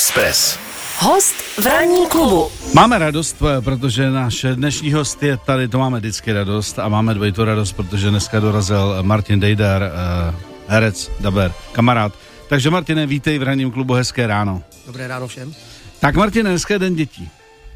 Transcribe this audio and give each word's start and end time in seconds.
Express. 0.00 0.58
Host 0.98 1.34
v 1.58 1.66
ranní 1.66 2.06
klubu. 2.06 2.48
Máme 2.74 2.98
radost, 2.98 3.36
eh, 3.42 3.60
protože 3.60 4.10
náš 4.10 4.46
dnešní 4.54 4.92
host 4.92 5.22
je 5.22 5.36
tady, 5.36 5.68
to 5.68 5.78
máme 5.78 5.98
vždycky 5.98 6.32
radost 6.32 6.78
a 6.78 6.88
máme 6.88 7.14
dvojitou 7.14 7.44
radost, 7.44 7.72
protože 7.72 8.10
dneska 8.10 8.40
dorazil 8.40 8.98
Martin 9.02 9.40
Dejdar, 9.40 9.82
uh, 9.82 10.40
herec, 10.68 11.10
daber, 11.20 11.52
kamarád. 11.72 12.12
Takže 12.48 12.70
Martine, 12.70 13.06
vítej 13.06 13.38
v 13.38 13.42
ranním 13.42 13.70
klubu, 13.70 13.94
hezké 13.94 14.26
ráno. 14.26 14.62
Dobré 14.86 15.08
ráno 15.08 15.28
všem. 15.28 15.54
Tak 16.00 16.16
Martine, 16.16 16.50
dneska 16.50 16.74
je 16.74 16.78
den 16.78 16.94
dětí. 16.94 17.30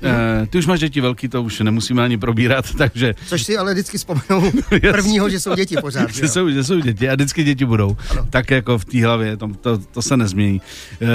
Uh, 0.04 0.46
ty 0.46 0.58
už 0.58 0.66
máš 0.66 0.80
děti 0.80 1.00
velký, 1.00 1.28
to 1.28 1.42
už 1.42 1.60
nemusíme 1.60 2.02
ani 2.04 2.18
probírat, 2.18 2.64
takže... 2.78 3.14
Což 3.26 3.42
si 3.42 3.56
ale 3.56 3.72
vždycky 3.72 3.98
vzpomenu 3.98 4.52
prvního, 4.90 5.28
že 5.28 5.40
jsou 5.40 5.54
děti 5.54 5.76
pořád. 5.80 6.10
že, 6.14 6.28
jsou, 6.28 6.50
že 6.50 6.64
jsou 6.64 6.80
děti 6.80 7.08
a 7.08 7.14
vždycky 7.14 7.44
děti 7.44 7.64
budou. 7.64 7.96
Ano. 8.10 8.26
Tak 8.30 8.50
jako 8.50 8.78
v 8.78 8.84
té 8.84 9.04
hlavě, 9.04 9.36
to, 9.36 9.48
to, 9.60 9.78
to 9.78 10.02
se 10.02 10.16
nezmění. 10.16 10.60
Uh, 11.02 11.08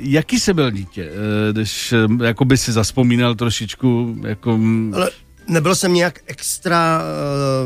jaký 0.00 0.40
jsi 0.40 0.52
byl 0.54 0.70
dítě? 0.70 1.10
Uh, 1.10 1.52
když 1.52 1.92
uh, 1.92 2.22
jako 2.24 2.44
by 2.44 2.58
si 2.58 2.72
zaspomínal 2.72 3.34
trošičku, 3.34 4.16
jako... 4.26 4.58
Ale 4.94 5.10
nebyl 5.48 5.74
jsem 5.74 5.94
nějak 5.94 6.20
extra 6.26 7.02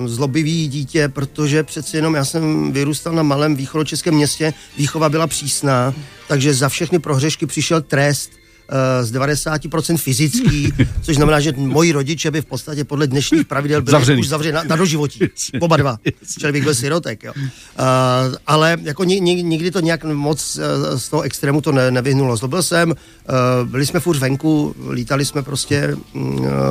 uh, 0.00 0.06
zlobivý 0.08 0.68
dítě, 0.68 1.08
protože 1.08 1.62
přeci 1.62 1.96
jenom 1.96 2.14
já 2.14 2.24
jsem 2.24 2.72
vyrůstal 2.72 3.12
na 3.12 3.22
malém 3.22 3.56
východočeském 3.56 4.14
městě, 4.14 4.52
výchova 4.78 5.08
byla 5.08 5.26
přísná, 5.26 5.94
takže 6.28 6.54
za 6.54 6.68
všechny 6.68 6.98
prohřešky 6.98 7.46
přišel 7.46 7.80
trest, 7.80 8.30
z 9.02 9.12
90% 9.12 9.96
fyzický, 9.96 10.72
což 11.02 11.16
znamená, 11.16 11.40
že 11.40 11.52
moji 11.56 11.92
rodiče 11.92 12.30
by 12.30 12.40
v 12.40 12.44
podstatě 12.44 12.84
podle 12.84 13.06
dnešních 13.06 13.46
pravidel 13.46 13.82
byli 13.82 13.92
Zavřený. 13.92 14.20
už 14.20 14.28
zavřeni 14.28 14.52
na, 14.54 14.62
na 14.62 14.76
doživotí. 14.76 15.20
Oba 15.60 15.76
dva. 15.76 15.98
Čili 16.38 16.52
bych 16.52 16.64
byl 16.64 16.74
sirotek. 16.74 17.24
Jo. 17.24 17.32
Uh, 17.36 17.44
ale 18.46 18.76
jako 18.82 19.04
ni, 19.04 19.20
ni, 19.20 19.42
nikdy 19.42 19.70
to 19.70 19.80
nějak 19.80 20.04
moc 20.04 20.58
uh, 20.58 20.98
z 20.98 21.08
toho 21.08 21.22
extrému 21.22 21.60
to 21.60 21.72
ne, 21.72 21.90
nevyhnulo. 21.90 22.36
Zlobil 22.36 22.62
jsem, 22.62 22.90
uh, 22.90 23.68
byli 23.68 23.86
jsme 23.86 24.00
furt 24.00 24.18
venku, 24.18 24.74
lítali 24.90 25.24
jsme 25.24 25.42
prostě 25.42 25.96
uh, 26.14 26.24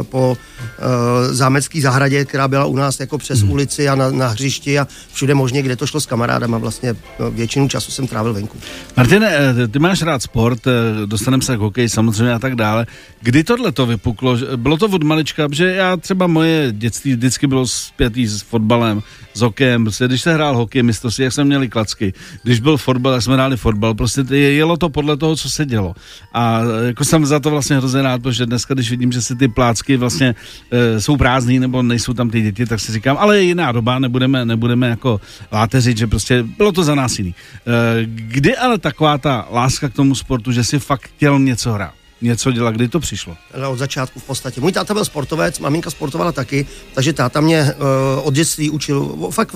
po 0.10 0.38
uh, 0.78 1.34
zámecké 1.34 1.82
zahradě, 1.82 2.26
která 2.26 2.48
byla 2.48 2.66
u 2.66 2.76
nás 2.76 3.00
jako 3.00 3.18
přes 3.18 3.42
hmm. 3.42 3.52
ulici 3.52 3.90
a 3.90 3.96
na, 3.96 4.12
na 4.12 4.28
hřišti 4.28 4.80
a 4.80 4.88
všude 5.14 5.34
možně, 5.34 5.62
kde 5.62 5.76
to 5.76 5.88
šlo 5.88 6.02
s 6.02 6.06
kamarádem 6.06 6.54
a 6.54 6.58
vlastně 6.58 6.96
no, 7.20 7.32
většinu 7.32 7.68
času 7.68 7.92
jsem 7.92 8.08
trávil 8.08 8.34
venku. 8.34 8.58
Martine, 8.98 9.54
ty 9.72 9.80
máš 9.80 10.02
rád 10.02 10.22
sport, 10.22 10.60
dostaneme 11.06 11.44
se 11.44 11.56
k 11.56 11.60
hokeji 11.60 11.86
hokej 11.86 11.90
samozřejmě 11.90 12.34
a 12.34 12.40
tak 12.40 12.56
dále. 12.56 12.86
Kdy 13.22 13.44
tohle 13.44 13.72
to 13.72 13.86
vypuklo? 13.86 14.38
Bylo 14.56 14.78
to 14.78 14.86
od 14.86 15.04
malička, 15.04 15.48
že 15.52 15.76
já 15.76 15.98
třeba 15.98 16.28
moje 16.28 16.72
dětství 16.72 17.14
vždycky 17.14 17.48
bylo 17.48 17.68
zpětý 17.68 18.28
s 18.28 18.42
fotbalem, 18.42 19.04
s 19.34 19.42
hokejem, 19.42 19.84
prostě 19.84 20.08
když 20.08 20.22
se 20.22 20.34
hrál 20.34 20.56
hokej, 20.56 20.84
mistrovství, 20.84 21.24
jak 21.24 21.34
jsme 21.34 21.44
měli 21.44 21.70
klacky, 21.70 22.14
když 22.44 22.60
byl 22.60 22.78
fotbal, 22.78 23.14
jak 23.14 23.24
jsme 23.24 23.34
hráli 23.34 23.58
fotbal, 23.58 23.94
prostě 23.94 24.24
jelo 24.36 24.78
to 24.78 24.90
podle 24.90 25.18
toho, 25.18 25.36
co 25.36 25.50
se 25.50 25.66
dělo. 25.66 25.96
A 26.34 26.62
jako 26.86 27.04
jsem 27.04 27.26
za 27.26 27.40
to 27.40 27.50
vlastně 27.50 27.78
hrozně 27.78 28.02
rád, 28.02 28.22
protože 28.22 28.46
dneska, 28.46 28.74
když 28.74 28.90
vidím, 28.90 29.12
že 29.12 29.22
si 29.22 29.36
ty 29.36 29.48
plácky 29.48 29.98
vlastně 29.98 30.36
e, 30.72 31.02
jsou 31.02 31.18
prázdný 31.18 31.60
nebo 31.60 31.84
nejsou 31.84 32.14
tam 32.14 32.30
ty 32.30 32.42
děti, 32.42 32.66
tak 32.66 32.80
si 32.80 32.92
říkám, 32.92 33.18
ale 33.20 33.42
jiná 33.42 33.72
doba, 33.72 34.00
nebudeme, 34.00 34.46
nebudeme 34.46 34.90
jako 34.90 35.22
láteřit, 35.52 35.98
že 35.98 36.08
prostě 36.08 36.44
bylo 36.44 36.72
to 36.72 36.84
za 36.84 36.96
nás 36.96 37.20
jiný. 37.20 37.36
E, 37.36 38.06
kdy 38.06 38.58
ale 38.58 38.78
taková 38.78 39.18
ta 39.18 39.48
láska 39.52 39.90
k 39.90 39.94
tomu 39.94 40.16
sportu, 40.16 40.52
že 40.52 40.64
si 40.64 40.80
fakt 40.80 41.02
chtěl 41.02 41.40
něco 41.40 41.74
hrát? 41.74 41.94
něco 42.22 42.52
dělat. 42.52 42.76
Kdy 42.76 42.88
to 42.88 43.00
přišlo? 43.00 43.38
Ale 43.54 43.68
od 43.68 43.78
začátku 43.78 44.20
v 44.20 44.24
podstatě. 44.24 44.62
Můj 44.62 44.72
táta 44.72 44.94
byl 44.94 45.06
sportovec, 45.06 45.60
maminka 45.60 45.90
sportovala 45.90 46.32
taky, 46.32 46.68
takže 46.94 47.14
táta 47.14 47.42
mě 47.42 47.64
uh, 47.64 48.28
od 48.28 48.34
dětství 48.34 48.70
učil 48.70 49.18
fakt 49.32 49.56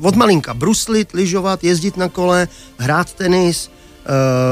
od 0.00 0.16
malinka 0.16 0.54
bruslit, 0.54 1.12
lyžovat, 1.14 1.64
jezdit 1.64 1.96
na 1.96 2.08
kole, 2.08 2.48
hrát 2.78 3.14
tenis, 3.14 3.70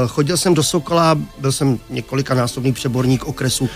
chodil 0.07 0.37
jsem 0.37 0.53
do 0.53 0.63
Sokola, 0.63 1.17
byl 1.39 1.51
jsem 1.51 1.79
několika 1.89 2.33
násobný 2.33 2.73
přeborník 2.73 3.25
okresu 3.25 3.63
uh, 3.63 3.69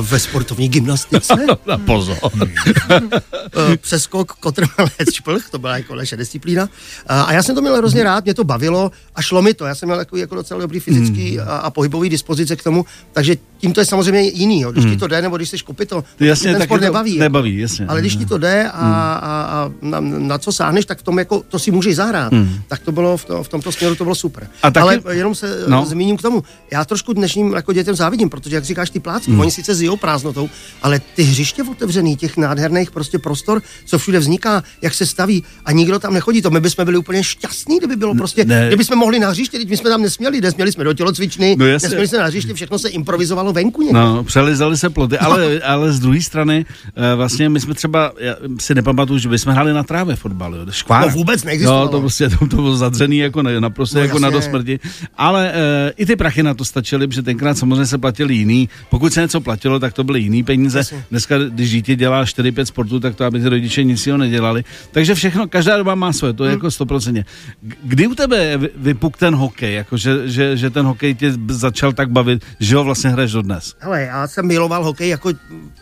ve 0.00 0.18
sportovní 0.18 0.68
gymnastice. 0.68 1.34
Na 1.66 1.78
pozor. 1.78 2.16
uh, 2.22 2.32
přeskok, 3.76 4.32
kotrmelec, 4.32 5.12
šplch, 5.12 5.50
to 5.50 5.58
byla 5.58 5.76
jako 5.76 5.94
naše 5.94 6.16
disciplína. 6.16 6.62
Uh, 6.62 6.68
a 7.08 7.32
já 7.32 7.42
jsem 7.42 7.54
to 7.54 7.60
měl 7.60 7.76
hrozně 7.76 8.04
rád, 8.04 8.24
mě 8.24 8.34
to 8.34 8.44
bavilo 8.44 8.90
a 9.14 9.22
šlo 9.22 9.42
mi 9.42 9.54
to. 9.54 9.66
Já 9.66 9.74
jsem 9.74 9.88
měl 9.88 9.98
takový 9.98 10.20
jako 10.20 10.34
docela 10.34 10.60
dobrý 10.60 10.80
fyzický 10.80 11.38
hmm. 11.38 11.48
a, 11.48 11.56
a 11.56 11.70
pohybový 11.70 12.08
dispozice 12.08 12.56
k 12.56 12.62
tomu, 12.62 12.84
takže 13.12 13.36
tím 13.58 13.72
to 13.72 13.80
je 13.80 13.84
samozřejmě 13.84 14.20
jiný. 14.20 14.60
Jo. 14.60 14.72
Když 14.72 14.84
hmm. 14.84 14.94
ti 14.94 15.00
to 15.00 15.06
jde, 15.06 15.22
nebo 15.22 15.36
když 15.36 15.48
jsi 15.48 15.56
to 15.88 16.04
jasně, 16.20 16.52
ten 16.52 16.62
sport 16.62 16.80
nebaví. 16.80 17.14
Jako. 17.14 17.20
Nebaví, 17.20 17.58
jasně. 17.58 17.86
Ale 17.86 18.00
když 18.00 18.16
ti 18.16 18.26
to 18.26 18.38
jde 18.38 18.70
a, 18.72 18.84
hmm. 18.84 18.94
a, 18.94 19.42
a 19.42 19.70
na, 19.82 20.00
na, 20.00 20.38
co 20.38 20.52
sáhneš, 20.52 20.84
tak 20.84 20.98
v 20.98 21.02
tom 21.02 21.18
jako, 21.18 21.42
to 21.48 21.58
si 21.58 21.70
můžeš 21.70 21.96
zahrát. 21.96 22.32
Hmm. 22.32 22.60
Tak 22.68 22.80
to 22.80 22.92
bylo 22.92 23.16
v, 23.16 23.24
to, 23.24 23.42
v 23.42 23.48
tomto 23.48 23.72
směru 23.72 23.94
to 23.94 24.04
bylo 24.04 24.14
super. 24.14 24.48
A 24.62 24.70
taky, 24.70 24.82
Ale 24.82 25.00
jenom 25.10 25.34
se 25.34 25.64
no. 25.68 25.86
zmíním 25.86 26.16
k 26.16 26.22
tomu. 26.22 26.44
Já 26.70 26.84
trošku 26.84 27.12
dnešním 27.12 27.52
jako 27.52 27.72
dětem 27.72 27.94
závidím, 27.94 28.30
protože 28.30 28.54
jak 28.54 28.64
říkáš 28.64 28.90
ty 28.90 29.00
plácky, 29.00 29.30
hmm. 29.30 29.40
oni 29.40 29.50
sice 29.50 29.74
zjou 29.74 29.96
prázdnotou, 29.96 30.48
ale 30.82 31.00
ty 31.14 31.22
hřiště 31.22 31.62
otevřený, 31.62 32.16
těch 32.16 32.36
nádherných 32.36 32.90
prostě 32.90 33.18
prostor, 33.18 33.62
co 33.84 33.98
všude 33.98 34.18
vzniká, 34.18 34.62
jak 34.82 34.94
se 34.94 35.06
staví 35.06 35.44
a 35.64 35.72
nikdo 35.72 35.98
tam 35.98 36.14
nechodí, 36.14 36.42
to 36.42 36.50
my 36.50 36.60
bychom 36.60 36.84
byli 36.84 36.96
úplně 36.96 37.24
šťastní, 37.24 37.78
kdyby 37.78 37.96
bylo 37.96 38.14
prostě, 38.14 38.44
ne. 38.44 38.66
kdyby 38.66 38.84
jsme 38.84 38.96
mohli 38.96 39.18
na 39.18 39.28
hřiště, 39.28 39.58
teď 39.58 39.68
my 39.68 39.76
jsme 39.76 39.90
tam 39.90 40.02
nesměli, 40.02 40.40
nesměli 40.40 40.72
jsme 40.72 40.84
do 40.84 40.92
tělocvičny, 40.92 41.56
no 41.58 41.66
nesměli 41.66 42.08
jsme 42.08 42.18
na 42.18 42.24
hřiště, 42.24 42.54
všechno 42.54 42.78
se 42.78 42.88
improvizovalo 42.88 43.45
venku 43.52 43.82
někde. 43.82 43.98
No, 43.98 44.24
přelizali 44.24 44.76
se 44.76 44.90
ploty, 44.90 45.18
ale, 45.18 45.60
ale 45.64 45.92
z 45.92 46.00
druhé 46.00 46.20
strany, 46.20 46.66
eh, 46.96 47.14
vlastně 47.14 47.48
my 47.48 47.60
jsme 47.60 47.74
třeba, 47.74 48.12
já 48.18 48.34
si 48.60 48.74
nepamatuju, 48.74 49.18
že 49.18 49.28
bychom 49.28 49.52
hráli 49.52 49.72
na 49.72 49.82
trávě 49.82 50.16
fotbal, 50.16 50.54
jo, 50.54 50.66
No 50.90 51.08
vůbec 51.08 51.44
neexistovalo. 51.44 51.84
No, 51.84 51.90
to 51.90 52.00
prostě 52.00 52.28
to, 52.28 52.46
to 52.46 52.56
bylo 52.56 52.76
zadřený 52.76 53.18
jako 53.18 53.42
ne, 53.42 53.60
naprosto 53.60 53.98
no, 53.98 54.02
jako 54.02 54.16
jasně. 54.16 54.22
na 54.22 54.30
dosmrti. 54.30 54.80
Ale 55.16 55.52
e, 55.52 55.92
i 55.96 56.06
ty 56.06 56.16
prachy 56.16 56.42
na 56.42 56.54
to 56.54 56.64
stačily, 56.64 57.06
protože 57.06 57.22
tenkrát 57.22 57.58
samozřejmě 57.58 57.86
se 57.86 57.98
platili 57.98 58.34
jiný. 58.34 58.68
Pokud 58.90 59.12
se 59.12 59.20
něco 59.20 59.40
platilo, 59.40 59.78
tak 59.78 59.92
to 59.92 60.04
byly 60.04 60.20
jiný 60.20 60.42
peníze. 60.42 60.78
Jasně. 60.78 61.04
Dneska, 61.10 61.38
když 61.38 61.70
dítě 61.70 61.96
dělá 61.96 62.24
4-5 62.24 62.64
sportů, 62.64 63.00
tak 63.00 63.14
to 63.14 63.24
aby 63.24 63.40
ty 63.40 63.48
rodiče 63.48 63.84
nic 63.84 64.06
jiného 64.06 64.18
nedělali. 64.18 64.64
Takže 64.90 65.14
všechno, 65.14 65.48
každá 65.48 65.76
doba 65.76 65.94
má 65.94 66.12
svoje, 66.12 66.32
to 66.32 66.44
je 66.44 66.50
hmm. 66.50 66.56
jako 66.56 66.66
100%. 66.66 67.24
Kdy 67.82 68.06
u 68.06 68.14
tebe 68.14 68.58
vypuk 68.76 69.16
ten 69.16 69.34
hokej, 69.34 69.74
jako 69.74 69.96
že, 69.96 70.28
že, 70.28 70.56
že 70.56 70.70
ten 70.70 70.86
hokej 70.86 71.14
tě 71.14 71.32
začal 71.48 71.92
tak 71.92 72.10
bavit, 72.10 72.44
že 72.60 72.76
ho 72.76 72.84
vlastně 72.84 73.10
hraješ 73.10 73.32
dodnes? 73.36 73.74
Hele, 73.78 74.02
já 74.02 74.28
jsem 74.28 74.46
miloval 74.46 74.84
hokej 74.84 75.08
jako 75.08 75.32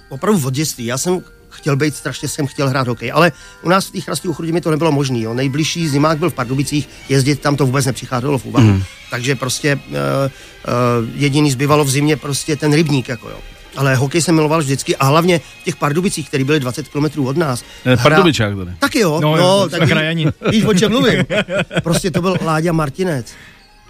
opravdu 0.09 0.47
od 0.47 0.55
dětství. 0.55 0.85
Já 0.85 0.99
jsem 0.99 1.23
chtěl 1.51 1.77
být, 1.77 1.97
strašně 1.97 2.29
jsem 2.29 2.47
chtěl 2.47 2.69
hrát 2.69 2.89
hokej, 2.89 3.13
ale 3.13 3.33
u 3.63 3.69
nás 3.69 3.87
v 3.87 3.91
té 3.91 4.01
chrastí 4.01 4.29
uchrudě 4.29 4.53
mi 4.53 4.61
to 4.61 4.71
nebylo 4.71 4.93
možné. 4.93 5.19
Nejbližší 5.35 5.89
zimák 5.89 6.19
byl 6.19 6.31
v 6.31 6.35
Pardubicích, 6.35 6.89
jezdit 7.09 7.41
tam 7.41 7.57
to 7.57 7.67
vůbec 7.67 7.87
nepřicházelo 7.87 8.39
v 8.39 8.45
úvahu. 8.45 8.67
Mm. 8.67 8.83
Takže 9.11 9.35
prostě 9.35 9.77
uh, 9.77 9.93
uh, 9.93 11.09
jediný 11.15 11.51
zbyvalo 11.51 11.85
v 11.85 11.91
zimě 11.91 12.17
prostě 12.17 12.57
ten 12.57 12.73
rybník, 12.73 13.09
jako 13.09 13.31
jo. 13.31 13.39
Ale 13.77 13.95
hokej 13.95 14.23
jsem 14.23 14.35
miloval 14.35 14.61
vždycky 14.61 14.97
a 14.97 15.05
hlavně 15.05 15.39
v 15.39 15.65
těch 15.65 15.77
Pardubicích, 15.77 16.29
které 16.29 16.45
byly 16.45 16.61
20 16.61 16.89
km 16.89 17.27
od 17.27 17.37
nás. 17.37 17.65
Eh, 17.87 17.97
Pardubičák 17.97 18.57
tady. 18.57 18.71
Taky 18.79 18.99
jo, 18.99 19.21
no, 19.21 19.37
no 19.37 19.69
tak 19.69 19.83
ví, 20.15 20.31
víš, 20.51 20.65
o 20.65 20.75
čem 20.75 20.91
mluvím. 20.91 21.25
Prostě 21.83 22.11
to 22.11 22.21
byl 22.21 22.37
Láďa 22.45 22.73
Martinec. 22.73 23.35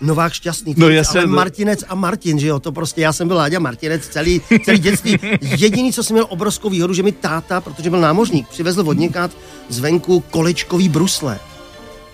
Novák 0.04 0.32
šťastný. 0.32 0.74
No 0.76 0.88
jasně, 0.88 1.20
ale 1.20 1.28
Martinec 1.28 1.84
a 1.88 1.94
Martin, 1.94 2.38
že 2.38 2.46
jo, 2.46 2.60
to 2.60 2.72
prostě, 2.72 3.00
já 3.00 3.12
jsem 3.12 3.28
byl 3.28 3.36
Láďa 3.36 3.58
Martinec 3.58 4.08
celý, 4.08 4.40
celý 4.64 4.78
dětství. 4.78 5.18
Jediný, 5.40 5.92
co 5.92 6.02
jsem 6.02 6.14
měl 6.14 6.26
obrovskou 6.28 6.70
výhodu, 6.70 6.94
že 6.94 7.02
mi 7.02 7.12
táta, 7.12 7.60
protože 7.60 7.90
byl 7.90 8.00
námořník, 8.00 8.48
přivezl 8.48 8.82
vodněkat 8.82 9.30
zvenku 9.68 10.20
kolečkový 10.20 10.88
brusle. 10.88 11.40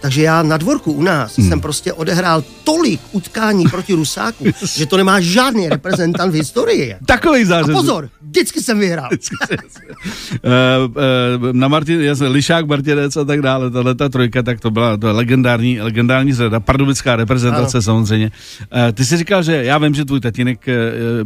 Takže 0.01 0.23
já 0.23 0.43
na 0.43 0.57
dvorku 0.57 0.93
u 0.93 1.03
nás 1.03 1.39
hmm. 1.39 1.49
jsem 1.49 1.61
prostě 1.61 1.93
odehrál 1.93 2.45
tolik 2.65 3.01
utkání 3.13 3.65
proti 3.65 3.95
Rusáku, 3.95 4.45
že 4.77 4.87
to 4.87 4.97
nemá 4.97 5.21
žádný 5.21 5.69
reprezentant 5.69 6.33
v 6.33 6.37
historii. 6.37 6.97
Takový 7.07 7.45
zářez. 7.45 7.71
A 7.71 7.73
pozor, 7.73 8.09
vždycky 8.23 8.61
jsem 8.61 8.79
vyhrál. 8.79 9.09
Vždycky 9.11 9.37
jsem, 9.47 9.59
uh, 9.59 10.91
uh, 11.49 11.53
na 11.53 11.69
Martin, 11.69 12.01
jasně, 12.01 12.29
Lišák, 12.29 12.67
Martinec 12.67 13.17
a 13.17 13.25
tak 13.25 13.43
dále, 13.43 13.71
tahle 13.71 13.95
ta 13.95 14.09
trojka, 14.09 14.43
tak 14.43 14.61
to 14.61 14.71
byla 14.71 14.97
to 14.97 15.13
legendární, 15.13 15.81
legendární 15.81 16.33
zrada, 16.33 16.61
pardubická 16.61 17.17
reprezentace 17.17 17.77
ano. 17.77 17.83
samozřejmě. 17.83 18.31
Uh, 18.73 18.93
ty 18.93 19.05
jsi 19.05 19.17
říkal, 19.17 19.43
že 19.43 19.65
já 19.65 19.79
vím, 19.79 19.95
že 19.95 20.05
tvůj 20.05 20.21
tatínek 20.21 20.69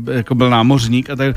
uh, 0.06 0.14
jako 0.14 0.34
byl 0.34 0.50
námořník 0.50 1.10
a 1.10 1.16
tak. 1.16 1.36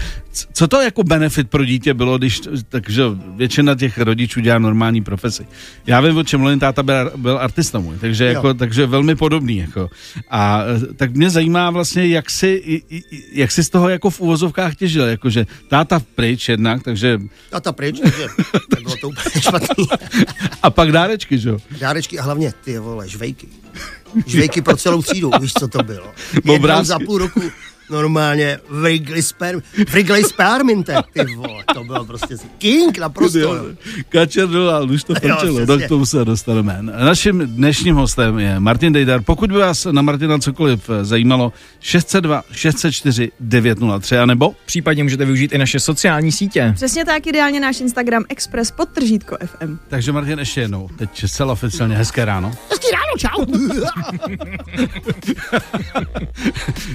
Co 0.54 0.68
to 0.68 0.82
jako 0.82 1.04
benefit 1.04 1.50
pro 1.50 1.66
dítě 1.66 1.94
bylo, 1.94 2.18
když, 2.18 2.42
takže 2.70 3.04
většina 3.36 3.76
těch 3.76 3.98
rodičů 3.98 4.40
dělá 4.40 4.60
normální 4.60 5.02
profesi. 5.02 5.48
Já 5.88 6.02
vím, 6.02 6.18
o 6.18 6.24
čem 6.24 6.40
mluvím, 6.40 6.60
táta 6.60 6.84
byl 6.84 7.12
byl 7.28 7.38
artista 7.38 7.80
můj, 7.80 7.98
takže, 8.00 8.26
jako, 8.26 8.54
takže 8.54 8.86
velmi 8.86 9.16
podobný. 9.16 9.58
Jako. 9.58 9.90
A 10.30 10.64
tak 10.96 11.12
mě 11.12 11.30
zajímá 11.30 11.70
vlastně, 11.70 12.08
jak 12.08 12.30
si, 12.30 12.82
jak 13.32 13.52
si 13.52 13.64
z 13.64 13.70
toho 13.70 13.90
jako 13.90 14.10
v 14.10 14.20
uvozovkách 14.22 14.76
těžil, 14.76 15.06
jakože 15.08 15.46
táta 15.68 16.00
pryč 16.16 16.50
jednak, 16.50 16.84
takže... 16.84 17.20
Táta 17.50 17.72
pryč, 17.72 18.00
takže 18.00 18.28
bylo 18.84 18.96
to 18.96 19.08
úplně 19.10 19.42
špatný. 19.42 19.86
a 20.64 20.70
pak 20.70 20.92
dárečky, 20.92 21.40
že 21.40 21.50
jo? 21.50 21.58
Dárečky 21.80 22.20
a 22.20 22.24
hlavně 22.24 22.54
ty 22.64 22.80
vole, 22.80 23.10
žvejky. 23.10 23.48
Žvejky 24.26 24.62
pro 24.62 24.78
celou 24.78 25.02
třídu, 25.02 25.32
víš, 25.42 25.54
co 25.60 25.68
to 25.68 25.84
bylo. 25.84 26.12
Jednou 26.54 26.84
za 26.84 27.00
půl 27.00 27.18
roku 27.18 27.42
normálně 27.90 28.60
Wrigley, 28.70 29.22
Sper, 29.22 29.62
Wrigley 29.92 30.24
Sperminte, 30.24 30.96
ty 31.14 31.36
vole, 31.36 31.64
to 31.74 31.84
bylo 31.84 32.06
prostě 32.06 32.36
king 32.58 32.98
naprosto. 32.98 33.66
Kačer 34.10 34.48
dolal, 34.48 34.92
už 34.92 35.04
to 35.04 35.14
prčelo, 35.14 35.66
do 35.66 35.78
k 35.78 35.88
tomu 35.88 36.06
se 36.06 36.26
dostaneme. 36.26 36.78
Naším 36.82 37.40
dnešním 37.40 37.96
hostem 37.96 38.40
je 38.40 38.60
Martin 38.60 38.94
Dejdar. 38.94 39.22
Pokud 39.22 39.52
by 39.52 39.58
vás 39.58 39.88
na 39.92 40.02
Martina 40.02 40.40
cokoliv 40.40 40.90
zajímalo, 41.02 41.54
602 41.80 42.44
604 42.52 43.32
903, 43.40 44.18
anebo? 44.18 44.56
Případně 44.66 45.04
můžete 45.04 45.26
využít 45.26 45.54
i 45.54 45.58
naše 45.58 45.80
sociální 45.80 46.32
sítě. 46.32 46.72
Přesně 46.76 47.06
tak, 47.06 47.28
ideálně 47.28 47.60
náš 47.60 47.82
Instagram 47.82 48.24
Express 48.30 48.72
podtržítko 48.72 49.38
FM. 49.46 49.78
Takže 49.88 50.12
Martin 50.12 50.40
ještě 50.40 50.62
jednou, 50.62 50.90
teď 50.98 51.26
celá 51.28 51.54
oficiálně 51.54 51.96
hezké 51.96 52.26
ráno. 52.26 52.52
Hezké 52.70 52.88
ráno, 52.92 53.14
čau. 53.18 53.46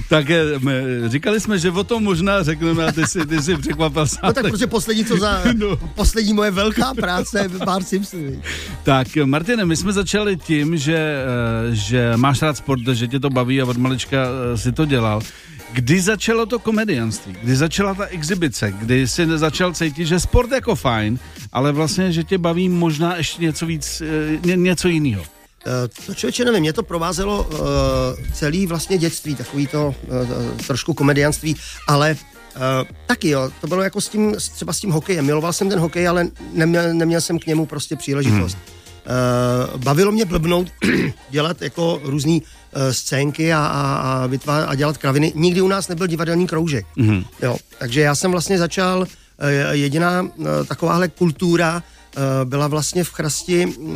tak 0.09 0.25
my, 0.59 0.82
říkali 1.07 1.39
jsme, 1.39 1.59
že 1.59 1.71
o 1.71 1.83
tom 1.83 2.03
možná 2.03 2.43
řekneme 2.43 2.85
a 2.85 2.91
ty 2.91 3.07
si, 3.07 3.25
ty 3.25 3.41
si 3.41 3.57
překvapil 3.57 4.07
sám. 4.07 4.19
No 4.23 4.33
tak 4.33 4.45
protože 4.45 4.67
poslední, 4.67 5.05
co 5.05 5.17
za, 5.17 5.41
no. 5.57 5.77
poslední 5.77 6.33
moje 6.33 6.51
velká 6.51 6.93
práce 6.93 7.49
Bart 7.65 7.87
Simpson. 7.87 8.41
Tak 8.83 9.07
Martine, 9.25 9.65
my 9.65 9.75
jsme 9.75 9.93
začali 9.93 10.37
tím, 10.37 10.77
že, 10.77 10.97
eh, 10.97 11.75
že 11.75 12.13
máš 12.15 12.41
rád 12.41 12.57
sport, 12.57 12.87
že 12.93 13.07
tě 13.07 13.19
to 13.19 13.29
baví 13.29 13.61
a 13.61 13.65
od 13.65 13.77
malička 13.77 14.17
eh, 14.53 14.57
si 14.57 14.71
to 14.71 14.85
dělal. 14.85 15.21
Kdy 15.73 16.01
začalo 16.01 16.45
to 16.45 16.59
komedianství? 16.59 17.35
Kdy 17.43 17.55
začala 17.55 17.93
ta 17.93 18.05
exibice? 18.05 18.71
Kdy 18.71 19.07
jsi 19.07 19.37
začal 19.37 19.73
cítit, 19.73 20.05
že 20.05 20.19
sport 20.19 20.51
jako 20.51 20.75
fajn, 20.75 21.19
ale 21.51 21.71
vlastně, 21.71 22.11
že 22.11 22.23
tě 22.23 22.37
baví 22.37 22.69
možná 22.69 23.15
ještě 23.15 23.43
něco 23.43 23.65
víc, 23.65 24.01
eh, 24.01 24.39
ně, 24.45 24.55
něco 24.55 24.87
jiného? 24.87 25.23
Eh, 25.65 26.05
to 26.05 26.13
člověče 26.13 26.45
nevím, 26.45 26.59
mě 26.59 26.73
to 26.73 26.83
provázelo 26.83 27.43
uh, 27.43 27.59
celý 28.33 28.67
vlastně 28.67 28.97
dětství, 28.97 29.35
takový 29.35 29.67
to 29.67 29.87
uh, 29.87 30.57
trošku 30.67 30.93
komedianství, 30.93 31.55
ale 31.87 32.17
Uh, 32.55 32.87
taky 33.05 33.29
jo, 33.29 33.49
to 33.61 33.67
bylo 33.67 33.81
jako 33.81 34.01
s 34.01 34.09
tím, 34.09 34.35
třeba 34.55 34.73
s 34.73 34.79
tím 34.79 34.91
hokejem. 34.91 35.25
Miloval 35.25 35.53
jsem 35.53 35.69
ten 35.69 35.79
hokej, 35.79 36.07
ale 36.07 36.27
neměl, 36.53 36.93
neměl 36.93 37.21
jsem 37.21 37.39
k 37.39 37.45
němu 37.45 37.65
prostě 37.65 37.95
příležitost. 37.95 38.57
Hmm. 39.05 39.73
Uh, 39.73 39.81
bavilo 39.81 40.11
mě 40.11 40.25
blbnout, 40.25 40.67
dělat 41.29 41.61
jako 41.61 42.01
různý 42.03 42.41
uh, 42.41 42.81
scénky 42.91 43.53
a, 43.53 43.65
a, 43.65 43.95
a, 43.95 44.27
vytvá, 44.27 44.65
a 44.65 44.75
dělat 44.75 44.97
kraviny. 44.97 45.31
Nikdy 45.35 45.61
u 45.61 45.67
nás 45.67 45.87
nebyl 45.87 46.07
divadelní 46.07 46.47
kroužek. 46.47 46.85
Hmm. 46.97 47.23
Jo, 47.41 47.57
takže 47.79 48.01
já 48.01 48.15
jsem 48.15 48.31
vlastně 48.31 48.57
začal, 48.57 48.99
uh, 48.99 49.07
jediná 49.71 50.21
uh, 50.21 50.47
takováhle 50.67 51.07
kultura 51.07 51.83
uh, 52.17 52.49
byla 52.49 52.67
vlastně 52.67 53.03
v 53.03 53.09
Chrasti 53.09 53.65
uh, 53.65 53.93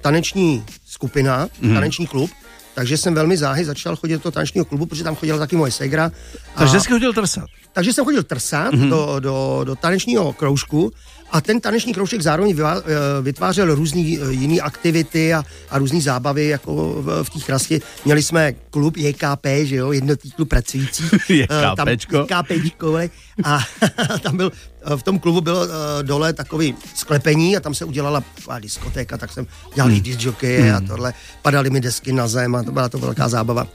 taneční 0.00 0.64
skupina, 1.00 1.48
mm. 1.60 1.74
taneční 1.74 2.06
klub, 2.06 2.30
takže 2.74 2.96
jsem 2.96 3.14
velmi 3.14 3.36
záhy 3.36 3.64
začal 3.64 3.96
chodit 3.96 4.22
do 4.22 4.30
tanečního 4.30 4.64
klubu, 4.64 4.86
protože 4.86 5.04
tam 5.04 5.16
chodila 5.16 5.38
taky 5.38 5.56
moje 5.56 5.72
segra. 5.72 6.12
Takže 6.54 6.80
jsi 6.80 6.88
chodil 6.88 7.12
trsat? 7.12 7.48
Takže 7.72 7.92
jsem 7.92 8.04
chodil 8.04 8.22
trsat 8.22 8.74
mm-hmm. 8.74 8.90
do, 8.90 9.20
do, 9.20 9.60
do 9.64 9.76
tanečního 9.76 10.32
kroužku 10.32 10.92
a 11.32 11.40
ten 11.40 11.60
taneční 11.60 11.94
kroužek 11.94 12.20
zároveň 12.20 12.56
eh, 12.58 13.22
vytvářel 13.22 13.74
různé 13.74 14.00
eh, 14.00 14.32
jiné 14.32 14.60
aktivity 14.60 15.34
a, 15.34 15.44
a 15.70 15.78
různé 15.78 16.00
zábavy 16.00 16.48
jako 16.48 16.74
v, 17.02 17.24
v 17.24 17.30
té 17.30 17.38
chrasti. 17.38 17.80
Měli 18.04 18.22
jsme 18.22 18.52
klub 18.52 18.96
JKP, 18.96 19.46
že 19.62 19.76
jo, 19.76 19.92
jednotý 19.92 20.30
klub 20.30 20.48
pracujících. 20.48 21.12
JKPčko. 21.28 22.26
JKPčko, 22.30 22.98
a 23.44 23.60
tam 24.22 24.36
byl, 24.36 24.52
v 24.96 25.02
tom 25.02 25.18
klubu 25.18 25.40
bylo 25.40 25.66
dole 26.02 26.32
takový 26.32 26.74
sklepení 26.94 27.56
a 27.56 27.60
tam 27.60 27.74
se 27.74 27.84
udělala 27.84 28.22
taková 28.34 28.58
diskotéka, 28.58 29.18
tak 29.18 29.32
jsem 29.32 29.46
dělal 29.74 29.90
hmm. 29.90 30.00
disc 30.00 30.20
jockey 30.20 30.60
hmm. 30.60 30.74
a 30.74 30.80
tohle. 30.80 31.14
Padaly 31.42 31.70
mi 31.70 31.80
desky 31.80 32.12
na 32.12 32.28
zem 32.28 32.54
a 32.54 32.62
to 32.62 32.72
byla 32.72 32.88
to 32.88 32.98
velká 32.98 33.28
zábava. 33.28 33.66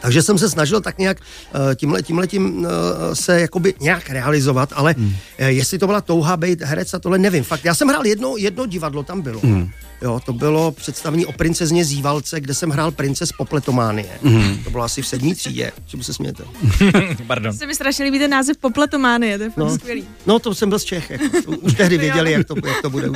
Takže 0.00 0.22
jsem 0.22 0.38
se 0.38 0.50
snažil 0.50 0.80
tak 0.80 0.98
nějak 0.98 1.20
eh, 1.20 1.74
tímhle, 1.74 2.02
tímhle 2.02 2.26
tím 2.26 2.66
eh, 2.66 3.14
se 3.14 3.40
jakoby 3.40 3.74
nějak 3.80 4.10
realizovat, 4.10 4.72
ale 4.74 4.94
hmm. 4.98 5.14
Eh, 5.38 5.52
jestli 5.52 5.78
to 5.78 5.86
byla 5.86 6.00
touha 6.00 6.36
být 6.36 6.62
herec 6.62 6.94
a 6.94 6.98
tohle, 6.98 7.18
nevím. 7.18 7.44
Fakt, 7.44 7.64
já 7.64 7.74
jsem 7.74 7.88
hrál 7.88 8.06
jedno, 8.06 8.36
jedno 8.36 8.66
divadlo, 8.66 9.02
tam 9.02 9.20
bylo. 9.20 9.40
Hmm. 9.40 9.70
Jo, 10.02 10.20
to 10.24 10.32
bylo 10.32 10.72
představení 10.72 11.26
o 11.26 11.32
princezně 11.32 11.84
Zívalce, 11.84 12.40
kde 12.40 12.54
jsem 12.54 12.70
hrál 12.70 12.90
princes 12.90 13.32
Popletománie. 13.32 14.18
Mm. 14.22 14.58
To 14.64 14.70
bylo 14.70 14.84
asi 14.84 15.02
v 15.02 15.06
sedmý 15.06 15.34
třídě. 15.34 15.72
Čemu 15.86 16.02
se 16.02 16.14
smějete? 16.14 16.44
Pardon. 17.26 17.52
Se 17.52 17.66
mi 17.66 17.74
strašně 17.74 18.04
líbí 18.04 18.18
ten 18.18 18.30
název 18.30 18.56
Popletománie, 18.56 19.38
to 19.38 19.44
je 19.44 19.50
no. 19.56 19.74
skvělý. 19.74 20.04
No, 20.26 20.38
to 20.38 20.54
jsem 20.54 20.68
byl 20.68 20.78
z 20.78 20.84
Čech. 20.84 21.10
Jako, 21.10 21.50
už 21.50 21.74
tehdy 21.74 21.98
věděli, 22.08 22.32
jak 22.32 22.46
to, 22.46 22.54
jak 22.66 22.82
to 22.82 22.90
bude 22.90 23.10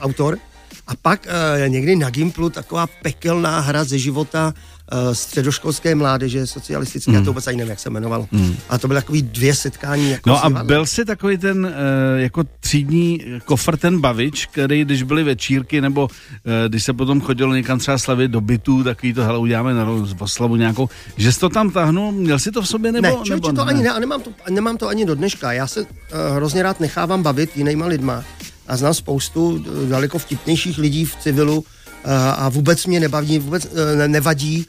autor. 0.00 0.38
A 0.86 0.96
pak 1.02 1.26
uh, 1.26 1.68
někdy 1.68 1.96
na 1.96 2.10
Gimplu 2.10 2.50
taková 2.50 2.86
pekelná 3.02 3.60
hra 3.60 3.84
ze 3.84 3.98
života 3.98 4.54
středoškolské 5.12 5.94
mládeže 5.94 6.46
socialistické, 6.46 7.10
mm. 7.10 7.14
já 7.14 7.20
to 7.20 7.30
vůbec 7.30 7.46
ani 7.46 7.56
nevím, 7.56 7.70
jak 7.70 7.80
se 7.80 7.90
jmenoval. 7.90 8.26
Mm. 8.32 8.56
A 8.68 8.78
to 8.78 8.88
byly 8.88 9.00
takový 9.00 9.22
dvě 9.22 9.54
setkání. 9.54 10.10
Jako 10.10 10.30
no 10.30 10.44
a 10.44 10.50
byl 10.50 10.86
jsi 10.86 11.04
takový 11.04 11.38
ten 11.38 11.66
uh, 11.66 11.72
jako 12.16 12.44
třídní 12.60 13.20
kofr, 13.44 13.76
ten 13.76 14.00
bavič, 14.00 14.46
který 14.46 14.84
když 14.84 15.02
byly 15.02 15.24
večírky, 15.24 15.80
nebo 15.80 16.04
uh, 16.04 16.10
když 16.68 16.84
se 16.84 16.92
potom 16.92 17.20
chodilo 17.20 17.54
někam 17.54 17.78
třeba 17.78 17.98
slavit 17.98 18.30
do 18.30 18.40
bytu, 18.40 18.84
takový 18.84 19.14
to, 19.14 19.24
hele, 19.24 19.38
uděláme 19.38 19.74
na 19.74 19.86
oslavu 20.18 20.56
nějakou, 20.56 20.88
že 21.16 21.32
jsi 21.32 21.40
to 21.40 21.48
tam 21.48 21.70
tahnul, 21.70 22.12
měl 22.12 22.38
jsi 22.38 22.52
to 22.52 22.62
v 22.62 22.68
sobě, 22.68 22.92
nebo, 22.92 23.06
ne, 23.06 23.12
člověče, 23.12 23.34
nebo 23.34 23.52
to 23.52 23.64
ne? 23.64 23.72
ani 23.72 23.82
ne, 23.82 23.90
a 23.90 23.98
nemám 23.98 24.20
to, 24.20 24.30
nemám 24.50 24.76
to 24.76 24.88
ani 24.88 25.04
do 25.04 25.14
dneška. 25.14 25.52
Já 25.52 25.66
se 25.66 25.80
uh, 25.80 25.86
hrozně 26.36 26.62
rád 26.62 26.80
nechávám 26.80 27.22
bavit 27.22 27.56
jinýma 27.56 27.86
lidma 27.86 28.24
a 28.68 28.76
znám 28.76 28.94
spoustu 28.94 29.64
daleko 29.88 30.18
vtipnějších 30.18 30.78
lidí 30.78 31.04
v 31.04 31.16
civilu 31.16 31.64
a 32.36 32.48
vůbec 32.48 32.86
mě 32.86 33.00
nebaví, 33.00 33.38
vůbec 33.38 33.68
nevadí, 34.06 34.66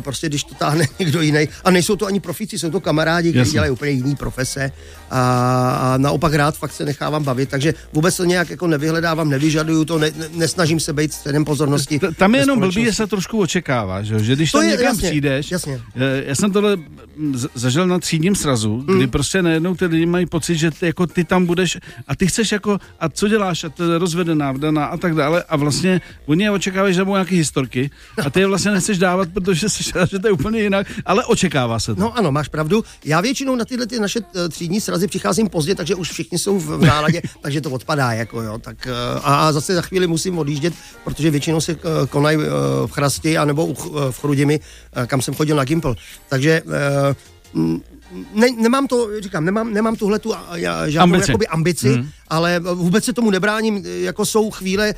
prostě 0.00 0.28
když 0.28 0.44
to 0.44 0.54
táhne 0.54 0.84
někdo 0.98 1.20
jiný. 1.20 1.48
A 1.64 1.70
nejsou 1.70 1.96
to 1.96 2.06
ani 2.06 2.20
profíci, 2.20 2.58
jsou 2.58 2.70
to 2.70 2.80
kamarádi, 2.80 3.30
kteří 3.30 3.52
dělají 3.52 3.70
úplně 3.72 3.92
jiný 3.92 4.16
profese 4.16 4.72
a, 5.10 5.70
a 5.70 5.98
naopak 5.98 6.34
rád 6.34 6.56
fakt 6.56 6.72
se 6.72 6.84
nechávám 6.84 7.24
bavit, 7.24 7.48
takže 7.48 7.74
vůbec 7.92 8.16
to 8.16 8.24
nějak 8.24 8.50
jako 8.50 8.66
nevyhledávám, 8.66 9.30
nevyžaduju 9.30 9.84
to, 9.84 9.98
ne, 9.98 10.10
nesnažím 10.34 10.80
se 10.80 10.92
být 10.92 11.12
středem 11.12 11.44
pozornosti. 11.44 11.98
T- 11.98 12.14
tam 12.14 12.34
je 12.34 12.40
jenom 12.40 12.60
blbý, 12.60 12.84
že 12.84 12.92
se 12.92 13.06
trošku 13.06 13.40
očekává, 13.40 14.02
že, 14.02 14.18
že 14.18 14.36
když 14.36 14.52
to 14.52 14.58
tam 14.58 14.64
je, 14.64 14.70
někam 14.70 14.86
jasně, 14.86 15.08
přijdeš, 15.08 15.50
jasně. 15.50 15.80
Eh, 15.96 16.22
já 16.26 16.34
jsem 16.34 16.52
tohle 16.52 16.76
zažil 17.54 17.86
na 17.86 17.98
třídním 17.98 18.34
srazu, 18.34 18.84
kdy 18.86 19.06
mm. 19.06 19.10
prostě 19.10 19.42
najednou 19.42 19.74
ty 19.74 19.86
lidi 19.86 20.06
mají 20.06 20.26
pocit, 20.26 20.56
že 20.56 20.70
ty, 20.70 20.86
jako 20.86 21.06
ty 21.06 21.24
tam 21.24 21.46
budeš 21.46 21.78
a 22.06 22.16
ty 22.16 22.26
chceš 22.26 22.52
jako, 22.52 22.78
a 23.00 23.08
co 23.08 23.28
děláš, 23.28 23.64
a 23.64 23.68
to 23.68 23.92
je 23.92 23.98
rozvedená, 23.98 24.52
vdaná 24.52 24.84
a 24.84 24.96
tak 24.96 25.14
dále 25.14 25.42
a 25.48 25.56
vlastně 25.56 26.00
oni 26.26 26.50
očekávají, 26.50 26.94
že 26.94 27.04
budou 27.04 27.14
nějaké 27.14 27.36
historky 27.36 27.90
a 28.24 28.30
ty 28.30 28.40
je 28.40 28.46
vlastně 28.46 28.70
nechceš 28.70 28.98
dávat, 28.98 29.28
protože 29.34 29.68
si 29.68 29.84
že 30.10 30.18
to 30.18 30.28
je 30.28 30.32
úplně 30.32 30.60
jinak, 30.60 30.86
ale 31.06 31.24
očekává 31.24 31.80
se 31.80 31.94
to. 31.94 32.00
No 32.00 32.18
ano, 32.18 32.32
máš 32.32 32.48
pravdu. 32.48 32.84
Já 33.04 33.20
většinou 33.20 33.56
na 33.56 33.64
tyhle 33.64 33.86
ty 33.86 34.00
naše 34.00 34.20
eh, 34.34 34.48
třídní 34.48 34.80
srazy 34.80 34.97
přicházím 35.06 35.48
pozdě, 35.48 35.74
takže 35.74 35.94
už 35.94 36.10
všichni 36.10 36.38
jsou 36.38 36.58
v 36.58 36.80
náladě, 36.80 37.22
takže 37.42 37.60
to 37.60 37.70
odpadá, 37.70 38.12
jako 38.12 38.42
jo. 38.42 38.58
Tak, 38.58 38.86
eh, 38.86 39.20
a 39.22 39.52
zase 39.52 39.74
za 39.74 39.82
chvíli 39.82 40.06
musím 40.06 40.38
odjíždět, 40.38 40.74
protože 41.04 41.30
většinou 41.30 41.60
se 41.60 41.72
eh, 41.72 42.06
konají 42.06 42.38
v 42.86 42.90
Chrasti 42.90 43.38
anebo 43.38 43.74
v 44.10 44.20
Chrudimi, 44.20 44.60
kam 45.06 45.22
jsem 45.22 45.34
chodil 45.34 45.56
na 45.56 45.64
Gimpl. 45.64 45.94
Takže 46.28 46.62
ne, 48.34 48.50
nemám 48.56 48.86
to, 48.86 49.20
říkám, 49.20 49.44
nemám, 49.44 49.72
nemám 49.72 49.96
tuhle 49.96 50.18
tu 50.18 50.34
žádnou 50.86 51.14
ambici, 51.14 51.30
jakoby 51.30 51.46
ambici 51.46 51.92
hmm. 51.92 52.08
ale 52.28 52.60
vůbec 52.60 53.04
se 53.04 53.12
tomu 53.12 53.30
nebráním, 53.30 53.82
jako 53.86 54.26
jsou 54.26 54.50
chvíle, 54.50 54.94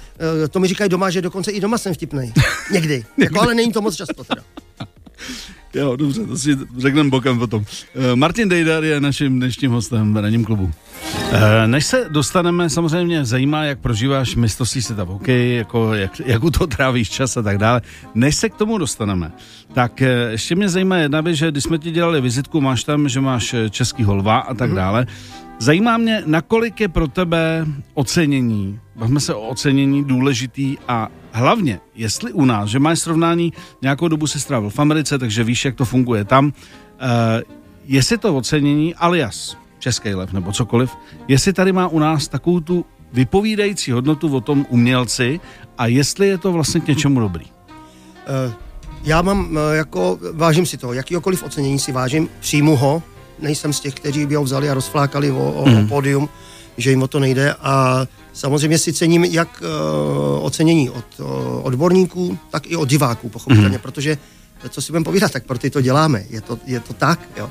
to 0.51 0.61
mi 0.61 0.69
říkají 0.69 0.91
doma, 0.91 1.11
že 1.11 1.23
dokonce 1.23 1.51
i 1.51 1.61
doma 1.61 1.79
jsem 1.79 1.95
vtipný. 1.95 2.33
Někdy. 2.73 3.05
jako, 3.17 3.41
ale 3.41 3.55
není 3.55 3.73
to 3.73 3.81
moc 3.81 3.97
často 3.97 4.25
teda. 4.25 4.43
Jo, 5.75 5.97
dobře, 5.97 6.27
to 6.27 6.39
si 6.39 6.59
řekneme 6.79 7.11
bokem 7.11 7.39
potom. 7.39 7.65
Eh, 7.95 8.17
Martin 8.17 8.49
Dejdar 8.49 8.85
je 8.85 9.01
naším 9.01 9.39
dnešním 9.39 9.71
hostem 9.71 10.15
v 10.15 10.17
ranním 10.17 10.45
klubu. 10.45 10.71
Eh, 11.33 11.67
než 11.67 11.87
se 11.87 12.07
dostaneme, 12.11 12.71
samozřejmě 12.71 13.25
zajímá, 13.25 13.65
jak 13.65 13.79
prožíváš 13.79 14.37
mistrovství 14.37 14.83
světa 14.83 15.05
v 15.05 15.09
hokeji, 15.09 15.57
jako 15.57 15.95
jak, 15.95 16.21
jak 16.27 16.45
u 16.45 16.51
toho 16.51 16.67
trávíš 16.67 17.11
čas 17.11 17.37
a 17.37 17.43
tak 17.43 17.59
dále. 17.59 17.83
Než 18.15 18.37
se 18.37 18.49
k 18.49 18.55
tomu 18.55 18.79
dostaneme, 18.79 19.33
tak 19.73 20.03
eh, 20.03 20.29
ještě 20.31 20.55
mě 20.55 20.69
zajímá 20.69 20.97
jedna 20.97 21.21
věc, 21.21 21.37
že 21.37 21.51
když 21.51 21.65
jsme 21.65 21.79
ti 21.79 21.91
dělali 21.91 22.21
vizitku, 22.21 22.61
máš 22.61 22.85
tam, 22.85 23.09
že 23.09 23.21
máš 23.21 23.55
český 23.71 24.05
holva 24.05 24.39
a 24.39 24.55
tak 24.55 24.71
mhm. 24.71 24.77
dále. 24.77 25.07
Zajímá 25.63 25.97
mě, 25.97 26.23
nakolik 26.27 26.81
je 26.81 26.89
pro 26.89 27.09
tebe 27.09 27.67
ocenění, 27.95 28.81
bavíme 28.97 29.21
se 29.21 29.35
o 29.35 29.41
ocenění 29.41 30.05
důležitý 30.05 30.77
a 30.89 31.09
hlavně, 31.33 31.81
jestli 31.95 32.33
u 32.33 32.45
nás, 32.45 32.71
že 32.71 32.79
máš 32.79 32.99
srovnání, 32.99 33.53
nějakou 33.83 34.09
dobu 34.09 34.27
se 34.27 34.41
strávil 34.41 34.71
v 34.71 34.79
Americe, 34.79 35.19
takže 35.19 35.45
víš, 35.45 35.65
jak 35.65 35.75
to 35.75 35.85
funguje 35.85 36.25
tam, 36.25 36.47
uh, 36.47 36.53
jestli 37.85 38.19
to 38.19 38.37
ocenění 38.37 38.95
alias 38.95 39.57
český 39.79 40.15
lev 40.15 40.33
nebo 40.33 40.53
cokoliv, 40.53 40.91
jestli 41.29 41.53
tady 41.53 41.73
má 41.73 41.89
u 41.89 41.99
nás 41.99 42.29
takovou 42.29 42.61
tu 42.61 42.85
vypovídající 43.13 43.93
hodnotu 43.93 44.37
o 44.37 44.41
tom 44.41 44.67
umělci 44.69 45.41
a 45.79 45.87
jestli 45.87 46.29
je 46.29 46.39
to 46.39 46.53
vlastně 46.53 46.81
k 46.81 46.89
něčemu 46.89 47.21
dobrý. 47.21 47.45
Uh, 47.45 48.55
já 49.05 49.23
mám 49.23 49.51
uh, 49.51 49.57
jako, 49.73 50.19
vážím 50.33 50.67
si 50.67 50.77
to, 50.77 50.93
jakýkoliv 50.93 51.43
ocenění 51.43 51.79
si 51.79 51.93
vážím, 51.93 52.29
přijmu 52.41 52.77
ho, 52.77 53.03
nejsem 53.43 53.73
z 53.73 53.81
těch, 53.81 53.95
kteří 53.95 54.27
by 54.27 54.35
ho 54.35 54.45
vzali 54.45 54.71
a 54.71 54.75
rozflákali 54.75 55.31
o, 55.31 55.53
o, 55.53 55.67
mm. 55.69 55.77
o 55.77 55.89
pódium, 55.89 56.29
že 56.77 56.91
jim 56.91 57.03
o 57.03 57.09
to 57.09 57.21
nejde 57.21 57.55
a 57.61 58.07
samozřejmě 58.33 58.79
si 58.79 58.93
cením 58.93 59.25
jak 59.25 59.63
uh, 59.63 60.45
ocenění 60.45 60.91
od 60.91 61.05
uh, 61.19 61.27
odborníků, 61.63 62.39
tak 62.51 62.67
i 62.67 62.77
od 62.77 62.89
diváků, 62.89 63.29
pochopitelně, 63.29 63.77
mm. 63.77 63.83
protože 63.83 64.19
co 64.69 64.83
si 64.83 64.93
budeme 64.93 65.05
povídat, 65.05 65.33
tak 65.33 65.45
pro 65.45 65.59
ty 65.59 65.71
to 65.71 65.81
děláme. 65.81 66.25
Je 66.31 66.41
to, 66.41 66.59
je 66.67 66.81
to 66.81 66.93
tak, 66.93 67.21
jo. 67.37 67.51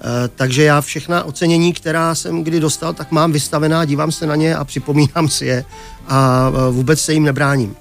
E, 0.00 0.28
takže 0.28 0.64
já 0.64 0.80
všechna 0.80 1.24
ocenění, 1.24 1.72
která 1.72 2.14
jsem 2.14 2.44
kdy 2.44 2.60
dostal, 2.60 2.94
tak 2.94 3.10
mám 3.10 3.32
vystavená, 3.32 3.84
dívám 3.84 4.12
se 4.12 4.26
na 4.26 4.36
ně 4.36 4.56
a 4.56 4.64
připomínám 4.64 5.28
si 5.28 5.46
je 5.46 5.64
a 6.08 6.50
e, 6.68 6.72
vůbec 6.72 7.00
se 7.00 7.12
jim 7.12 7.24
nebráním. 7.24 7.76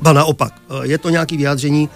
Ba 0.00 0.12
naopak, 0.12 0.54
e, 0.70 0.86
je 0.86 0.98
to 0.98 1.10
nějaký 1.10 1.36
vyjádření, 1.36 1.88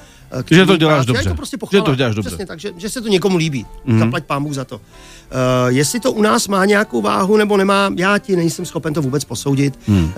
který, 0.42 0.60
že 0.60 0.66
to 0.66 0.76
děláš 0.76 1.06
dobře. 1.06 1.28
To 1.28 1.34
prostě 1.34 1.56
že 1.72 1.82
to 1.82 1.94
děláš 1.94 2.14
dobře. 2.14 2.28
Přesně, 2.28 2.46
takže 2.46 2.72
že 2.76 2.90
se 2.90 3.00
to 3.00 3.08
někomu 3.08 3.36
líbí. 3.36 3.66
Mm-hmm. 3.86 3.98
Zaplať 3.98 4.24
pán 4.24 4.54
za 4.54 4.64
to. 4.64 4.76
Uh, 4.76 4.80
jestli 5.68 6.00
to 6.00 6.12
u 6.12 6.22
nás 6.22 6.48
má 6.48 6.64
nějakou 6.64 7.02
váhu 7.02 7.36
nebo 7.36 7.56
nemá, 7.56 7.90
já 7.96 8.18
ti 8.18 8.36
nejsem 8.36 8.66
schopen 8.66 8.94
to 8.94 9.02
vůbec 9.02 9.24
posoudit. 9.24 9.78
Mm. 9.88 10.04
Uh, 10.04 10.12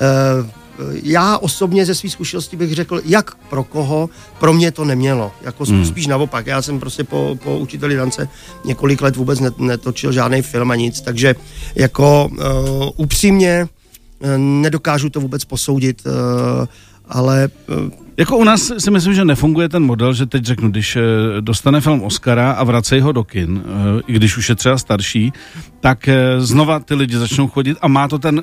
já 1.02 1.38
osobně 1.38 1.86
ze 1.86 1.94
svých 1.94 2.12
zkušeností 2.12 2.56
bych 2.56 2.74
řekl, 2.74 3.00
jak 3.04 3.34
pro 3.34 3.64
koho, 3.64 4.10
pro 4.38 4.52
mě 4.52 4.70
to 4.70 4.84
nemělo. 4.84 5.32
Jako 5.42 5.64
hmm. 5.64 5.84
spíš 5.84 6.06
naopak. 6.06 6.46
Já 6.46 6.62
jsem 6.62 6.80
prostě 6.80 7.04
po, 7.04 7.38
po 7.44 7.58
učiteli 7.58 7.96
dance 7.96 8.28
několik 8.64 9.02
let 9.02 9.16
vůbec 9.16 9.40
netočil 9.58 10.12
žádný 10.12 10.42
film 10.42 10.70
a 10.70 10.74
nic, 10.74 11.00
takže 11.00 11.34
jako 11.74 12.30
uh, 12.30 12.88
upřímně 12.96 13.68
uh, 14.18 14.28
nedokážu 14.38 15.10
to 15.10 15.20
vůbec 15.20 15.44
posoudit, 15.44 16.02
uh, 16.06 16.12
ale 17.08 17.48
uh, 17.68 18.03
jako 18.16 18.36
u 18.36 18.44
nás 18.44 18.72
si 18.78 18.90
myslím, 18.90 19.14
že 19.14 19.24
nefunguje 19.24 19.68
ten 19.68 19.82
model, 19.82 20.12
že 20.12 20.26
teď 20.26 20.44
řeknu, 20.44 20.70
když 20.70 20.98
dostane 21.40 21.80
film 21.80 22.02
Oscara 22.02 22.52
a 22.52 22.64
vracej 22.64 23.00
ho 23.00 23.12
do 23.12 23.24
kin, 23.24 23.62
i 24.06 24.12
když 24.12 24.36
už 24.36 24.48
je 24.48 24.54
třeba 24.54 24.78
starší, 24.78 25.32
tak 25.80 26.08
znova 26.38 26.80
ty 26.80 26.94
lidi 26.94 27.16
začnou 27.16 27.48
chodit 27.48 27.78
a 27.80 27.88
má 27.88 28.08
to 28.08 28.18
ten 28.18 28.42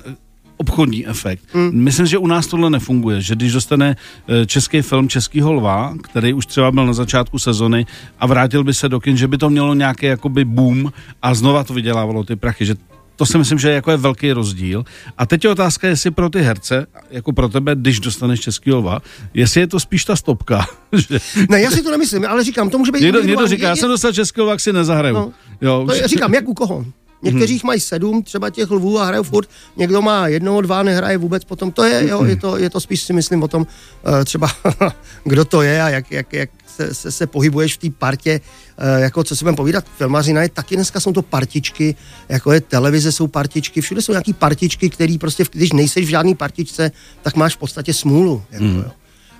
obchodní 0.61 1.07
efekt. 1.07 1.43
Mm. 1.53 1.71
Myslím, 1.73 2.05
že 2.05 2.17
u 2.17 2.27
nás 2.27 2.47
tohle 2.47 2.69
nefunguje, 2.69 3.21
že 3.21 3.35
když 3.35 3.53
dostane 3.53 3.95
eh, 3.95 4.45
český 4.45 4.81
film 4.81 5.09
Českýho 5.09 5.53
lva, 5.53 5.93
který 6.03 6.33
už 6.33 6.45
třeba 6.45 6.71
byl 6.71 6.85
na 6.85 6.93
začátku 6.93 7.39
sezony 7.39 7.85
a 8.19 8.27
vrátil 8.27 8.63
by 8.63 8.73
se 8.73 8.89
do 8.89 8.99
kin, 8.99 9.17
že 9.17 9.27
by 9.27 9.37
to 9.37 9.49
mělo 9.49 9.73
nějaký 9.73 10.05
jakoby 10.05 10.45
boom 10.45 10.91
a 11.21 11.33
znova 11.33 11.63
to 11.63 11.73
vydělávalo 11.73 12.23
ty 12.23 12.35
prachy, 12.35 12.65
že 12.65 12.75
to 13.15 13.25
si 13.25 13.37
myslím, 13.37 13.59
že 13.59 13.69
je 13.69 13.75
jako 13.75 13.91
je 13.91 13.97
velký 13.97 14.31
rozdíl. 14.31 14.85
A 15.17 15.25
teď 15.25 15.43
je 15.43 15.49
otázka, 15.49 15.87
jestli 15.87 16.11
pro 16.11 16.29
ty 16.29 16.41
herce, 16.41 16.87
jako 17.09 17.33
pro 17.33 17.49
tebe, 17.49 17.75
když 17.75 17.99
dostaneš 17.99 18.39
Český 18.39 18.71
lva, 18.71 18.99
jestli 19.33 19.61
je 19.61 19.67
to 19.67 19.79
spíš 19.79 20.05
ta 20.05 20.15
stopka. 20.15 20.65
že... 20.93 21.19
Ne, 21.49 21.61
já 21.61 21.71
si 21.71 21.83
to 21.83 21.91
nemyslím, 21.91 22.25
ale 22.25 22.43
říkám, 22.43 22.69
to 22.69 22.77
může 22.77 22.91
být... 22.91 23.01
Někdo, 23.01 23.21
někdo 23.23 23.47
říká, 23.47 23.67
je, 23.67 23.69
já 23.69 23.75
jsem 23.75 23.89
dostal 23.89 24.13
Český 24.13 24.41
lva, 24.41 24.57
si 24.57 24.73
nezahraju. 24.73 25.15
No, 25.15 25.33
jo. 25.61 25.83
To 25.87 25.93
je, 25.93 26.07
říkám, 26.07 26.33
jak 26.33 26.49
u 26.49 26.53
koho? 26.53 26.85
Někteří 27.23 27.53
hmm. 27.53 27.61
mají 27.63 27.79
sedm 27.79 28.23
třeba 28.23 28.49
těch 28.49 28.71
lvů 28.71 28.99
a 28.99 29.05
hrajou 29.05 29.23
furt, 29.23 29.49
někdo 29.77 30.01
má 30.01 30.27
jednoho, 30.27 30.61
dva, 30.61 30.83
nehraje 30.83 31.17
vůbec 31.17 31.43
potom. 31.43 31.71
To 31.71 31.83
je, 31.83 32.07
jo, 32.07 32.23
je, 32.23 32.35
to, 32.35 32.57
je 32.57 32.69
to 32.69 32.79
spíš 32.79 33.01
si 33.01 33.13
myslím 33.13 33.43
o 33.43 33.47
tom 33.47 33.61
uh, 33.61 34.23
třeba, 34.25 34.51
kdo 35.23 35.45
to 35.45 35.61
je 35.61 35.81
a 35.81 35.89
jak, 35.89 36.11
jak, 36.11 36.33
jak 36.33 36.49
se, 36.75 36.93
se, 36.93 37.11
se 37.11 37.27
pohybuješ 37.27 37.73
v 37.73 37.77
té 37.77 37.89
partě, 37.97 38.41
uh, 38.41 39.01
jako 39.01 39.23
co 39.23 39.35
si 39.35 39.45
budeme 39.45 39.55
povídat, 39.55 39.85
filmařina 39.97 40.41
je 40.41 40.49
taky 40.49 40.75
dneska 40.75 40.99
jsou 40.99 41.13
to 41.13 41.21
partičky, 41.21 41.95
jako 42.29 42.51
je 42.51 42.61
televize 42.61 43.11
jsou 43.11 43.27
partičky, 43.27 43.81
všude 43.81 44.01
jsou 44.01 44.11
nějaký 44.11 44.33
partičky, 44.33 44.89
který 44.89 45.17
prostě, 45.17 45.43
když 45.51 45.71
nejseš 45.71 46.05
v 46.05 46.09
žádný 46.09 46.35
partičce, 46.35 46.91
tak 47.21 47.35
máš 47.35 47.55
v 47.55 47.57
podstatě 47.57 47.93
smůlu. 47.93 48.43
Jako, 48.51 48.65
hmm. 48.65 48.77
jo. 48.77 48.91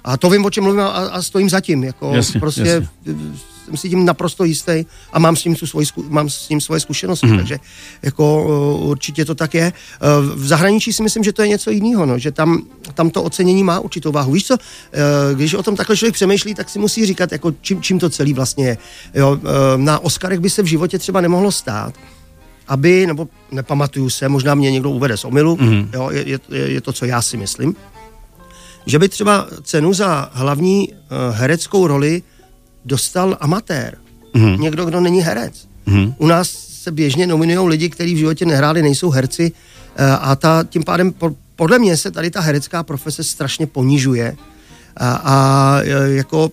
A 0.03 0.17
to 0.17 0.29
vím, 0.29 0.46
o 0.46 0.50
čem 0.50 0.63
mluvím 0.63 0.81
a, 0.81 0.88
a 0.88 1.22
stojím 1.22 1.50
zatím. 1.50 1.84
Jako 1.84 2.12
jasně, 2.15 2.39
prostě 2.39 2.62
jasně 2.62 2.88
jsem 3.72 3.77
si 3.77 3.89
tím 3.89 4.05
naprosto 4.05 4.43
jistý 4.43 4.86
a 5.13 5.20
mám 5.20 5.36
s 5.36 5.43
tím, 5.43 5.55
svoji, 5.55 5.88
mám 6.10 6.29
s 6.29 6.48
tím 6.48 6.62
svoje 6.62 6.79
zkušenosti, 6.79 7.27
mm. 7.27 7.38
takže 7.38 7.60
jako 8.01 8.43
určitě 8.77 9.25
to 9.25 9.36
tak 9.36 9.53
je. 9.53 9.63
E, 9.63 9.74
v 10.36 10.48
zahraničí 10.48 10.93
si 10.93 11.03
myslím, 11.03 11.24
že 11.24 11.34
to 11.34 11.41
je 11.41 11.48
něco 11.48 11.72
jiného, 11.72 12.05
no, 12.05 12.20
že 12.20 12.31
tam, 12.31 12.63
tam 12.93 13.10
to 13.10 13.24
ocenění 13.24 13.63
má 13.63 13.79
určitou 13.79 14.12
váhu. 14.12 14.31
Víš 14.31 14.46
co, 14.46 14.58
když 15.36 15.53
o 15.53 15.63
tom 15.63 15.75
takhle 15.75 15.98
člověk 15.98 16.13
přemýšlí, 16.13 16.55
tak 16.55 16.70
si 16.70 16.79
musí 16.79 17.05
říkat, 17.05 17.31
jako 17.31 17.53
čím, 17.62 17.81
čím 17.81 18.00
to 18.00 18.10
celý 18.10 18.34
vlastně 18.34 18.67
je. 18.67 18.77
Jo, 19.13 19.39
na 19.75 20.00
Oscarech 20.00 20.39
by 20.39 20.50
se 20.50 20.62
v 20.62 20.65
životě 20.65 21.00
třeba 21.00 21.22
nemohlo 21.22 21.51
stát, 21.51 21.93
aby, 22.67 23.08
nebo 23.08 23.27
nepamatuju 23.51 24.10
se, 24.10 24.29
možná 24.29 24.55
mě 24.55 24.72
někdo 24.72 24.89
uvede 24.89 25.17
z 25.17 25.25
omilu, 25.25 25.58
mm. 25.62 25.89
jo, 25.93 26.10
je, 26.12 26.27
je, 26.27 26.39
je 26.50 26.81
to, 26.81 26.93
co 26.93 27.05
já 27.05 27.22
si 27.22 27.38
myslím, 27.38 27.75
že 28.86 29.00
by 29.00 29.10
třeba 29.10 29.48
cenu 29.64 29.94
za 29.94 30.30
hlavní 30.34 30.90
uh, 30.90 31.36
hereckou 31.36 31.88
roli 31.88 32.24
dostal 32.86 33.38
amatér. 33.40 33.98
Mm. 34.34 34.62
Někdo, 34.62 34.86
kdo 34.86 35.00
není 35.02 35.22
herec. 35.22 35.68
Mm. 35.86 36.14
U 36.18 36.28
nás 36.28 36.72
se 36.84 36.92
běžně 36.92 37.28
nominují 37.28 37.70
lidi, 37.70 37.90
kteří 37.90 38.14
v 38.14 38.18
životě 38.18 38.46
nehráli, 38.46 38.82
nejsou 38.82 39.10
herci 39.10 39.52
eh, 39.96 40.06
a 40.06 40.36
ta, 40.36 40.64
tím 40.64 40.84
pádem 40.84 41.14
podle 41.56 41.80
mě 41.80 41.98
se 41.98 42.12
tady 42.12 42.32
ta 42.32 42.42
herecká 42.42 42.84
profese 42.84 43.24
strašně 43.24 43.68
ponižuje 43.68 44.36
a, 44.98 45.14
a 45.14 45.80
eh, 45.82 46.10
jako 46.10 46.52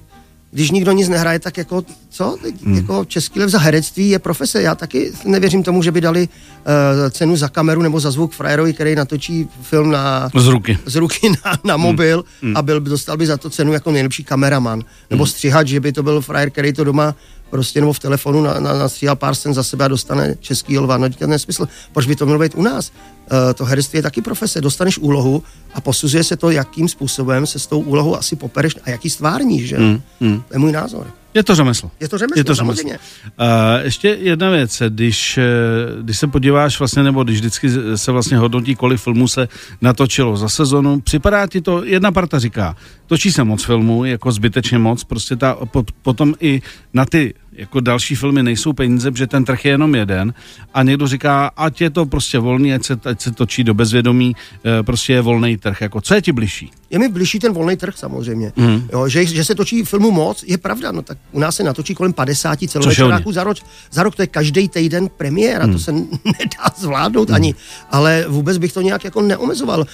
když 0.50 0.70
nikdo 0.70 0.92
nic 0.92 1.08
nehraje, 1.08 1.38
tak 1.38 1.56
jako 1.58 1.84
co? 2.10 2.36
Teď, 2.42 2.62
hmm. 2.64 2.76
Jako 2.76 3.04
Český 3.04 3.40
lev 3.40 3.50
za 3.50 3.58
herectví 3.58 4.10
je 4.10 4.18
profese. 4.18 4.62
Já 4.62 4.74
taky 4.74 5.12
nevěřím 5.24 5.62
tomu, 5.62 5.82
že 5.82 5.92
by 5.92 6.00
dali 6.00 6.28
uh, 6.28 7.10
cenu 7.10 7.36
za 7.36 7.48
kameru 7.48 7.82
nebo 7.82 8.00
za 8.00 8.10
zvuk 8.10 8.32
frajerovi, 8.32 8.72
který 8.72 8.94
natočí 8.94 9.48
film 9.62 9.90
na, 9.90 10.30
z 10.34 10.46
ruky, 10.46 10.78
z 10.86 10.94
ruky 10.96 11.30
na, 11.44 11.58
na 11.64 11.76
mobil 11.76 12.24
hmm. 12.42 12.56
a 12.56 12.62
byl, 12.62 12.80
dostal 12.80 13.16
by 13.16 13.26
za 13.26 13.36
to 13.36 13.50
cenu 13.50 13.72
jako 13.72 13.92
nejlepší 13.92 14.24
kameraman. 14.24 14.84
Nebo 15.10 15.24
hmm. 15.24 15.30
střihač, 15.30 15.68
že 15.68 15.80
by 15.80 15.92
to 15.92 16.02
byl 16.02 16.20
frajer, 16.20 16.50
který 16.50 16.72
to 16.72 16.84
doma 16.84 17.14
prostě 17.50 17.80
nebo 17.80 17.92
v 17.92 17.98
telefonu 17.98 18.42
na, 18.42 18.60
na, 18.60 18.78
nastříhal 18.78 19.16
pár 19.16 19.34
scén 19.34 19.54
za 19.54 19.62
sebe 19.62 19.84
a 19.84 19.88
dostane 19.88 20.34
český 20.40 20.78
lva. 20.78 20.98
No 20.98 21.08
to 21.10 21.26
nesmysl. 21.26 21.68
Proč 21.92 22.06
by 22.06 22.16
to 22.16 22.24
mělo 22.26 22.40
být 22.40 22.54
u 22.54 22.62
nás? 22.62 22.90
Uh, 22.90 23.52
to 23.54 23.64
herectví 23.64 23.96
je 23.96 24.02
taky 24.02 24.22
profese. 24.22 24.60
Dostaneš 24.60 24.98
úlohu 24.98 25.42
a 25.74 25.80
posuzuje 25.80 26.24
se 26.24 26.36
to, 26.36 26.50
jakým 26.50 26.88
způsobem 26.88 27.46
se 27.46 27.58
s 27.58 27.66
tou 27.66 27.80
úlohou 27.80 28.16
asi 28.16 28.36
popereš 28.36 28.76
a 28.84 28.90
jaký 28.90 29.10
stvárníš, 29.10 29.68
že? 29.68 29.78
Mm, 29.78 30.00
mm. 30.20 30.42
To 30.48 30.54
je 30.54 30.58
můj 30.58 30.72
názor. 30.72 31.06
Je 31.38 31.44
to 31.44 31.54
řemeslo. 31.54 31.90
Je 32.00 32.08
to 32.08 32.18
řemeslo, 32.18 32.40
je 32.40 32.44
to 32.44 32.54
řemeslo. 32.54 32.90
Uh, 32.90 32.96
ještě 33.82 34.08
jedna 34.20 34.50
věc, 34.50 34.82
když, 34.88 35.38
eh, 35.38 35.44
když 36.02 36.18
se 36.18 36.26
podíváš 36.26 36.78
vlastně, 36.78 37.02
nebo 37.02 37.24
když 37.24 37.36
vždycky 37.36 37.68
se 37.94 38.12
vlastně 38.12 38.36
hodnotí, 38.36 38.74
kolik 38.74 39.00
filmů 39.00 39.28
se 39.28 39.48
natočilo 39.80 40.36
za 40.36 40.48
sezonu, 40.48 41.00
připadá 41.00 41.46
ti 41.46 41.60
to, 41.60 41.84
jedna 41.84 42.12
parta 42.12 42.38
říká, 42.38 42.76
točí 43.06 43.32
se 43.32 43.44
moc 43.44 43.64
filmů, 43.64 44.04
jako 44.04 44.32
zbytečně 44.32 44.78
moc, 44.78 45.04
prostě 45.04 45.36
ta, 45.36 45.54
pot, 45.54 45.92
potom 46.02 46.34
i 46.40 46.62
na 46.94 47.04
ty 47.04 47.34
jako 47.58 47.80
další 47.80 48.14
filmy 48.14 48.42
nejsou 48.42 48.72
peníze, 48.72 49.10
protože 49.10 49.26
ten 49.26 49.44
trh 49.44 49.64
je 49.64 49.70
jenom 49.70 49.94
jeden 49.94 50.34
a 50.74 50.82
někdo 50.82 51.06
říká, 51.06 51.50
ať 51.56 51.80
je 51.80 51.90
to 51.90 52.06
prostě 52.06 52.38
volný, 52.38 52.74
ať 52.74 52.84
se, 52.84 53.00
ať 53.04 53.20
se 53.20 53.32
točí 53.32 53.64
do 53.64 53.74
bezvědomí, 53.74 54.36
eh, 54.64 54.82
prostě 54.82 55.12
je 55.12 55.20
volný 55.20 55.56
trh. 55.56 55.80
Jako, 55.80 56.00
co 56.00 56.14
je 56.14 56.22
ti 56.22 56.32
bližší? 56.32 56.70
Je 56.90 56.98
mi 56.98 57.08
bližší 57.08 57.38
ten 57.38 57.52
volný 57.52 57.76
trh 57.76 57.96
samozřejmě. 57.96 58.52
Mm. 58.56 58.88
Jo, 58.92 59.08
že, 59.08 59.26
že, 59.26 59.44
se 59.44 59.54
točí 59.54 59.84
filmu 59.84 60.10
moc, 60.10 60.44
je 60.46 60.58
pravda, 60.58 60.92
no 60.92 61.02
tak 61.02 61.18
u 61.32 61.38
nás 61.38 61.56
se 61.56 61.62
natočí 61.62 61.94
kolem 61.94 62.12
50 62.12 62.58
celovečeráků 62.68 63.32
za 63.32 63.44
rok, 63.44 63.56
za 63.90 64.02
rok, 64.02 64.16
to 64.16 64.22
je 64.22 64.26
každý 64.26 64.68
týden 64.68 65.08
premiéra, 65.16 65.66
mm. 65.66 65.72
to 65.72 65.78
se 65.78 65.92
nedá 66.38 66.64
zvládnout 66.76 67.28
mm. 67.28 67.34
ani, 67.34 67.54
ale 67.90 68.24
vůbec 68.28 68.58
bych 68.58 68.72
to 68.72 68.80
nějak 68.80 69.04
jako 69.04 69.22
neomezoval. 69.22 69.80
Uh, 69.80 69.86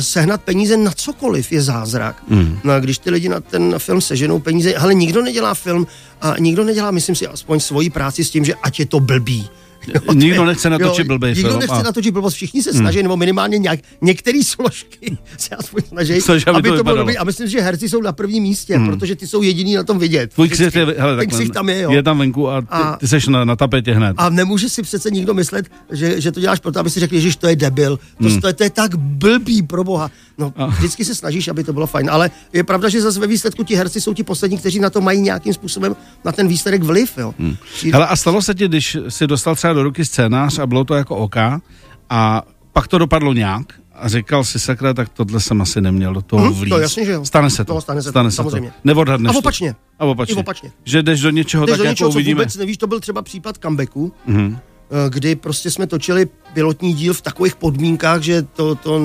sehnat 0.00 0.42
peníze 0.42 0.76
na 0.76 0.90
cokoliv 0.90 1.52
je 1.52 1.62
zázrak. 1.62 2.22
Mm. 2.28 2.58
No 2.64 2.72
a 2.72 2.80
když 2.80 2.98
ty 2.98 3.10
lidi 3.10 3.28
na 3.28 3.40
ten 3.40 3.74
film 3.78 4.00
seženou 4.00 4.38
peníze, 4.38 4.74
ale 4.74 4.94
nikdo 4.94 5.22
nedělá 5.22 5.54
film 5.54 5.86
a 6.20 6.34
nikdo 6.38 6.64
nedělá, 6.64 6.85
myslím 6.90 7.16
si, 7.16 7.26
aspoň 7.26 7.60
svoji 7.60 7.90
práci 7.90 8.24
s 8.24 8.30
tím, 8.30 8.44
že 8.44 8.54
ať 8.54 8.80
je 8.80 8.86
to 8.86 9.00
blbý. 9.00 9.48
Jo, 9.94 10.12
nikdo 10.12 10.44
nechce 10.44 10.70
natočit 10.70 11.06
blbý 11.06 11.34
film. 11.34 11.36
Nikdo 11.36 11.58
nechce 11.58 11.74
a... 11.74 11.82
natočit 11.82 12.12
blbost, 12.12 12.34
všichni 12.34 12.62
se 12.62 12.70
hmm. 12.70 12.80
snaží, 12.80 12.98
hmm. 12.98 13.04
nebo 13.04 13.16
minimálně 13.16 13.58
nějak, 13.58 13.80
některé 14.00 14.42
složky 14.44 15.18
se 15.38 15.56
aspoň 15.56 15.82
snaží, 15.88 16.20
Snaží, 16.20 16.44
aby, 16.46 16.58
aby 16.58 16.68
to, 16.68 16.76
to 16.76 16.84
bylo 16.84 16.96
dobrý. 16.96 17.18
A 17.18 17.24
myslím, 17.24 17.48
že 17.48 17.60
herci 17.60 17.88
jsou 17.88 18.02
na 18.02 18.12
prvním 18.12 18.42
místě, 18.42 18.76
hmm. 18.76 18.86
protože 18.86 19.16
ty 19.16 19.26
jsou 19.26 19.42
jediní 19.42 19.74
na 19.74 19.84
tom 19.84 19.98
vidět. 19.98 20.34
Tvůj 20.34 20.48
ksicht 20.48 20.76
je, 20.76 20.86
hele, 20.98 21.16
ten 21.16 21.28
ksicht 21.28 21.52
tam 21.52 21.68
je, 21.68 21.80
jo. 21.80 21.90
je 21.90 22.02
tam 22.02 22.18
venku 22.18 22.48
a 22.48 22.60
ty, 22.60 22.66
a, 22.70 22.96
ty 22.96 23.08
seš 23.08 23.26
na, 23.26 23.44
na 23.44 23.56
tapetě 23.56 23.92
hned. 23.92 24.14
A 24.16 24.28
nemůže 24.30 24.68
si 24.68 24.82
přece 24.82 25.10
nikdo 25.10 25.34
myslet, 25.34 25.66
že, 25.92 26.20
že 26.20 26.32
to 26.32 26.40
děláš 26.40 26.60
proto, 26.60 26.80
aby 26.80 26.90
si 26.90 27.00
řekl, 27.00 27.18
že 27.18 27.38
to 27.38 27.48
je 27.48 27.56
debil. 27.56 27.96
To, 27.96 28.28
hmm. 28.28 28.40
to, 28.40 28.46
je, 28.46 28.52
to 28.52 28.62
je 28.62 28.70
tak 28.70 28.96
blbý 28.96 29.62
pro 29.62 29.84
boha. 29.84 30.10
No, 30.38 30.52
a. 30.56 30.66
vždycky 30.66 31.04
se 31.04 31.14
snažíš, 31.14 31.48
aby 31.48 31.64
to 31.64 31.72
bylo 31.72 31.86
fajn, 31.86 32.10
ale 32.10 32.30
je 32.52 32.64
pravda, 32.64 32.88
že 32.88 33.00
zase 33.00 33.20
ve 33.20 33.26
výsledku 33.26 33.64
ti 33.64 33.74
herci 33.74 34.00
jsou 34.00 34.14
ti 34.14 34.22
poslední, 34.22 34.58
kteří 34.58 34.78
na 34.78 34.90
to 34.90 35.00
mají 35.00 35.20
nějakým 35.20 35.54
způsobem 35.54 35.96
na 36.24 36.32
ten 36.32 36.48
výsledek 36.48 36.82
vliv. 36.82 37.12
Jo. 37.18 37.34
Hmm. 37.38 37.56
Hele, 37.92 38.06
a 38.06 38.16
stalo 38.16 38.42
se 38.42 38.54
ti, 38.54 38.68
když 38.68 38.96
si 39.08 39.26
dostal 39.26 39.54
třeba 39.54 39.72
do 39.76 39.82
ruky 39.82 40.04
scénář 40.04 40.58
a 40.58 40.66
bylo 40.66 40.84
to 40.84 40.94
jako 40.94 41.16
oka 41.16 41.60
a 42.10 42.42
pak 42.72 42.88
to 42.88 42.98
dopadlo 42.98 43.32
nějak 43.32 43.66
a 43.94 44.08
říkal 44.08 44.44
si 44.44 44.58
sakra, 44.58 44.94
tak 44.94 45.08
tohle 45.08 45.40
jsem 45.40 45.62
asi 45.62 45.80
neměl 45.80 46.14
do 46.14 46.22
toho 46.22 46.42
hmm, 46.42 46.54
vlíz. 46.54 46.70
To 46.70 46.78
jasně, 46.78 47.04
že 47.04 47.12
jo. 47.12 47.24
Stane 47.24 47.50
se 47.50 47.64
to. 47.64 47.74
to 47.74 47.80
stane 47.80 48.02
se 48.02 48.10
stane 48.10 48.26
to, 48.26 48.30
se 48.30 48.36
samozřejmě. 48.36 48.70
To. 48.70 48.76
Neodhadneš 48.84 49.34
a 49.34 49.38
opačně. 49.38 49.72
To. 49.72 49.78
A 49.98 50.04
opačně. 50.04 50.34
I 50.34 50.38
opačně. 50.38 50.72
Že 50.84 51.02
jdeš 51.02 51.20
do 51.20 51.30
něčeho, 51.30 51.66
jdeš 51.66 51.72
tak 51.72 51.78
do 51.78 51.84
jako 51.84 51.90
něčeho, 51.90 52.08
jako 52.08 52.14
uvidíme. 52.14 52.40
vůbec 52.40 52.56
nevíš, 52.56 52.76
to 52.76 52.86
byl 52.86 53.00
třeba 53.00 53.22
případ 53.22 53.56
comebacku. 53.62 54.12
Mm-hmm 54.28 54.58
kdy 55.08 55.36
prostě 55.36 55.70
jsme 55.70 55.86
točili 55.86 56.26
pilotní 56.54 56.94
díl 56.94 57.14
v 57.14 57.22
takových 57.22 57.56
podmínkách, 57.56 58.22
že 58.22 58.42
to, 58.42 58.74
to 58.74 59.00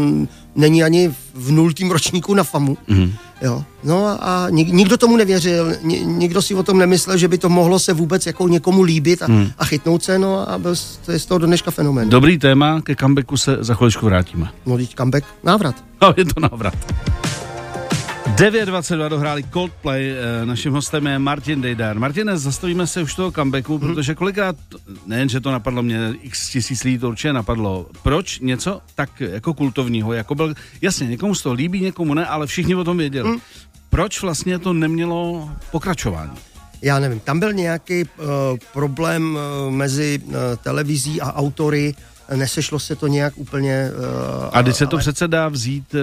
není 0.56 0.84
ani 0.84 1.14
v 1.34 1.52
nultým 1.52 1.92
ročníku 1.92 2.34
na 2.34 2.44
FAMu. 2.44 2.78
Mm-hmm. 2.90 3.12
Jo. 3.42 3.64
No 3.84 4.18
a 4.28 4.48
nik, 4.50 4.68
nikdo 4.68 4.98
tomu 4.98 5.18
nevěřil, 5.18 5.76
nikdo 6.04 6.42
si 6.42 6.56
o 6.56 6.64
tom 6.64 6.78
nemyslel, 6.78 7.18
že 7.18 7.28
by 7.28 7.38
to 7.38 7.50
mohlo 7.50 7.80
se 7.80 7.94
vůbec 7.94 8.26
jako 8.26 8.48
někomu 8.48 8.82
líbit 8.82 9.22
a, 9.22 9.28
mm. 9.28 9.52
a 9.58 9.66
chytnout 9.66 10.04
se, 10.04 10.20
no 10.20 10.50
a 10.50 10.58
byl, 10.58 10.76
to 11.06 11.12
je 11.12 11.20
z 11.20 11.26
toho 11.26 11.38
do 11.38 11.48
dneška 11.48 11.72
fenomén. 11.72 12.10
Dobrý 12.10 12.38
téma, 12.38 12.82
ke 12.82 12.96
comebacku 12.96 13.38
se 13.38 13.58
za 13.60 13.74
chviličku 13.74 14.06
vrátíme. 14.06 14.48
No 14.66 14.78
teď 14.78 14.96
comeback, 14.96 15.26
návrat. 15.44 15.76
No, 16.02 16.14
je 16.18 16.26
to 16.26 16.40
návrat. 16.40 16.74
9.22 18.26 19.10
dohráli 19.10 19.44
Coldplay, 19.44 20.12
eh, 20.12 20.46
naším 20.46 20.74
hostem 20.74 21.08
je 21.08 21.20
Martin 21.20 21.62
Dejdar. 21.62 22.00
Martine, 22.00 22.38
zastavíme 22.38 22.88
se 22.88 23.02
už 23.02 23.16
toho 23.16 23.32
comebacku, 23.32 23.78
hmm. 23.78 23.88
protože 23.88 24.16
kolikrát, 24.16 24.56
nejen, 25.06 25.30
že 25.30 25.40
to 25.40 25.52
napadlo 25.52 25.84
mě, 25.84 26.14
x 26.22 26.50
tisíc 26.50 26.84
lidí 26.84 26.98
to 26.98 27.10
určitě 27.10 27.34
napadlo, 27.34 27.86
proč 28.04 28.40
něco 28.40 28.82
tak 28.96 29.20
jako 29.20 29.54
kultovního, 29.54 30.14
jako 30.14 30.36
byl, 30.36 30.54
jasně, 30.82 31.08
někomu 31.08 31.36
z 31.36 31.42
toho 31.44 31.56
líbí, 31.56 31.82
někomu 31.82 32.14
ne, 32.14 32.26
ale 32.26 32.48
všichni 32.48 32.76
o 32.76 32.84
tom 32.84 32.98
věděli. 32.98 33.30
Hmm. 33.30 33.40
Proč 33.90 34.22
vlastně 34.22 34.60
to 34.60 34.74
nemělo 34.74 35.50
pokračování? 35.72 36.34
Já 36.82 37.00
nevím, 37.00 37.20
tam 37.20 37.40
byl 37.40 37.54
nějaký 37.54 38.04
uh, 38.04 38.28
problém 38.74 39.36
uh, 39.36 39.74
mezi 39.74 40.22
uh, 40.26 40.34
televizí 40.64 41.22
a 41.22 41.34
autory, 41.34 41.96
nesešlo 42.36 42.80
se 42.80 42.96
to 42.96 43.08
nějak 43.08 43.34
úplně. 43.36 43.92
Uh, 43.98 44.50
a 44.52 44.62
když 44.62 44.76
se 44.76 44.88
to 44.88 44.96
ale... 44.96 45.02
přece 45.02 45.28
dá 45.28 45.48
vzít, 45.48 45.94
uh, 45.94 46.00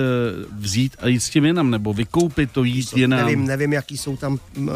vzít 0.58 0.96
a 0.98 1.08
jít 1.08 1.20
s 1.20 1.30
tím 1.30 1.44
jinam, 1.44 1.70
nebo 1.70 1.94
vykoupit 1.94 2.52
to, 2.52 2.64
jít 2.64 2.96
jinam? 2.96 3.20
Nevím, 3.20 3.46
nevím, 3.46 3.72
jaký 3.72 3.98
jsou 3.98 4.16
tam 4.16 4.38
uh, 4.56 4.66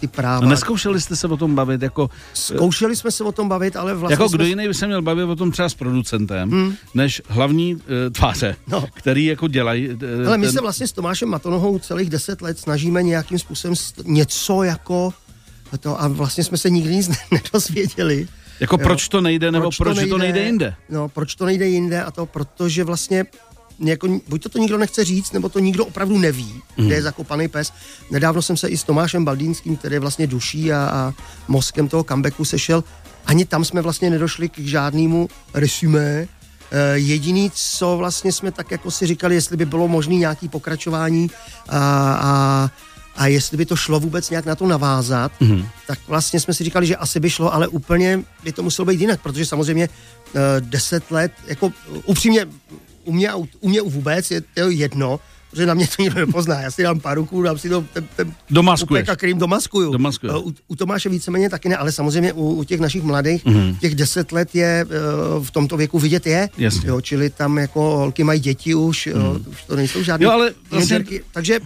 ty 0.00 0.06
práva. 0.06 0.40
No, 0.40 0.50
neskoušeli 0.50 1.00
jste 1.00 1.16
se 1.16 1.26
o 1.26 1.36
tom 1.36 1.54
bavit? 1.54 1.82
Jako, 1.82 2.10
Zkoušeli 2.34 2.96
jsme 2.96 3.10
se 3.10 3.24
o 3.24 3.32
tom 3.32 3.48
bavit, 3.48 3.76
ale 3.76 3.94
vlastně... 3.94 4.14
Jako 4.14 4.28
kdo 4.28 4.44
jsme... 4.44 4.48
jiný 4.48 4.68
by 4.68 4.74
se 4.74 4.86
měl 4.86 5.02
bavit 5.02 5.24
o 5.24 5.36
tom 5.36 5.50
třeba 5.50 5.68
s 5.68 5.74
producentem, 5.74 6.50
hmm. 6.50 6.74
než 6.94 7.22
hlavní 7.28 7.74
uh, 7.74 7.80
tváře, 8.12 8.56
no. 8.66 8.86
který 8.94 9.24
jako 9.24 9.48
dělají... 9.48 9.88
Uh, 9.88 10.26
ale 10.26 10.38
my 10.38 10.46
ten... 10.46 10.52
se 10.52 10.60
vlastně 10.60 10.86
s 10.86 10.92
Tomášem 10.92 11.28
Matonohou 11.28 11.78
celých 11.78 12.10
deset 12.10 12.42
let 12.42 12.58
snažíme 12.58 13.02
nějakým 13.02 13.38
způsobem 13.38 13.74
něco 14.04 14.62
jako 14.62 15.12
to 15.80 16.02
a 16.02 16.08
vlastně 16.08 16.44
jsme 16.44 16.58
se 16.58 16.70
nikdy 16.70 16.94
nic 16.94 17.10
nedozvěděli. 17.30 18.28
Jako 18.62 18.74
jo. 18.74 18.86
proč 18.86 19.08
to 19.08 19.20
nejde, 19.20 19.52
nebo 19.52 19.64
proč, 19.64 19.76
proč 19.76 19.94
to, 19.94 20.00
nejde, 20.00 20.10
to 20.10 20.18
nejde 20.18 20.42
jinde? 20.44 20.74
No, 20.88 21.08
proč 21.08 21.34
to 21.34 21.44
nejde 21.46 21.68
jinde 21.68 22.02
a 22.02 22.10
to 22.10 22.26
protože 22.26 22.84
vlastně 22.84 23.26
jako, 23.80 24.20
buď 24.28 24.42
to, 24.42 24.48
to 24.48 24.58
nikdo 24.58 24.78
nechce 24.78 25.04
říct, 25.04 25.32
nebo 25.32 25.48
to 25.48 25.58
nikdo 25.58 25.86
opravdu 25.86 26.18
neví, 26.18 26.62
mm. 26.76 26.86
kde 26.86 26.94
je 26.94 27.02
zakopaný 27.02 27.48
pes. 27.48 27.72
Nedávno 28.10 28.42
jsem 28.42 28.56
se 28.56 28.68
i 28.68 28.76
s 28.76 28.84
Tomášem 28.84 29.24
Baldínským, 29.24 29.76
který 29.76 29.94
je 29.94 30.00
vlastně 30.00 30.26
duší 30.26 30.72
a, 30.72 30.78
a 30.78 31.12
mozkem 31.48 31.88
toho 31.88 32.04
comebacku 32.04 32.44
sešel. 32.44 32.84
Ani 33.26 33.44
tam 33.44 33.64
jsme 33.64 33.82
vlastně 33.82 34.10
nedošli 34.10 34.48
k 34.48 34.58
žádnému 34.58 35.28
resumé. 35.54 36.28
E, 36.70 36.98
jediný, 36.98 37.50
co 37.54 37.96
vlastně 37.96 38.32
jsme 38.32 38.52
tak 38.52 38.70
jako 38.70 38.90
si 38.90 39.06
říkali, 39.06 39.34
jestli 39.34 39.56
by 39.56 39.66
bylo 39.66 39.88
možné 39.88 40.14
nějaký 40.14 40.48
pokračování 40.48 41.30
a, 41.68 41.78
a 42.20 42.70
a 43.16 43.26
jestli 43.26 43.56
by 43.56 43.66
to 43.66 43.76
šlo 43.76 44.00
vůbec 44.00 44.30
nějak 44.30 44.46
na 44.46 44.54
to 44.54 44.66
navázat, 44.66 45.32
mm-hmm. 45.40 45.66
tak 45.86 45.98
vlastně 46.08 46.40
jsme 46.40 46.54
si 46.54 46.64
říkali, 46.64 46.86
že 46.86 46.96
asi 46.96 47.20
by 47.20 47.30
šlo, 47.30 47.54
ale 47.54 47.68
úplně 47.68 48.22
by 48.44 48.52
to 48.52 48.62
muselo 48.62 48.86
být 48.86 49.00
jinak, 49.00 49.20
protože 49.22 49.46
samozřejmě 49.46 49.88
uh, 49.88 50.40
deset 50.60 51.10
let, 51.10 51.32
jako 51.46 51.72
upřímně 52.04 52.46
u 53.04 53.12
mě, 53.12 53.30
u 53.60 53.68
mě 53.68 53.82
vůbec 53.82 54.30
je 54.30 54.40
to 54.40 54.70
jedno, 54.70 55.20
protože 55.50 55.66
na 55.66 55.74
mě 55.74 55.86
to 55.96 56.02
nikdo 56.02 56.26
nepozná. 56.26 56.60
Já 56.60 56.70
si 56.70 56.82
dám 56.82 57.00
paruku, 57.00 57.42
dám 57.42 57.58
si 57.58 57.68
to 57.68 57.84
ten, 57.92 58.08
ten 58.16 58.34
Domaskuješ. 58.50 59.08
a 59.08 59.16
krým 59.16 59.38
domaskuju. 59.38 59.92
Domaskuju. 59.92 60.40
U, 60.40 60.54
u 60.68 60.76
Tomáše 60.76 61.08
víceméně 61.08 61.50
taky 61.50 61.68
ne, 61.68 61.76
ale 61.76 61.92
samozřejmě 61.92 62.32
u, 62.32 62.54
u 62.54 62.64
těch 62.64 62.80
našich 62.80 63.02
mladých 63.02 63.44
mm-hmm. 63.44 63.78
těch 63.78 63.94
deset 63.94 64.32
let 64.32 64.54
je 64.54 64.86
v 65.42 65.50
tomto 65.50 65.76
věku 65.76 65.98
vidět 65.98 66.26
je. 66.26 66.48
Jasně. 66.58 66.88
Jo, 66.88 67.00
čili 67.00 67.30
tam 67.30 67.58
jako 67.58 67.80
holky 67.80 68.24
mají 68.24 68.40
děti 68.40 68.74
už, 68.74 69.08
mm. 69.14 69.20
jo, 69.20 69.38
už 69.50 69.64
to 69.64 69.76
nejsou 69.76 70.02
žádné. 70.02 70.24
Jo, 70.24 70.30
ale 70.30 70.52
vlastně... 70.70 71.04
Takže 71.32 71.60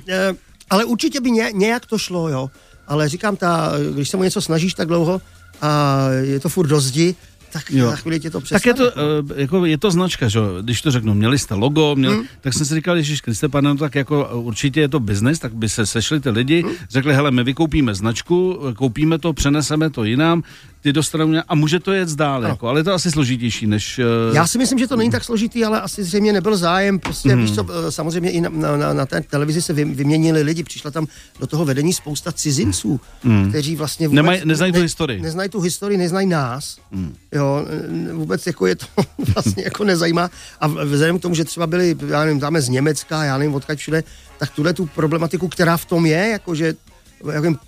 ale 0.70 0.85
určitě 0.85 1.20
by 1.20 1.30
ně, 1.30 1.50
nějak 1.54 1.87
to 1.87 1.99
šlo, 1.99 2.28
jo. 2.28 2.50
Ale 2.87 3.08
říkám, 3.08 3.37
ta, 3.37 3.73
když 3.94 4.08
se 4.08 4.16
mu 4.16 4.23
něco 4.23 4.40
snažíš 4.40 4.75
tak 4.75 4.88
dlouho 4.88 5.20
a 5.62 6.00
je 6.11 6.40
to 6.40 6.49
furt 6.49 6.66
do 6.66 6.80
zdi, 6.80 7.14
tak 7.52 7.70
jo. 7.70 7.90
za 7.90 7.96
chvíli 7.96 8.20
tě 8.20 8.30
to 8.30 8.40
přestane. 8.40 8.61
Tak 8.61 8.66
je 8.66 8.75
to, 8.75 9.00
uh, 9.23 9.38
jako, 9.38 9.64
je 9.64 9.78
to 9.78 9.90
značka, 9.90 10.28
že 10.28 10.40
když 10.62 10.82
to 10.82 10.90
řeknu, 10.90 11.14
měli 11.14 11.38
jste 11.38 11.54
logo, 11.54 11.94
měli, 11.96 12.14
hmm. 12.14 12.25
tak 12.40 12.54
jsem 12.54 12.66
si 12.66 12.75
říkal, 12.75 13.02
že 13.02 13.16
Kriste, 13.23 13.49
pane, 13.49 13.68
no, 13.68 13.76
tak 13.76 13.94
jako 13.94 14.28
určitě 14.32 14.80
je 14.80 14.88
to 14.88 15.00
biznes, 15.00 15.38
tak 15.38 15.54
by 15.54 15.68
se 15.68 15.87
sešli 15.87 16.20
ty 16.20 16.30
lidi, 16.30 16.62
hmm. 16.62 16.73
řekli, 16.90 17.14
hele, 17.14 17.30
my 17.30 17.44
vykoupíme 17.44 17.94
značku, 17.94 18.61
koupíme 18.76 19.18
to, 19.18 19.32
přeneseme 19.32 19.90
to 19.90 20.04
jinam, 20.04 20.42
ty 20.83 20.92
dostanou 20.92 21.33
a 21.49 21.54
může 21.54 21.80
to 21.80 21.92
jet 21.92 22.09
dál, 22.09 22.42
jako, 22.42 22.68
ale 22.68 22.80
je 22.80 22.85
to 22.85 22.92
asi 22.92 23.11
složitější 23.11 23.66
než... 23.66 23.99
Uh... 23.99 24.37
Já 24.37 24.47
si 24.47 24.59
myslím, 24.59 24.78
že 24.78 24.87
to 24.87 24.97
není 24.97 25.11
tak 25.11 25.25
složitý, 25.25 25.64
ale 25.64 25.80
asi 25.80 26.04
zřejmě 26.04 26.33
nebyl 26.33 26.56
zájem, 26.56 26.99
prostě 26.99 27.28
hmm. 27.28 27.42
víš 27.42 27.54
co, 27.54 27.66
eh, 27.88 27.92
samozřejmě 27.92 28.30
i 28.30 28.40
na, 28.40 28.76
na, 28.76 28.92
na 28.92 29.06
té 29.06 29.21
televizi 29.21 29.62
se 29.62 29.73
vyměnili 29.73 30.42
lidi, 30.42 30.62
přišla 30.62 30.90
tam 30.90 31.06
do 31.40 31.47
toho 31.47 31.64
vedení 31.64 31.92
spousta 31.92 32.33
cizinců, 32.33 33.00
hmm. 33.23 33.49
kteří 33.49 33.76
vlastně 33.76 34.09
vůbec... 34.09 34.16
Nemaj, 34.16 34.40
neznají 34.45 34.73
tu 34.73 34.80
historii. 34.80 35.21
Neznají 35.21 35.49
tu 35.49 35.61
historii, 35.61 35.99
neznají 35.99 36.26
nás, 36.26 36.78
hmm. 36.92 37.14
jo, 37.33 37.66
vůbec 38.12 38.47
jako 38.47 38.66
je 38.66 38.76
to 38.76 38.87
vlastně 39.35 39.64
jako 39.64 39.85
nezajímá 39.85 40.30
a 40.61 40.66
vzhledem 40.66 41.19
k 41.19 41.23
tomu, 41.23 41.34
že 41.34 41.45
třeba 41.45 41.67
byli, 41.67 41.97
já 42.08 42.25
nevím, 42.25 42.41
dáme 42.41 42.60
z 42.60 42.69
Německa, 42.69 43.25
já 43.25 43.39
nevím, 43.39 43.54
odkud 43.54 43.78
všude, 43.78 44.04
tak 44.39 44.50
tuhle 44.50 44.73
tu 44.73 44.86
problematiku, 44.86 45.49
která 45.49 45.76
v 45.76 45.84
tom 45.84 46.06
je, 46.06 46.28
jakože 46.28 46.75
jakým 47.32 47.58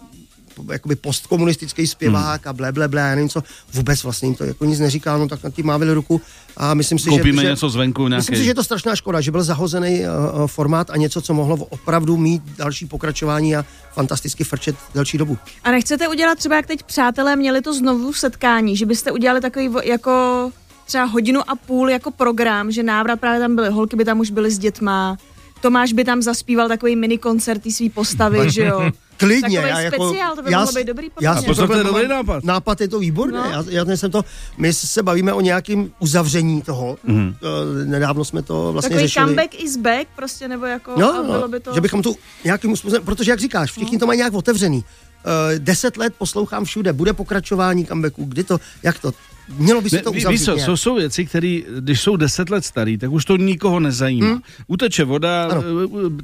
jakoby 0.73 0.97
postkomunistický 0.97 1.87
zpěvák 1.87 2.44
hmm. 2.44 2.51
a 2.51 2.53
ble, 2.53 2.73
ble, 2.73 2.88
ble, 2.88 3.01
já 3.01 3.09
nevím 3.09 3.29
co, 3.29 3.42
vůbec 3.73 4.03
vlastně 4.03 4.29
jim 4.29 4.35
to 4.35 4.44
jako 4.44 4.64
nic 4.64 4.81
neříká, 4.81 5.16
no 5.16 5.29
tak 5.29 5.42
na 5.42 5.51
tím 5.51 5.66
mávili 5.66 5.94
ruku 5.94 6.21
a 6.57 6.75
myslím 6.75 6.99
si, 6.99 7.09
Koupíme 7.09 7.42
že, 7.42 7.49
něco 7.49 7.71
zvenku 7.71 8.09
nějaký... 8.09 8.21
Myslím 8.21 8.37
si, 8.37 8.44
že 8.44 8.51
je 8.51 8.55
to 8.55 8.64
strašná 8.64 8.97
škoda, 8.97 9.21
že 9.21 9.31
byl 9.31 9.42
zahozený 9.42 10.01
uh, 10.01 10.47
formát 10.47 10.90
a 10.90 10.97
něco, 10.97 11.23
co 11.23 11.35
mohlo 11.35 11.57
opravdu 11.57 12.16
mít 12.16 12.42
další 12.59 12.87
pokračování 12.87 13.57
a 13.57 13.64
fantasticky 13.92 14.44
frčet 14.44 14.77
delší 14.94 15.18
dobu. 15.18 15.38
A 15.64 15.71
nechcete 15.71 16.09
udělat 16.09 16.38
třeba, 16.38 16.57
jak 16.57 16.66
teď 16.66 16.83
přátelé 16.83 17.37
měli 17.37 17.61
to 17.61 17.75
znovu 17.75 18.12
setkání, 18.12 18.77
že 18.77 18.87
byste 18.87 19.12
udělali 19.12 19.40
takový 19.40 19.71
jako 19.85 20.51
třeba 20.87 21.05
hodinu 21.05 21.51
a 21.51 21.57
půl 21.57 21.90
jako 21.90 22.11
program, 22.11 22.71
že 22.71 22.83
návrat 22.83 23.21
právě 23.21 23.40
tam 23.40 23.57
byly, 23.57 23.68
holky 23.68 23.97
by 23.97 24.05
tam 24.05 24.21
už 24.21 24.31
byly 24.31 24.51
s 24.51 24.59
dětma, 24.59 25.16
Tomáš 25.61 25.92
by 25.92 26.05
tam 26.05 26.23
zaspíval 26.23 26.68
takový 26.68 26.97
mini 26.97 27.18
koncert 27.18 27.62
svý 27.71 27.90
postavy, 27.90 28.51
že 28.51 28.64
jo. 28.64 28.90
Klidně. 29.18 29.40
Takový 29.40 29.71
já 29.71 29.81
jako, 29.81 30.09
speciál, 30.09 30.37
to 30.37 30.42
by 30.42 30.53
já, 30.53 30.59
mohlo 30.59 30.73
být 30.73 30.87
dobrý 30.87 31.11
já, 31.21 31.35
já 31.35 31.55
to 31.66 31.75
je 31.75 31.85
dobrý 31.85 32.09
nápad. 32.09 32.44
Nápad 32.44 32.81
je 32.81 32.88
to 32.88 32.99
výborný. 32.99 33.37
No. 33.37 33.64
Já, 33.71 33.85
já 33.87 33.97
jsem 33.97 34.11
to, 34.11 34.25
my 34.57 34.73
se 34.73 35.03
bavíme 35.03 35.33
o 35.33 35.40
nějakém 35.40 35.90
uzavření 35.99 36.62
toho. 36.62 36.99
Mm. 37.05 37.35
nedávno 37.85 38.25
jsme 38.25 38.42
to 38.42 38.73
vlastně 38.73 38.90
Takový 38.90 39.07
řešili. 39.07 39.27
comeback 39.27 39.55
is 39.62 39.77
back 39.77 40.09
prostě, 40.16 40.49
nebo 40.49 40.66
jako, 40.66 40.94
no, 40.97 41.25
bylo 41.25 41.49
by 41.49 41.61
to... 41.61 41.75
Že 41.75 41.81
bychom 41.81 42.03
tu 42.03 42.16
nějakým 42.44 42.77
způsobem, 42.77 43.05
protože 43.05 43.31
jak 43.31 43.40
říkáš, 43.40 43.71
všichni 43.71 43.97
no. 43.97 44.01
to 44.01 44.07
mají 44.07 44.16
nějak 44.16 44.35
otevřený. 44.35 44.79
Uh, 44.79 45.59
deset 45.59 45.97
let 45.97 46.14
poslouchám 46.18 46.64
všude, 46.64 46.92
bude 46.92 47.12
pokračování 47.12 47.87
comebacku, 47.87 48.25
kdy 48.25 48.44
to, 48.44 48.59
jak 48.83 48.99
to, 48.99 49.12
Mělo 49.56 49.80
by 49.80 49.90
se 49.90 49.98
to 49.98 50.12
uzavřít. 50.12 50.38
Víš 50.38 50.44
co, 50.44 50.56
jsou, 50.56 50.76
jsou 50.76 50.94
věci, 50.94 51.24
které, 51.24 51.61
když 51.80 52.00
jsou 52.00 52.16
deset 52.16 52.50
let 52.50 52.64
starý, 52.64 52.98
tak 52.98 53.11
už 53.11 53.24
to 53.24 53.37
nikoho 53.37 53.80
nezajímá. 53.80 54.26
Hmm? 54.26 54.40
Uteče 54.66 55.04
voda, 55.04 55.48
ano. 55.50 55.62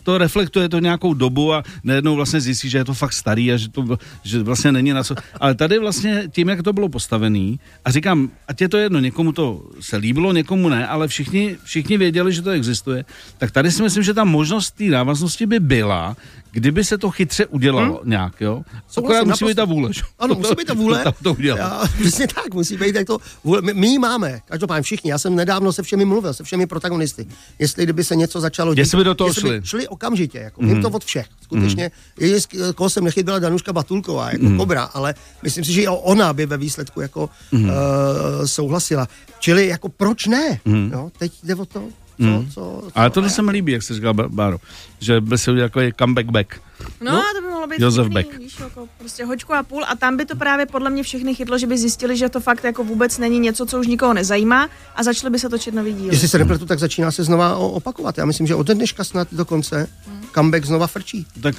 To 0.02 0.18
reflektuje 0.18 0.68
to 0.68 0.78
nějakou 0.78 1.14
dobu 1.14 1.54
a 1.54 1.62
najednou 1.84 2.16
vlastně 2.16 2.40
zjistí, 2.40 2.70
že 2.70 2.78
je 2.78 2.84
to 2.84 2.94
fakt 2.94 3.12
starý 3.12 3.52
a 3.52 3.56
že 3.56 3.68
to 3.68 3.98
že 4.22 4.42
vlastně 4.42 4.72
není 4.72 4.92
na 4.92 5.04
co. 5.04 5.14
Ale 5.40 5.54
tady 5.54 5.78
vlastně 5.78 6.22
tím, 6.32 6.48
jak 6.48 6.62
to 6.62 6.72
bylo 6.72 6.88
postavený, 6.88 7.60
a 7.84 7.90
říkám, 7.90 8.30
ať 8.48 8.60
je 8.60 8.68
to 8.68 8.76
jedno, 8.76 9.00
někomu 9.00 9.32
to 9.32 9.62
se 9.80 9.96
líbilo, 9.96 10.32
někomu 10.32 10.68
ne, 10.68 10.88
ale 10.88 11.08
všichni, 11.08 11.56
všichni 11.64 11.98
věděli, 11.98 12.32
že 12.32 12.42
to 12.42 12.50
existuje, 12.50 13.04
tak 13.38 13.50
tady 13.50 13.70
si 13.70 13.82
myslím, 13.82 14.02
že 14.02 14.14
ta 14.14 14.24
možnost 14.24 14.70
té 14.70 14.84
návaznosti 14.84 15.46
by 15.46 15.60
byla, 15.60 16.16
kdyby 16.50 16.84
se 16.84 16.98
to 16.98 17.10
chytře 17.10 17.46
udělalo 17.46 18.00
hmm? 18.02 18.10
nějak, 18.10 18.40
jo? 18.40 18.62
Akorát 18.98 19.26
musí 19.26 19.44
být 19.44 19.54
ta 19.54 19.64
vůle. 19.64 19.90
Ano, 20.18 20.34
musí 20.34 20.54
být 20.54 20.66
ta 20.66 20.74
vůle. 20.74 21.02
to, 21.04 21.12
to 21.22 21.32
udělat. 21.32 21.58
Já, 21.58 21.82
přesně 22.00 22.26
tak, 22.26 22.54
musí 22.54 22.76
být 22.76 22.92
tak 22.92 23.06
to 23.06 23.13
vůle. 23.44 23.62
My, 23.62 23.74
my 23.74 23.86
ji 23.86 23.98
máme, 23.98 24.40
každopádně 24.44 24.82
všichni. 24.82 25.10
Já 25.10 25.18
jsem 25.18 25.36
nedávno 25.36 25.72
se 25.72 25.82
všemi 25.82 26.04
mluvil, 26.04 26.34
se 26.34 26.44
všemi 26.44 26.66
protagonisty. 26.66 27.26
Jestli 27.58 27.84
kdyby 27.84 28.04
se 28.04 28.16
něco 28.16 28.40
začalo 28.40 28.74
dít. 28.74 28.78
Jestli 28.78 28.98
by 28.98 29.04
do 29.04 29.14
toho 29.14 29.32
šli. 29.32 29.60
By 29.60 29.66
šli 29.66 29.88
okamžitě, 29.88 30.38
jako. 30.38 30.62
Vím 30.62 30.82
to 30.82 30.90
od 30.90 31.04
všech. 31.04 31.26
Skutečně, 31.42 31.90
hmm. 32.18 32.28
je, 32.28 32.40
koho 32.74 32.90
jsem 32.90 33.04
nechybila 33.04 33.38
Danuška 33.38 33.72
Batulková, 33.72 34.30
jako 34.30 34.46
hmm. 34.46 34.58
kobra, 34.58 34.82
ale 34.82 35.14
myslím 35.42 35.64
si, 35.64 35.72
že 35.72 35.82
i 35.82 35.88
ona 35.88 36.32
by 36.32 36.46
ve 36.46 36.56
výsledku 36.56 37.00
jako 37.00 37.30
hmm. 37.52 37.64
uh, 37.64 37.72
souhlasila. 38.44 39.08
Čili 39.38 39.66
jako 39.66 39.88
proč 39.88 40.26
ne? 40.26 40.60
Hmm. 40.66 40.90
Jo, 40.92 41.10
teď 41.18 41.32
jde 41.42 41.54
o 41.54 41.64
to, 41.64 41.82
co, 42.20 42.24
hmm. 42.24 42.46
co, 42.46 42.52
co, 42.54 42.90
Ale 42.94 43.10
tohle 43.10 43.30
se 43.30 43.42
mi 43.42 43.50
líbí, 43.50 43.72
jak 43.72 43.82
jsi 43.82 43.94
říkal, 43.94 44.14
Báro, 44.14 44.58
že 45.00 45.20
by 45.20 45.38
se 45.38 45.50
udělal 45.50 45.68
takový 45.68 45.92
comeback 45.98 46.26
back. 46.26 46.60
No, 47.00 47.12
no, 47.12 47.22
to 47.34 47.40
by 47.40 47.48
mohlo 47.50 47.66
být 47.66 47.80
Josef 47.80 48.08
Beck. 48.08 48.38
Víš, 48.38 48.58
jako 48.60 48.88
prostě 48.98 49.24
hoďku 49.24 49.54
a 49.54 49.62
půl 49.62 49.84
a 49.88 49.96
tam 49.96 50.16
by 50.16 50.26
to 50.26 50.36
právě 50.36 50.66
podle 50.66 50.90
mě 50.90 51.02
všechny 51.02 51.34
chytlo, 51.34 51.58
že 51.58 51.66
by 51.66 51.78
zjistili, 51.78 52.16
že 52.16 52.28
to 52.28 52.40
fakt 52.40 52.64
jako 52.64 52.84
vůbec 52.84 53.18
není 53.18 53.38
něco, 53.38 53.66
co 53.66 53.80
už 53.80 53.86
nikoho 53.86 54.14
nezajímá 54.14 54.68
a 54.96 55.02
začali 55.02 55.30
by 55.30 55.38
se 55.38 55.48
točit 55.48 55.74
nový 55.74 55.92
díl. 55.92 56.12
Jestli 56.12 56.28
se 56.28 56.38
nepletu, 56.38 56.66
tak 56.66 56.78
začíná 56.78 57.10
se 57.10 57.24
znova 57.24 57.56
opakovat. 57.56 58.18
Já 58.18 58.24
myslím, 58.24 58.46
že 58.46 58.54
od 58.54 58.66
dneška 58.66 59.04
snad 59.04 59.28
dokonce 59.32 59.88
hmm. 60.06 60.22
comeback 60.34 60.64
znova 60.64 60.86
frčí. 60.86 61.26
Tak 61.40 61.56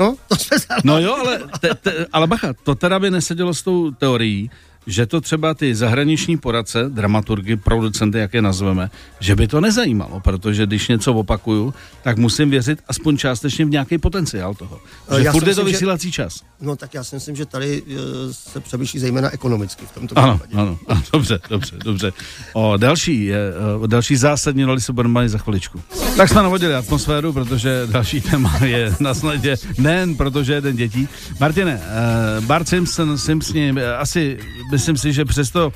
No, 0.00 0.16
to 0.28 0.36
jsme 0.36 0.58
No 0.84 0.98
jo, 1.04 1.14
ale, 1.14 1.40
te, 1.60 1.74
te, 1.74 2.06
ale 2.12 2.26
bacha, 2.26 2.52
to 2.62 2.74
teda 2.74 2.98
by 2.98 3.10
nesedělo 3.10 3.54
s 3.54 3.62
tou 3.62 3.90
teorií, 3.90 4.50
že 4.90 5.06
to 5.06 5.20
třeba 5.20 5.54
ty 5.54 5.74
zahraniční 5.74 6.36
poradce, 6.36 6.88
dramaturgy, 6.88 7.56
producenty, 7.56 8.18
jak 8.18 8.34
je 8.34 8.42
nazveme, 8.42 8.90
že 9.20 9.36
by 9.36 9.48
to 9.48 9.60
nezajímalo, 9.60 10.20
protože 10.20 10.66
když 10.66 10.88
něco 10.88 11.14
opakuju, 11.14 11.74
tak 12.02 12.16
musím 12.16 12.50
věřit 12.50 12.78
aspoň 12.88 13.16
částečně 13.16 13.64
v 13.64 13.70
nějaký 13.70 13.98
potenciál 13.98 14.54
toho. 14.54 14.80
Že 15.18 15.24
já 15.24 15.32
furt 15.32 15.46
je 15.46 15.54
to 15.54 15.64
vysílací 15.64 16.08
že, 16.08 16.12
čas. 16.12 16.40
No 16.60 16.76
tak 16.76 16.94
já 16.94 17.04
si 17.04 17.16
myslím, 17.16 17.36
že 17.36 17.46
tady 17.46 17.82
uh, 17.82 17.96
se 18.32 18.60
přemýšlí 18.60 19.00
zejména 19.00 19.30
ekonomicky 19.30 19.86
v 19.86 19.92
tomto 19.92 20.18
ano, 20.18 20.38
případě. 20.38 20.62
Ano, 20.62 20.78
ano, 20.88 21.02
dobře, 21.12 21.40
dobře, 21.50 21.76
dobře. 21.84 22.12
O 22.52 22.76
další, 22.76 23.24
je, 23.24 23.38
o 23.80 23.86
další 23.86 24.16
zásadní 24.16 24.64
roli 24.64 24.80
se 24.80 24.92
budeme 24.92 25.28
za 25.28 25.38
chviličku. 25.38 25.82
Tak 26.16 26.28
jsme 26.28 26.42
navodili 26.42 26.74
atmosféru, 26.74 27.32
protože 27.32 27.86
další 27.86 28.20
téma 28.30 28.58
je 28.64 28.94
na 29.00 29.14
snadě 29.14 29.56
nejen 29.78 30.16
protože 30.16 30.52
je 30.52 30.60
den 30.60 30.76
dětí. 30.76 31.08
Martine, 31.40 31.74
uh, 32.38 32.44
Bart 32.44 32.68
Simpson, 32.68 33.18
Simpson, 33.18 33.80
asi 33.98 34.38
myslím 34.80 34.96
si, 34.96 35.12
že 35.12 35.24
přesto, 35.24 35.72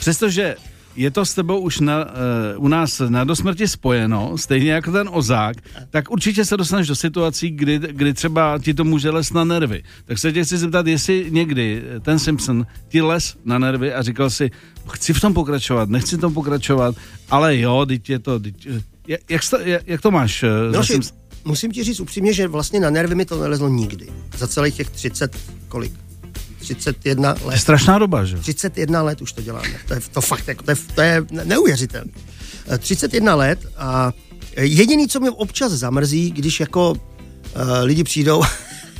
přestože 0.00 0.56
je 0.96 1.10
to 1.10 1.24
s 1.24 1.34
tebou 1.34 1.60
už 1.60 1.80
na, 1.80 2.04
uh, 2.04 2.64
u 2.64 2.68
nás 2.68 3.02
na 3.08 3.24
dosmrti 3.24 3.68
spojeno, 3.68 4.38
stejně 4.38 4.72
jako 4.72 4.92
ten 4.92 5.08
ozák, 5.12 5.56
tak 5.90 6.10
určitě 6.10 6.44
se 6.44 6.56
dostaneš 6.56 6.86
do 6.86 6.96
situací, 6.96 7.50
kdy, 7.50 7.78
kdy 7.78 8.14
třeba 8.14 8.58
ti 8.58 8.74
to 8.74 8.84
může 8.84 9.10
les 9.10 9.32
na 9.32 9.44
nervy. 9.44 9.82
Tak 10.04 10.18
se 10.18 10.32
tě 10.32 10.44
chci 10.44 10.58
zeptat, 10.58 10.86
jestli 10.86 11.26
někdy 11.30 11.82
ten 12.02 12.18
Simpson 12.18 12.66
ti 12.88 13.02
les 13.02 13.36
na 13.44 13.58
nervy 13.58 13.94
a 13.94 14.02
říkal 14.02 14.30
si, 14.30 14.50
chci 14.92 15.12
v 15.12 15.20
tom 15.20 15.34
pokračovat, 15.34 15.88
nechci 15.88 16.16
v 16.16 16.20
tom 16.20 16.34
pokračovat, 16.34 16.94
ale 17.30 17.58
jo, 17.58 17.86
teď 17.86 18.10
je 18.10 18.18
to, 18.18 18.40
teď, 18.40 18.68
jak, 19.08 19.20
jak, 19.64 19.82
jak 19.86 20.00
to 20.00 20.10
máš? 20.10 20.42
Eh, 20.42 20.48
no, 20.72 20.82
musím 21.44 21.72
ti 21.72 21.84
říct 21.84 22.00
upřímně, 22.00 22.32
že 22.32 22.48
vlastně 22.48 22.80
na 22.80 22.90
nervy 22.90 23.14
mi 23.14 23.24
to 23.24 23.40
nelezlo 23.40 23.68
nikdy. 23.68 24.06
Za 24.36 24.48
celých 24.48 24.74
těch 24.74 24.90
30, 24.90 25.36
kolik? 25.68 26.03
31 26.64 27.36
let. 27.44 27.58
Strašná 27.58 27.98
doba, 27.98 28.24
že? 28.24 28.36
31 28.36 29.02
let 29.02 29.22
už 29.22 29.32
to 29.32 29.42
děláme. 29.42 29.68
To 29.88 29.94
je 29.94 30.00
to 30.12 30.20
fakt, 30.20 30.48
jako, 30.48 30.62
to 30.62 30.70
je, 30.70 30.76
to 30.94 31.00
je 31.00 31.24
neuvěřitelné. 31.44 32.12
31 32.78 33.32
eh, 33.32 33.36
let 33.36 33.58
a 33.76 34.12
jediný, 34.56 35.08
co 35.08 35.20
mě 35.20 35.30
občas 35.30 35.72
zamrzí, 35.72 36.30
když 36.30 36.60
jako 36.60 36.90
uh, 36.90 36.98
lidi 37.82 38.04
přijdou 38.04 38.42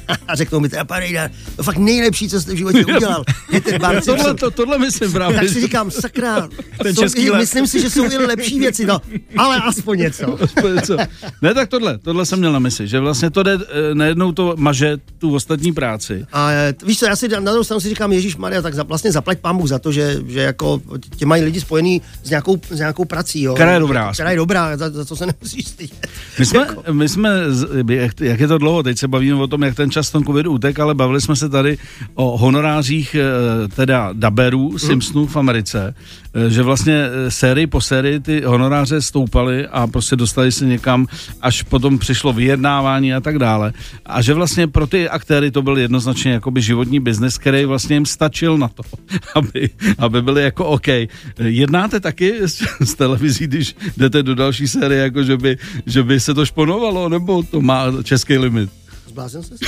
a 0.28 0.34
řeknou 0.34 0.60
mi, 0.60 0.68
teda 0.68 0.84
Parejda, 0.84 1.28
to 1.56 1.62
fakt 1.62 1.76
nejlepší, 1.76 2.28
co 2.28 2.40
jste 2.40 2.54
v 2.54 2.56
životě 2.56 2.86
udělal, 2.86 3.24
je 3.52 3.60
ten 3.60 3.80
Bart 3.80 4.04
tohle, 4.04 4.34
to, 4.34 4.50
tohle 4.50 4.78
myslím 4.78 5.12
právě. 5.12 5.38
Tak 5.38 5.48
si 5.48 5.60
říkám, 5.60 5.90
sakra, 5.90 6.48
ten 6.82 6.94
jsou, 6.94 7.04
i, 7.16 7.30
myslím 7.30 7.66
si, 7.66 7.80
že 7.80 7.90
jsou 7.90 8.04
i 8.04 8.16
lepší 8.16 8.58
věci, 8.58 8.86
no, 8.86 9.00
ale 9.36 9.56
aspoň 9.56 9.98
něco. 9.98 10.42
aspoň 10.42 10.74
něco. 10.74 10.96
Ne, 11.42 11.54
tak 11.54 11.68
tohle, 11.68 11.98
tohle 11.98 12.26
jsem 12.26 12.38
měl 12.38 12.52
na 12.52 12.58
mysli, 12.58 12.88
že 12.88 13.00
vlastně 13.00 13.30
to 13.30 13.42
jde, 13.42 13.52
eh, 13.54 13.94
najednou 13.94 14.32
to 14.32 14.54
maže 14.58 14.96
tu 15.18 15.34
ostatní 15.34 15.72
práci. 15.72 16.26
A 16.32 16.50
eh, 16.50 16.74
víš 16.86 16.98
co, 16.98 17.06
já 17.06 17.16
si 17.16 17.28
na 17.28 17.40
druhou 17.40 17.64
stranu 17.64 17.80
si 17.80 17.88
říkám, 17.88 18.12
Ježíš 18.12 18.36
Maria, 18.36 18.62
tak 18.62 18.74
za, 18.74 18.82
vlastně 18.82 19.12
zaplať 19.12 19.38
pámu 19.38 19.66
za 19.66 19.78
to, 19.78 19.92
že, 19.92 20.16
že 20.26 20.40
jako 20.40 20.80
tě 21.16 21.26
mají 21.26 21.42
lidi 21.42 21.60
spojený 21.60 22.02
s 22.22 22.30
nějakou, 22.30 22.60
s 22.70 22.78
nějakou 22.78 23.04
prací, 23.04 23.42
jo. 23.42 23.54
Která 23.54 23.72
je 23.72 23.80
dobrá. 23.80 24.12
Která 24.12 24.30
je 24.30 24.36
dobrá, 24.36 24.76
za, 24.76 24.90
za 24.90 25.04
to 25.04 25.16
se 25.16 25.26
nemusíš 25.26 25.68
stydět. 25.68 26.06
My 26.38 26.46
jsme, 26.46 26.58
jako. 26.58 26.92
my 26.92 27.08
jsme, 27.08 27.30
jak, 27.88 28.20
jak 28.20 28.40
je 28.40 28.48
to 28.48 28.58
dlouho, 28.58 28.82
teď 28.82 28.98
se 28.98 29.08
bavíme 29.08 29.42
o 29.42 29.46
tom, 29.46 29.62
jak 29.62 29.74
ten 29.74 29.90
čas 29.94 30.10
tom 30.10 30.24
covidu 30.24 30.52
utek, 30.52 30.78
ale 30.78 30.94
bavili 30.94 31.20
jsme 31.20 31.36
se 31.36 31.48
tady 31.48 31.78
o 32.14 32.38
honorářích 32.38 33.14
eh, 33.14 33.68
teda 33.68 34.10
daberů. 34.12 34.78
Simpsonů 34.78 35.26
v 35.26 35.36
Americe, 35.36 35.94
eh, 36.34 36.50
že 36.50 36.62
vlastně 36.62 36.94
eh, 36.94 37.30
sérii 37.30 37.66
po 37.66 37.80
sérii 37.80 38.20
ty 38.20 38.42
honoráře 38.42 39.02
stoupaly 39.02 39.66
a 39.66 39.86
prostě 39.86 40.16
dostali 40.16 40.52
se 40.52 40.66
někam, 40.66 41.06
až 41.40 41.62
potom 41.62 41.98
přišlo 41.98 42.32
vyjednávání 42.32 43.14
a 43.14 43.20
tak 43.20 43.38
dále. 43.38 43.72
A 44.06 44.22
že 44.22 44.34
vlastně 44.34 44.66
pro 44.66 44.86
ty 44.86 45.08
aktéry 45.08 45.50
to 45.50 45.62
byl 45.62 45.78
jednoznačně 45.78 46.32
jakoby 46.32 46.62
životní 46.62 47.00
biznes, 47.00 47.38
který 47.38 47.64
vlastně 47.64 47.96
jim 47.96 48.06
stačil 48.06 48.58
na 48.58 48.68
to, 48.68 48.82
aby, 49.34 49.70
aby 49.98 50.22
byli 50.22 50.42
jako 50.42 50.64
OK. 50.64 50.88
Jednáte 51.38 52.00
taky 52.00 52.42
s, 52.42 52.66
s 52.82 52.94
televizí, 52.94 53.46
když 53.46 53.76
jdete 53.96 54.22
do 54.22 54.34
další 54.34 54.68
série, 54.68 55.02
jako 55.02 55.22
že 55.22 55.36
by, 55.36 55.58
že 55.86 56.02
by 56.02 56.20
se 56.20 56.34
to 56.34 56.46
šponovalo, 56.46 57.08
nebo 57.08 57.42
to 57.42 57.60
má 57.60 58.02
český 58.02 58.38
limit? 58.38 58.83
Zbláznil 59.14 59.42
se? 59.42 59.54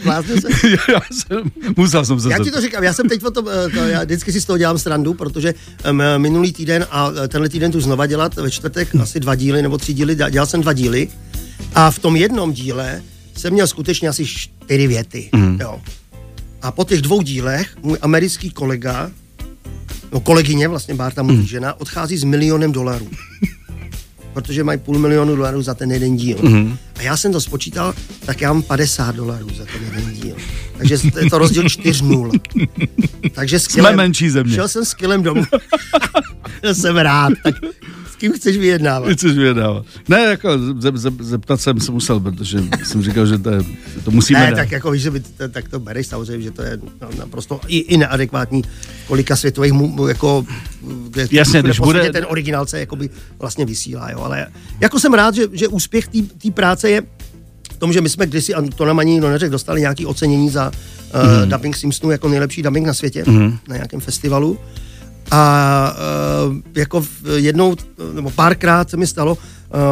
Zbláznil 0.00 0.40
se? 0.40 0.48
já 0.92 1.00
jsem, 1.12 1.50
musel 1.76 2.04
jsem 2.04 2.20
se 2.20 2.30
Já 2.30 2.38
ti 2.38 2.50
to 2.50 2.60
říkám, 2.60 2.84
já 2.84 2.92
jsem 2.92 3.08
teď 3.08 3.24
o 3.24 3.30
tom, 3.30 3.48
eh, 3.48 3.68
to, 3.68 3.78
já 3.78 4.04
vždycky 4.04 4.32
si 4.32 4.40
z 4.40 4.44
toho 4.44 4.58
dělám 4.58 4.78
srandu, 4.78 5.14
protože 5.14 5.54
um, 5.90 6.02
minulý 6.16 6.52
týden 6.52 6.86
a 6.90 7.10
eh, 7.24 7.28
tenhle 7.28 7.48
týden 7.48 7.72
tu 7.72 7.80
znova 7.80 8.06
dělat 8.06 8.34
ve 8.36 8.50
čtvrtek 8.50 8.94
asi 8.94 9.20
dva 9.20 9.34
díly 9.34 9.62
nebo 9.62 9.78
tři 9.78 9.94
díly, 9.94 10.16
dělal 10.30 10.46
jsem 10.46 10.60
dva 10.60 10.72
díly 10.72 11.08
a 11.74 11.90
v 11.90 11.98
tom 11.98 12.16
jednom 12.16 12.52
díle 12.52 13.02
jsem 13.36 13.52
měl 13.52 13.66
skutečně 13.66 14.08
asi 14.08 14.26
čtyři 14.26 14.86
věty, 14.86 15.30
mm. 15.34 15.58
jo. 15.60 15.80
A 16.62 16.72
po 16.72 16.84
těch 16.84 17.02
dvou 17.02 17.22
dílech 17.22 17.76
můj 17.82 17.98
americký 18.02 18.50
kolega, 18.50 19.10
no 20.12 20.20
kolegyně, 20.20 20.68
vlastně 20.68 20.94
Bárta 20.94 21.22
mluví 21.22 21.40
mm. 21.40 21.46
žena, 21.46 21.80
odchází 21.80 22.16
s 22.16 22.24
milionem 22.24 22.72
dolarů 22.72 23.08
protože 24.34 24.64
mají 24.64 24.78
půl 24.78 24.98
milionu 24.98 25.36
dolarů 25.36 25.62
za 25.62 25.74
ten 25.74 25.92
jeden 25.92 26.16
díl. 26.16 26.36
Mm-hmm. 26.36 26.76
A 26.96 27.02
já 27.02 27.16
jsem 27.16 27.32
to 27.32 27.40
spočítal, 27.40 27.94
tak 28.26 28.40
já 28.40 28.52
mám 28.52 28.62
50 28.62 29.16
dolarů 29.16 29.48
za 29.54 29.64
ten 29.64 29.82
jeden 29.84 30.14
díl. 30.14 30.36
Takže 30.78 30.96
je 31.22 31.30
to 31.30 31.38
rozdíl 31.38 31.62
4-0. 31.62 32.40
Takže 33.32 33.58
s 33.58 33.66
kilem, 33.66 33.94
Jsme 33.94 33.96
menší 33.96 34.30
země. 34.30 34.54
Šel 34.54 34.68
jsem 34.68 34.84
s 34.84 34.94
kilem 34.94 35.22
domů. 35.22 35.44
jsem 36.72 36.96
rád. 36.96 37.32
Tak 37.44 37.54
kým 38.24 38.32
chceš 38.32 38.56
vyjednávat? 38.56 39.12
Chceš 39.12 39.32
vyjednávat. 39.32 39.84
Ne, 40.08 40.20
jako 40.20 40.58
ze, 40.78 40.90
ze, 40.94 41.10
zeptat 41.20 41.60
jsem 41.60 41.80
se 41.80 41.92
musel, 41.92 42.20
protože 42.20 42.58
jsem 42.84 43.02
říkal, 43.02 43.26
že 43.26 43.38
to, 43.38 43.50
je, 43.50 43.58
to 44.04 44.10
musíme 44.10 44.40
Ne, 44.40 44.50
dát. 44.50 44.56
tak 44.56 44.72
jako 44.72 44.90
víš, 44.90 45.02
že 45.02 45.10
by, 45.10 45.20
to, 45.20 45.48
tak 45.48 45.68
to 45.68 45.80
bereš 45.80 46.06
samozřejmě, 46.06 46.42
že 46.42 46.50
to 46.50 46.62
je 46.62 46.78
no, 47.00 47.08
naprosto 47.18 47.60
i, 47.66 47.78
i 47.78 47.96
neadekvátní 47.96 48.62
kolika 49.06 49.36
světových 49.36 49.72
mu, 49.72 50.08
jako 50.08 50.46
kde, 51.08 51.28
Jasně, 51.30 51.62
když 51.62 51.80
bude... 51.80 52.12
ten 52.12 52.26
originál 52.28 52.66
se 52.66 52.80
jakoby 52.80 53.10
vlastně 53.38 53.64
vysílá, 53.64 54.10
jo, 54.10 54.20
ale 54.20 54.46
jako 54.80 55.00
jsem 55.00 55.14
rád, 55.14 55.34
že, 55.34 55.46
že 55.52 55.68
úspěch 55.68 56.08
té 56.42 56.50
práce 56.54 56.90
je 56.90 57.02
v 57.72 57.76
tom, 57.76 57.92
že 57.92 58.00
my 58.00 58.08
jsme 58.08 58.26
kdysi, 58.26 58.54
a 58.54 58.62
to 58.62 58.84
nám 58.84 58.98
ani 58.98 59.20
neřek, 59.20 59.50
dostali 59.50 59.80
nějaké 59.80 60.06
ocenění 60.06 60.50
za 60.50 60.70
uh, 60.70 61.44
mm. 61.44 61.50
dubbing 61.50 61.76
Simpsonu 61.76 62.12
jako 62.12 62.28
nejlepší 62.28 62.62
dubbing 62.62 62.86
na 62.86 62.94
světě 62.94 63.24
mm. 63.26 63.58
na 63.68 63.74
nějakém 63.76 64.00
festivalu. 64.00 64.58
A 65.30 65.96
uh, 66.48 66.56
jako 66.74 67.06
jednou 67.34 67.76
nebo 68.12 68.30
párkrát 68.30 68.90
se 68.90 68.96
mi 68.96 69.06
stalo 69.06 69.38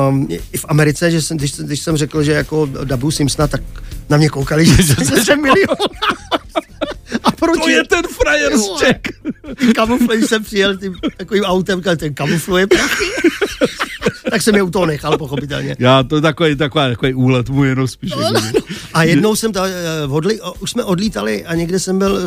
um, 0.08 0.28
i 0.52 0.58
v 0.58 0.64
Americe, 0.68 1.10
že 1.10 1.22
jsem, 1.22 1.36
když, 1.36 1.52
když 1.56 1.80
jsem 1.80 1.96
řekl, 1.96 2.22
že 2.22 2.32
jako 2.32 2.68
dabu 2.84 3.10
Simpsona, 3.10 3.48
tak 3.48 3.62
na 4.08 4.16
mě 4.16 4.28
koukali, 4.28 4.66
že 4.66 4.94
jsem 5.24 5.42
milion. 5.42 5.76
A 7.24 7.30
proč 7.30 7.60
to 7.60 7.68
je 7.68 7.84
ten 7.84 8.02
frajer 8.22 8.58
z 8.58 8.78
Čech. 8.78 9.00
Kamufluj 9.74 10.22
jsem 10.22 10.44
přijel 10.44 10.76
tím 10.76 10.94
takovým 11.18 11.44
autem, 11.44 11.82
ten 11.82 12.14
kamufluje 12.14 12.66
tak 14.32 14.42
jsem 14.42 14.54
je 14.54 14.62
u 14.62 14.70
toho 14.70 14.86
nechal, 14.86 15.18
pochopitelně. 15.18 15.76
Já, 15.78 16.02
to 16.02 16.16
je 16.16 16.20
takový, 16.22 16.56
takový, 16.56 16.84
takový 16.84 17.14
úlet 17.14 17.50
můj 17.50 17.68
jenom 17.68 17.88
spíš. 17.88 18.10
No, 18.10 18.22
no, 18.22 18.40
no. 18.40 18.60
A 18.94 19.02
jednou 19.02 19.36
jsem, 19.36 19.52
ta, 19.52 19.66
eh, 19.66 20.06
odli, 20.08 20.40
už 20.60 20.70
jsme 20.70 20.84
odlítali 20.84 21.44
a 21.44 21.54
někde 21.54 21.78
jsem 21.78 21.98
byl 21.98 22.12
uh, 22.12 22.20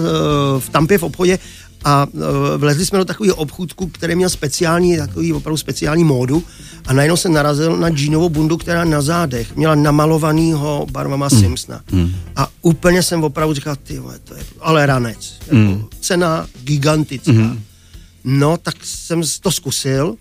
v 0.60 0.70
Tampě 0.70 0.98
v 0.98 1.04
obchodě 1.04 1.40
a 1.86 2.08
uh, 2.12 2.22
vlezli 2.58 2.86
jsme 2.86 3.00
do 3.00 3.06
takového 3.06 3.36
obchůdku, 3.36 3.88
který 3.88 4.16
měl 4.16 4.30
speciální, 4.30 4.98
takový 4.98 5.34
opravdu 5.34 5.58
speciální 5.58 6.04
módu 6.04 6.44
a 6.88 6.94
najednou 6.94 7.18
jsem 7.18 7.34
narazil 7.34 7.78
na 7.78 7.90
džínovou 7.90 8.30
bundu, 8.30 8.58
která 8.58 8.84
na 8.84 9.02
zádech 9.02 9.56
měla 9.56 9.76
namalovanýho 9.76 10.88
barvama 10.92 11.30
mm. 11.32 11.40
Simpsona. 11.40 11.82
Mm. 11.92 12.12
A 12.36 12.48
úplně 12.62 13.04
jsem 13.04 13.24
opravdu 13.24 13.54
říkal, 13.54 13.76
ty 13.76 14.00
vole, 14.00 14.20
to 14.24 14.36
je 14.36 14.44
ale 14.62 14.86
ranec. 14.86 15.34
Jako 15.42 15.56
mm. 15.56 15.86
Cena 16.00 16.48
gigantická. 16.64 17.32
Mm. 17.32 17.62
No, 18.24 18.58
tak 18.58 18.76
jsem 18.84 19.22
to 19.42 19.52
zkusil 19.52 20.16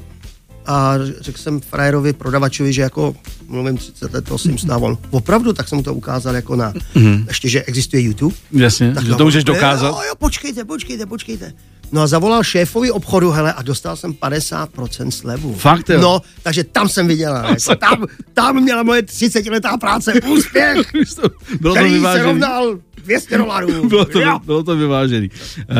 a 0.66 0.94
řekl 1.20 1.38
jsem 1.38 1.60
frajerovi, 1.60 2.12
prodavačovi, 2.12 2.72
že 2.72 2.82
jako 2.82 3.16
mluvím 3.48 3.76
30 3.76 4.12
let 4.12 4.24
to 4.24 4.38
Simpsona, 4.38 4.76
on 4.76 4.98
opravdu, 5.10 5.52
tak 5.52 5.68
jsem 5.68 5.82
to 5.82 5.94
ukázal 5.94 6.34
jako 6.34 6.56
na, 6.56 6.72
mm. 6.94 7.24
ještě, 7.28 7.48
že 7.48 7.62
existuje 7.62 8.02
YouTube. 8.02 8.34
Jasně, 8.52 8.94
tak 8.94 9.04
že 9.04 9.14
to 9.14 9.24
můžeš 9.24 9.44
dokázat. 9.44 9.88
Jo, 9.88 10.00
jo, 10.08 10.14
počkejte, 10.18 10.64
počkejte, 10.64 11.06
počkejte. 11.06 11.52
No 11.94 12.02
a 12.02 12.06
zavolal 12.06 12.42
šéfovi 12.42 12.90
obchodu, 12.90 13.30
hele, 13.30 13.52
a 13.52 13.62
dostal 13.62 13.96
jsem 13.96 14.12
50% 14.12 15.10
slevu. 15.10 15.54
Fakt 15.54 15.90
jo? 15.90 16.00
No, 16.00 16.22
takže 16.42 16.64
tam 16.64 16.88
jsem 16.88 17.08
viděl, 17.08 17.34
jako, 17.36 17.76
tam, 17.76 18.06
tam 18.34 18.62
měla 18.62 18.82
moje 18.82 19.02
30 19.02 19.46
letá 19.46 19.76
práce 19.76 20.12
úspěch, 20.20 20.76
Bylo 21.60 21.74
to 21.74 21.80
který 21.80 21.92
vyvážený. 21.92 22.22
se 22.22 22.26
rovnal 22.26 22.78
200 23.04 23.38
dolarů. 23.38 23.88
bylo, 23.88 24.04
to, 24.04 24.20
bylo 24.44 24.62
to 24.62 24.76
vyvážený. 24.76 25.30
Uh, 25.30 25.76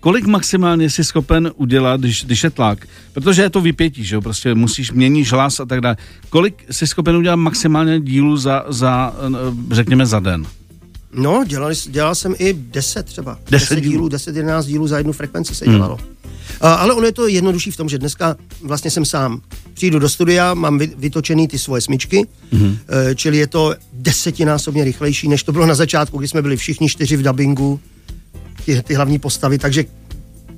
kolik 0.00 0.26
maximálně 0.26 0.90
jsi 0.90 1.04
schopen 1.04 1.50
udělat, 1.56 2.00
když, 2.00 2.24
když 2.24 2.44
je 2.44 2.50
tlak? 2.50 2.86
Protože 3.12 3.42
je 3.42 3.50
to 3.50 3.60
vypětí, 3.60 4.04
že 4.04 4.14
jo? 4.14 4.20
Prostě 4.20 4.54
musíš 4.54 4.92
měnit 4.92 5.32
hlas 5.32 5.60
a 5.60 5.64
tak 5.64 5.80
dále. 5.80 5.96
Kolik 6.30 6.64
jsi 6.70 6.86
schopen 6.86 7.16
udělat 7.16 7.36
maximálně 7.36 8.00
dílu 8.00 8.36
za, 8.36 8.64
za 8.68 9.14
eh, 9.18 9.74
řekněme, 9.74 10.06
za 10.06 10.20
den? 10.20 10.46
No, 11.12 11.44
dělal, 11.46 11.72
dělal 11.86 12.14
jsem 12.14 12.34
i 12.38 12.52
10 12.52 13.06
třeba. 13.06 13.38
10 13.50 13.80
dílů, 13.80 14.08
10, 14.08 14.36
11 14.36 14.66
dílů 14.66 14.86
za 14.86 14.98
jednu 14.98 15.12
frekvenci 15.12 15.54
se 15.54 15.64
hmm. 15.64 15.74
dělalo. 15.74 15.96
Hmm. 15.96 16.18
Ale 16.60 16.94
ono 16.94 17.06
je 17.06 17.12
to 17.12 17.28
jednodušší 17.28 17.70
v 17.70 17.76
tom, 17.76 17.88
že 17.88 17.98
dneska 17.98 18.36
vlastně 18.62 18.90
jsem 18.90 19.04
sám. 19.04 19.40
Přijdu 19.74 19.98
do 19.98 20.08
studia, 20.08 20.54
mám 20.54 20.78
vytočený 20.78 21.48
ty 21.48 21.58
svoje 21.58 21.82
smyčky, 21.82 22.26
mm-hmm. 22.52 22.78
čili 23.14 23.36
je 23.36 23.46
to 23.46 23.74
desetinásobně 23.92 24.84
rychlejší, 24.84 25.28
než 25.28 25.42
to 25.42 25.52
bylo 25.52 25.66
na 25.66 25.74
začátku, 25.74 26.18
kdy 26.18 26.28
jsme 26.28 26.42
byli 26.42 26.56
všichni 26.56 26.88
čtyři 26.88 27.16
v 27.16 27.22
dubbingu, 27.22 27.80
ty, 28.64 28.82
ty 28.82 28.94
hlavní 28.94 29.18
postavy, 29.18 29.58
takže 29.58 29.84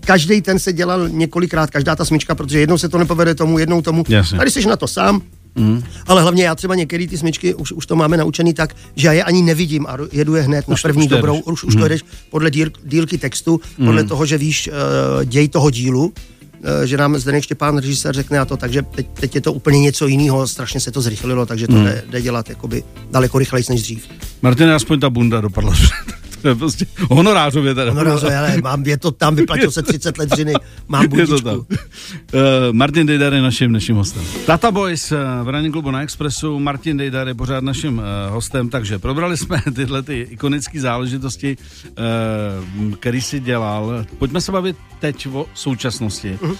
každý 0.01 0.43
ten 0.43 0.59
se 0.59 0.73
dělal 0.73 1.09
několikrát, 1.09 1.71
každá 1.71 1.97
ta 1.97 2.05
smyčka, 2.05 2.35
protože 2.35 2.61
jednou 2.61 2.79
se 2.79 2.89
to 2.89 2.99
nepovede 2.99 3.35
tomu, 3.35 3.59
jednou 3.59 3.83
tomu. 3.83 4.05
Jasně. 4.09 4.39
Tady 4.39 4.51
jsi 4.51 4.67
na 4.67 4.77
to 4.77 4.89
sám, 4.89 5.23
Mm. 5.55 5.83
Ale 6.07 6.23
hlavně 6.23 6.45
já 6.45 6.55
třeba 6.55 6.75
některé 6.75 7.07
ty 7.07 7.19
smyčky 7.19 7.55
už, 7.55 7.73
už 7.73 7.87
to 7.87 7.97
máme 7.97 8.17
naučený 8.17 8.55
tak, 8.55 8.77
že 8.97 9.07
já 9.07 9.13
je 9.13 9.25
ani 9.25 9.43
nevidím 9.43 9.87
a 9.87 9.97
jedu 10.13 10.35
je 10.35 10.43
hned 10.43 10.65
už 10.69 10.85
na 10.85 10.89
první 10.89 11.09
dobrou. 11.09 11.39
Už, 11.39 11.65
už 11.65 11.75
mm. 11.75 11.81
to 11.81 11.85
jedeš 11.85 12.05
podle 12.31 12.51
díl, 12.51 12.69
dílky 12.85 13.19
textu, 13.19 13.61
mm. 13.79 13.87
podle 13.87 14.05
toho, 14.05 14.27
že 14.27 14.39
víš 14.39 14.69
uh, 14.69 15.25
děj 15.25 15.49
toho 15.49 15.71
dílu. 15.71 16.13
že 16.85 16.97
nám 16.97 17.19
Zdeněk 17.19 17.45
Štěpán, 17.45 17.79
režisér, 17.79 18.15
řekne 18.15 18.39
a 18.39 18.45
to, 18.45 18.57
takže 18.57 18.83
teď, 18.83 19.07
teď 19.21 19.35
je 19.35 19.41
to 19.41 19.53
úplně 19.53 19.81
něco 19.81 20.07
jiného, 20.07 20.47
strašně 20.47 20.81
se 20.81 20.91
to 20.91 21.01
zrychlilo, 21.01 21.47
takže 21.47 21.67
to 21.67 21.73
hmm. 21.73 21.85
jde, 21.85 22.05
jde 22.11 22.23
dělat 22.23 22.49
jakoby 22.49 22.83
daleko 23.11 23.39
rychleji 23.39 23.65
než 23.71 23.83
dřív. 23.83 24.09
Martin, 24.43 24.71
aspoň 24.71 25.01
ta 25.01 25.11
bunda 25.11 25.41
dopadla 25.41 25.75
to 26.43 26.49
je 26.49 26.55
prostě 26.55 26.87
honorářově 27.11 27.75
teda. 27.75 27.91
Honorářově, 27.91 28.39
ale 28.39 28.57
mám, 28.63 28.83
je 28.87 28.99
to 28.99 29.11
tam, 29.11 29.37
vyplatil 29.37 29.71
se 29.71 29.83
30 29.83 30.19
let 30.19 30.31
dřiny, 30.31 30.53
mám 30.89 31.09
bundičku. 31.09 31.35
Je 31.35 31.43
to 31.43 31.51
tam. 31.51 31.57
Uh, 31.59 31.67
Martin 32.73 33.07
Dejdar 33.07 33.35
je 33.35 33.43
naším 33.43 33.73
naším 33.73 33.97
hostem. 33.97 34.23
Tata 34.47 34.71
Boys 34.71 35.13
uh, 35.13 35.19
v 35.43 35.49
Running 35.49 35.73
Klubu 35.73 35.91
na 35.91 36.03
Expressu, 36.03 36.59
Martin 36.59 36.97
Dejdar 36.97 37.29
je 37.29 37.35
pořád 37.35 37.65
naším 37.65 37.99
uh, 37.99 38.05
hostem, 38.29 38.69
takže 38.69 38.99
probrali 38.99 39.37
jsme 39.37 39.63
tyhle 39.75 40.03
ty 40.03 40.27
ikonické 40.31 40.81
záležitosti, 40.81 41.57
uh, 41.87 42.95
který 42.95 43.21
si 43.21 43.41
dělal. 43.41 44.05
Pojďme 44.19 44.41
se 44.41 44.53
bavit 44.53 44.77
teď 45.01 45.29
o 45.33 45.47
současnosti. 45.55 46.39
Uh-huh. 46.43 46.51
Uh, 46.51 46.57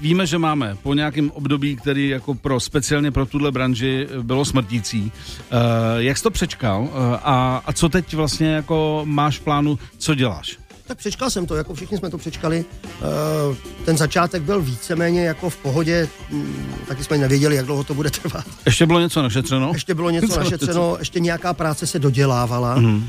víme, 0.00 0.26
že 0.26 0.38
máme 0.38 0.76
po 0.82 0.94
nějakém 0.94 1.30
období, 1.30 1.76
který 1.76 2.08
jako 2.08 2.34
pro 2.34 2.60
speciálně 2.60 3.10
pro 3.10 3.26
tuhle 3.26 3.50
branži 3.50 4.08
bylo 4.22 4.44
smrtící. 4.44 5.02
Uh, 5.02 5.58
jak 5.96 6.16
jsi 6.16 6.22
to 6.22 6.30
přečkal 6.30 6.82
uh, 6.82 6.88
a, 7.22 7.62
a 7.66 7.72
co 7.72 7.88
teď 7.88 8.14
vlastně 8.14 8.48
jako 8.48 8.97
máš 9.04 9.38
v 9.38 9.42
plánu, 9.42 9.78
co 9.98 10.14
děláš? 10.14 10.58
Tak 10.88 10.98
přečkal 10.98 11.30
jsem 11.30 11.46
to, 11.46 11.56
jako 11.56 11.74
všichni 11.74 11.98
jsme 11.98 12.10
to 12.10 12.18
přečkali. 12.18 12.64
Eh, 12.84 13.56
ten 13.84 13.96
začátek 13.96 14.42
byl 14.42 14.62
víceméně 14.62 15.24
jako 15.24 15.50
v 15.50 15.56
pohodě, 15.56 16.08
mm, 16.30 16.74
taky 16.88 17.04
jsme 17.04 17.18
nevěděli, 17.18 17.56
jak 17.56 17.66
dlouho 17.66 17.84
to 17.84 17.94
bude 17.94 18.10
trvat. 18.10 18.44
Ještě 18.66 18.86
bylo 18.86 19.00
něco 19.00 19.22
našetřeno? 19.22 19.70
Ještě 19.72 19.94
bylo 19.94 20.10
něco 20.10 20.38
našetřeno, 20.40 20.96
ještě 20.98 21.20
nějaká 21.20 21.52
práce 21.52 21.86
se 21.86 21.98
dodělávala. 21.98 22.74
Mm. 22.74 23.06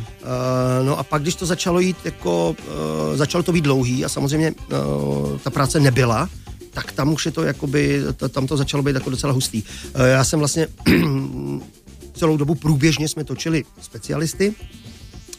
No 0.86 1.00
a 1.00 1.04
pak, 1.04 1.22
když 1.22 1.36
to 1.36 1.46
začalo 1.46 1.80
jít, 1.80 1.98
jako 2.06 2.56
eh, 2.60 3.18
začalo 3.18 3.44
to 3.44 3.52
být 3.52 3.64
dlouhý 3.64 4.06
a 4.06 4.10
samozřejmě 4.10 4.54
ta 5.44 5.50
práce 5.50 5.80
nebyla, 5.80 6.30
tak 6.72 6.92
tam 6.92 7.14
už 7.14 7.26
je 7.26 7.32
to 7.32 7.44
jakoby, 7.44 8.02
tam 8.30 8.48
to 8.48 8.58
začalo 8.58 8.84
být 8.84 8.96
jako 8.96 9.10
docela 9.10 9.34
hustý. 9.34 9.64
Já 10.06 10.24
jsem 10.24 10.40
vlastně 10.40 10.68
celou 12.14 12.38
dobu 12.38 12.56
průběžně 12.56 13.08
jsme 13.08 13.24
točili 13.24 13.64
specialisty, 13.82 14.54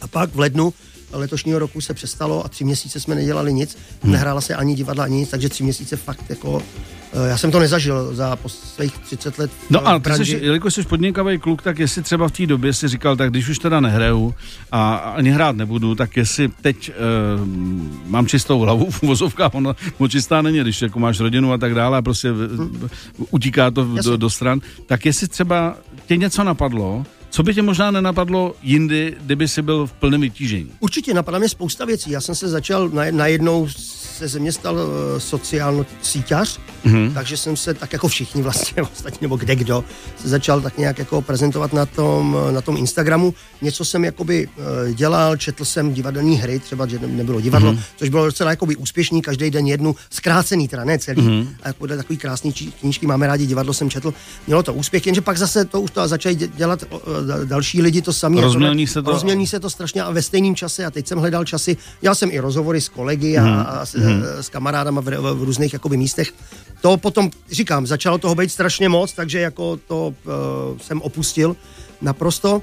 a 0.01 0.07
pak 0.07 0.35
v 0.35 0.39
lednu 0.39 0.75
letošního 1.13 1.59
roku 1.59 1.81
se 1.81 1.95
přestalo 1.95 2.45
a 2.45 2.49
tři 2.49 2.65
měsíce 2.65 3.01
jsme 3.01 3.15
nedělali 3.15 3.53
nic, 3.53 3.79
hmm. 4.03 4.13
nehrála 4.13 4.41
se 4.41 4.55
ani 4.55 4.75
divadla, 4.75 5.05
ani 5.05 5.17
nic, 5.17 5.31
takže 5.31 5.49
tři 5.49 5.63
měsíce 5.63 5.97
fakt 5.97 6.25
jako 6.29 6.63
eh, 7.13 7.29
já 7.29 7.37
jsem 7.37 7.51
to 7.51 7.59
nezažil 7.59 8.15
za 8.15 8.39
svých 8.47 8.99
30 8.99 9.39
let. 9.39 9.51
No 9.71 9.89
a 9.89 9.99
ty 9.99 10.11
jsi, 10.13 10.39
jelikož 10.43 10.75
jsi 10.75 10.83
podnikavý 10.83 11.39
kluk, 11.39 11.63
tak 11.63 11.79
jestli 11.79 12.03
třeba 12.03 12.29
v 12.29 12.33
té 12.33 12.47
době 12.47 12.73
si 12.73 12.89
říkal, 12.89 13.17
tak 13.17 13.31
když 13.31 13.49
už 13.49 13.59
teda 13.59 13.81
nehraju 13.81 14.35
a 14.73 14.95
ani 14.97 15.31
hrát 15.31 15.57
nebudu, 15.57 15.95
tak 15.95 16.17
jestli 16.17 16.49
teď 16.49 16.91
uh, 16.91 17.47
mám 18.07 18.27
čistou 18.27 18.61
hlavu 18.61 18.91
v 18.91 19.03
uvozovkách, 19.03 19.55
ono 19.55 19.75
čistá 20.09 20.43
není, 20.43 20.61
když 20.61 20.83
jako 20.83 20.99
máš 20.99 21.21
rodinu 21.21 21.53
a 21.53 21.59
tak 21.59 21.75
dále 21.75 21.99
a 21.99 22.03
prostě 22.03 22.33
hmm. 22.33 22.89
utíká 23.31 23.71
to 23.71 23.85
do, 23.85 24.17
do 24.17 24.31
stran, 24.31 24.61
tak 24.87 25.07
jestli 25.07 25.29
třeba 25.29 25.77
tě 26.07 26.17
něco 26.17 26.45
napadlo, 26.45 27.05
co 27.31 27.43
by 27.43 27.55
tě 27.55 27.63
možná 27.63 27.91
nenapadlo 27.91 28.57
jindy, 28.63 29.17
kdyby 29.21 29.49
jsi 29.49 29.63
byl 29.63 29.87
v 29.87 29.93
plném 29.93 30.21
vytížení? 30.21 30.71
Určitě, 30.81 31.15
napadá 31.15 31.39
mě 31.39 31.49
spousta 31.49 31.85
věcí. 31.85 32.11
Já 32.11 32.21
jsem 32.21 32.35
se 32.35 32.49
začal 32.49 32.91
najednou 33.11 33.69
se 34.21 34.29
ze 34.29 34.39
mě 34.39 34.53
stal 34.53 34.75
uh, 34.75 34.83
sociální 35.19 35.87
síťař, 36.03 36.61
mm-hmm. 36.85 37.13
takže 37.15 37.37
jsem 37.37 37.57
se 37.57 37.75
tak 37.75 37.93
jako 37.93 38.09
všichni 38.09 38.43
vlastně 38.43 38.83
ostatní, 38.93 39.19
nebo 39.23 39.37
kde 39.37 39.57
kdo, 39.57 39.85
se 40.23 40.29
začal 40.29 40.61
tak 40.61 40.79
nějak 40.79 40.99
jako 40.99 41.23
prezentovat 41.23 41.73
na 41.73 41.87
tom, 41.87 42.39
na 42.51 42.61
tom 42.61 42.77
Instagramu. 42.77 43.35
Něco 43.63 43.85
jsem 43.85 44.05
jakoby 44.05 44.47
uh, 44.47 44.95
dělal, 44.95 45.37
četl 45.37 45.65
jsem 45.65 45.93
divadelní 45.93 46.37
hry, 46.37 46.59
třeba, 46.59 46.87
že 46.87 46.99
nebylo 46.99 47.41
divadlo, 47.41 47.73
mm-hmm. 47.73 47.83
což 47.97 48.09
bylo 48.09 48.27
docela 48.27 48.51
jakoby 48.51 48.77
úspěšný, 48.77 49.23
každý 49.23 49.51
den 49.51 49.67
jednu, 49.67 49.97
zkrácený 50.11 50.69
teda, 50.69 50.85
ne 50.85 50.99
celý, 50.99 51.23
mm-hmm. 51.23 51.47
a 51.63 51.69
jako 51.69 51.87
takový 51.87 52.17
krásný 52.19 52.53
knížky, 52.53 53.07
máme 53.07 53.27
rádi, 53.27 53.47
divadlo 53.47 53.75
jsem 53.75 53.91
četl, 53.91 54.15
mělo 54.47 54.63
to 54.63 54.75
úspěch, 54.75 55.07
jenže 55.07 55.21
pak 55.21 55.39
zase 55.39 55.65
to 55.65 55.81
už 55.81 55.91
to 55.91 56.09
začali 56.09 56.35
dělat 56.35 56.85
další 57.45 57.83
lidi 57.83 58.03
to 58.03 58.13
samé. 58.13 58.41
Rozmělní 58.41 58.87
se 58.87 59.03
to. 59.03 59.11
Rozmělní 59.11 59.47
se 59.47 59.61
to 59.61 59.71
strašně 59.71 60.03
a 60.03 60.11
ve 60.11 60.23
stejném 60.23 60.55
čase 60.55 60.85
a 60.85 60.91
teď 60.91 61.07
jsem 61.07 61.19
hledal 61.19 61.45
časy, 61.45 61.77
já 62.03 62.15
jsem 62.15 62.31
i 62.33 62.39
rozhovory 62.39 62.81
s 62.81 62.89
kolegy 62.89 63.39
a, 63.39 63.43
mm-hmm. 63.43 63.65
a 63.69 63.87
s, 63.87 63.95
mm-hmm. 63.95 64.23
s 64.41 64.49
kamarádama 64.49 65.01
v, 65.01 65.05
v 65.35 65.43
různých 65.43 65.73
jakoby 65.73 65.97
místech. 65.97 66.33
To 66.81 66.97
potom, 66.97 67.31
říkám, 67.51 67.87
začalo 67.87 68.19
toho 68.19 68.35
být 68.35 68.53
strašně 68.53 68.89
moc, 68.89 69.13
takže 69.13 69.41
jako 69.41 69.77
to 69.77 70.07
uh, 70.07 70.79
jsem 70.79 71.03
opustil 71.03 71.57
naprosto. 72.01 72.63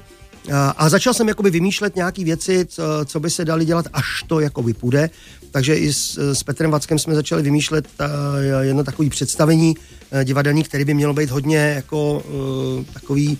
A 0.76 0.88
začal 0.88 1.14
jsem 1.14 1.28
jakoby 1.28 1.50
vymýšlet 1.50 1.96
nějaké 1.96 2.24
věci, 2.24 2.66
co, 2.66 2.82
co 3.04 3.20
by 3.20 3.30
se 3.30 3.44
dali 3.44 3.64
dělat, 3.64 3.86
až 3.92 4.24
to 4.26 4.40
jakoby 4.40 4.74
půjde. 4.74 5.10
Takže 5.50 5.76
i 5.76 5.92
s, 5.92 6.32
s 6.34 6.42
Petrem 6.42 6.70
Vackem 6.70 6.98
jsme 6.98 7.14
začali 7.14 7.42
vymýšlet 7.42 7.88
uh, 8.00 8.06
jedno 8.60 8.84
takové 8.84 9.10
představení 9.10 9.76
uh, 9.76 10.24
divadelní, 10.24 10.62
které 10.62 10.84
by 10.84 10.94
mělo 10.94 11.14
být 11.14 11.30
hodně 11.30 11.56
jako 11.56 12.22
uh, 12.78 12.84
takový 12.92 13.28
uh, 13.28 13.36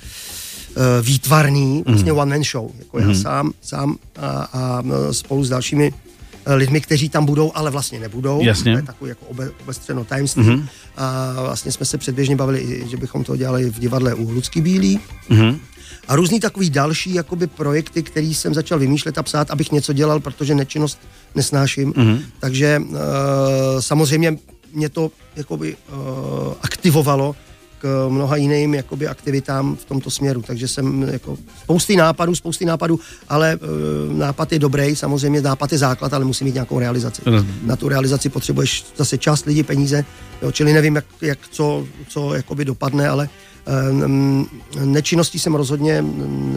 výtvarný, 1.03 1.83
vlastně 1.87 2.13
mm. 2.13 2.19
one 2.19 2.37
man 2.37 2.45
show. 2.45 2.71
Jako 2.79 2.97
mm. 2.97 3.03
já 3.03 3.09
mhm. 3.09 3.23
sám, 3.23 3.53
sám 3.63 3.97
a, 4.17 4.29
a 4.53 4.83
spolu 5.13 5.45
s 5.45 5.49
dalšími 5.49 5.93
lidmi, 6.55 6.81
kteří 6.81 7.09
tam 7.09 7.27
budou, 7.27 7.53
ale 7.55 7.71
vlastně 7.71 8.01
nebudou. 8.01 8.43
Jasně. 8.43 8.73
To 8.73 8.79
je 8.79 8.83
takový 8.83 9.09
jako 9.09 9.25
obe, 9.27 9.51
obestřeno 9.63 10.05
tajemství. 10.05 10.43
Mm-hmm. 10.43 10.67
A 10.97 11.33
vlastně 11.43 11.73
jsme 11.73 11.87
se 11.87 11.99
předběžně 11.99 12.37
bavili, 12.37 12.85
že 12.91 12.97
bychom 12.97 13.25
to 13.25 13.37
dělali 13.37 13.71
v 13.71 13.79
divadle 13.79 14.15
u 14.15 14.31
Lucky 14.31 14.61
Bílý. 14.61 15.01
Mm-hmm. 15.31 15.59
A 16.09 16.17
různý 16.17 16.41
takový 16.41 16.71
další 16.71 17.15
jakoby 17.15 17.47
projekty, 17.47 18.03
který 18.03 18.35
jsem 18.35 18.55
začal 18.55 18.79
vymýšlet 18.79 19.19
a 19.19 19.23
psát, 19.23 19.51
abych 19.51 19.73
něco 19.73 19.93
dělal, 19.93 20.21
protože 20.21 20.55
nečinnost 20.55 20.99
nesnáším. 21.35 21.93
Mm-hmm. 21.93 22.21
Takže 22.41 22.83
uh, 22.89 22.97
samozřejmě 23.81 24.39
mě 24.73 24.89
to 24.89 25.11
jakoby 25.37 25.77
uh, 25.77 26.55
aktivovalo 26.63 27.37
k 27.79 28.09
mnoha 28.09 28.37
jiným 28.37 28.75
jakoby, 28.75 29.09
aktivitám 29.09 29.77
v 29.77 29.85
tomto 29.85 30.11
směru. 30.11 30.43
Takže 30.43 30.69
jsem 30.69 31.03
jako 31.03 31.39
spousty 31.63 31.97
nápadů, 31.97 32.35
spousty 32.35 32.65
nápadů, 32.65 33.01
ale 33.29 33.53
e, 33.53 33.59
nápad 34.15 34.53
je 34.53 34.59
dobrý, 34.59 34.97
samozřejmě 34.97 35.41
nápad 35.41 35.73
je 35.73 35.79
základ, 35.79 36.15
ale 36.15 36.25
musí 36.25 36.45
mít 36.45 36.55
nějakou 36.55 36.79
realizaci. 36.79 37.23
Na 37.63 37.77
tu 37.77 37.89
realizaci 37.89 38.29
potřebuješ 38.29 38.85
zase 38.97 39.19
část 39.19 39.47
lidí, 39.47 39.63
peníze, 39.63 40.05
jo, 40.43 40.53
čili 40.53 40.73
nevím, 40.73 40.97
jak, 40.97 41.05
jak 41.21 41.39
co, 41.51 41.87
co 42.09 42.35
jakoby 42.35 42.65
dopadne, 42.65 43.09
ale 43.09 43.29
e, 44.79 44.85
nečinností 44.85 45.39
jsem 45.39 45.55
rozhodně 45.55 46.05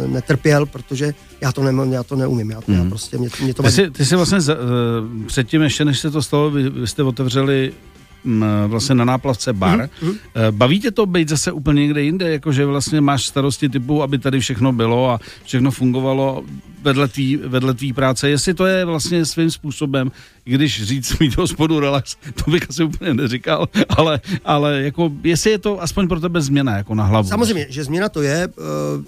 netrpěl, 0.07 0.65
protože 0.65 1.13
já 1.41 1.51
to, 1.51 1.63
ne, 1.63 1.95
já 1.95 2.03
to 2.03 2.15
neumím. 2.15 2.51
Já, 2.51 2.59
mm. 2.67 2.75
já 2.75 2.81
mhm. 2.81 2.89
prostě, 2.89 3.17
mě, 3.17 3.29
mě 3.43 3.53
to 3.53 3.63
ty, 3.63 3.71
jsi, 3.71 3.91
ty 3.91 4.05
jsi 4.05 4.15
vlastně 4.15 4.41
za, 4.41 4.53
uh, 4.53 4.59
předtím, 5.25 5.61
ještě 5.61 5.85
než 5.85 5.99
se 5.99 6.11
to 6.11 6.21
stalo, 6.21 6.51
vy, 6.51 6.69
vy 6.69 6.87
jste 6.87 7.03
otevřeli 7.03 7.73
vlastně 8.67 8.95
na 8.95 9.05
náplavce 9.05 9.53
bar. 9.53 9.79
Mm-hmm. 9.79 10.17
Baví 10.51 10.79
tě 10.79 10.91
to 10.91 11.05
být 11.05 11.29
zase 11.29 11.51
úplně 11.51 11.81
někde 11.81 12.03
jinde, 12.03 12.31
jakože 12.31 12.65
vlastně 12.65 13.01
máš 13.01 13.25
starosti 13.25 13.69
typu, 13.69 14.03
aby 14.03 14.17
tady 14.17 14.39
všechno 14.39 14.71
bylo 14.73 15.09
a 15.09 15.19
všechno 15.43 15.71
fungovalo 15.71 16.43
vedle 16.81 17.07
tvý, 17.07 17.37
vedle 17.37 17.73
tvý 17.73 17.93
práce, 17.93 18.29
jestli 18.29 18.53
to 18.53 18.65
je 18.65 18.85
vlastně 18.85 19.25
svým 19.25 19.51
způsobem, 19.51 20.11
když 20.43 20.83
říct 20.83 21.19
mít 21.19 21.37
hospodu 21.37 21.79
relax, 21.79 22.15
to 22.45 22.51
bych 22.51 22.69
asi 22.69 22.83
úplně 22.83 23.13
neříkal, 23.13 23.69
ale, 23.89 24.21
ale 24.45 24.81
jako, 24.81 25.11
jestli 25.23 25.51
je 25.51 25.57
to 25.57 25.81
aspoň 25.81 26.07
pro 26.07 26.19
tebe 26.19 26.41
změna 26.41 26.77
jako 26.77 26.95
na 26.95 27.05
hlavu. 27.05 27.27
Samozřejmě, 27.27 27.65
že 27.69 27.83
změna 27.83 28.09
to 28.09 28.21
je, 28.21 28.47
eh, 28.47 29.03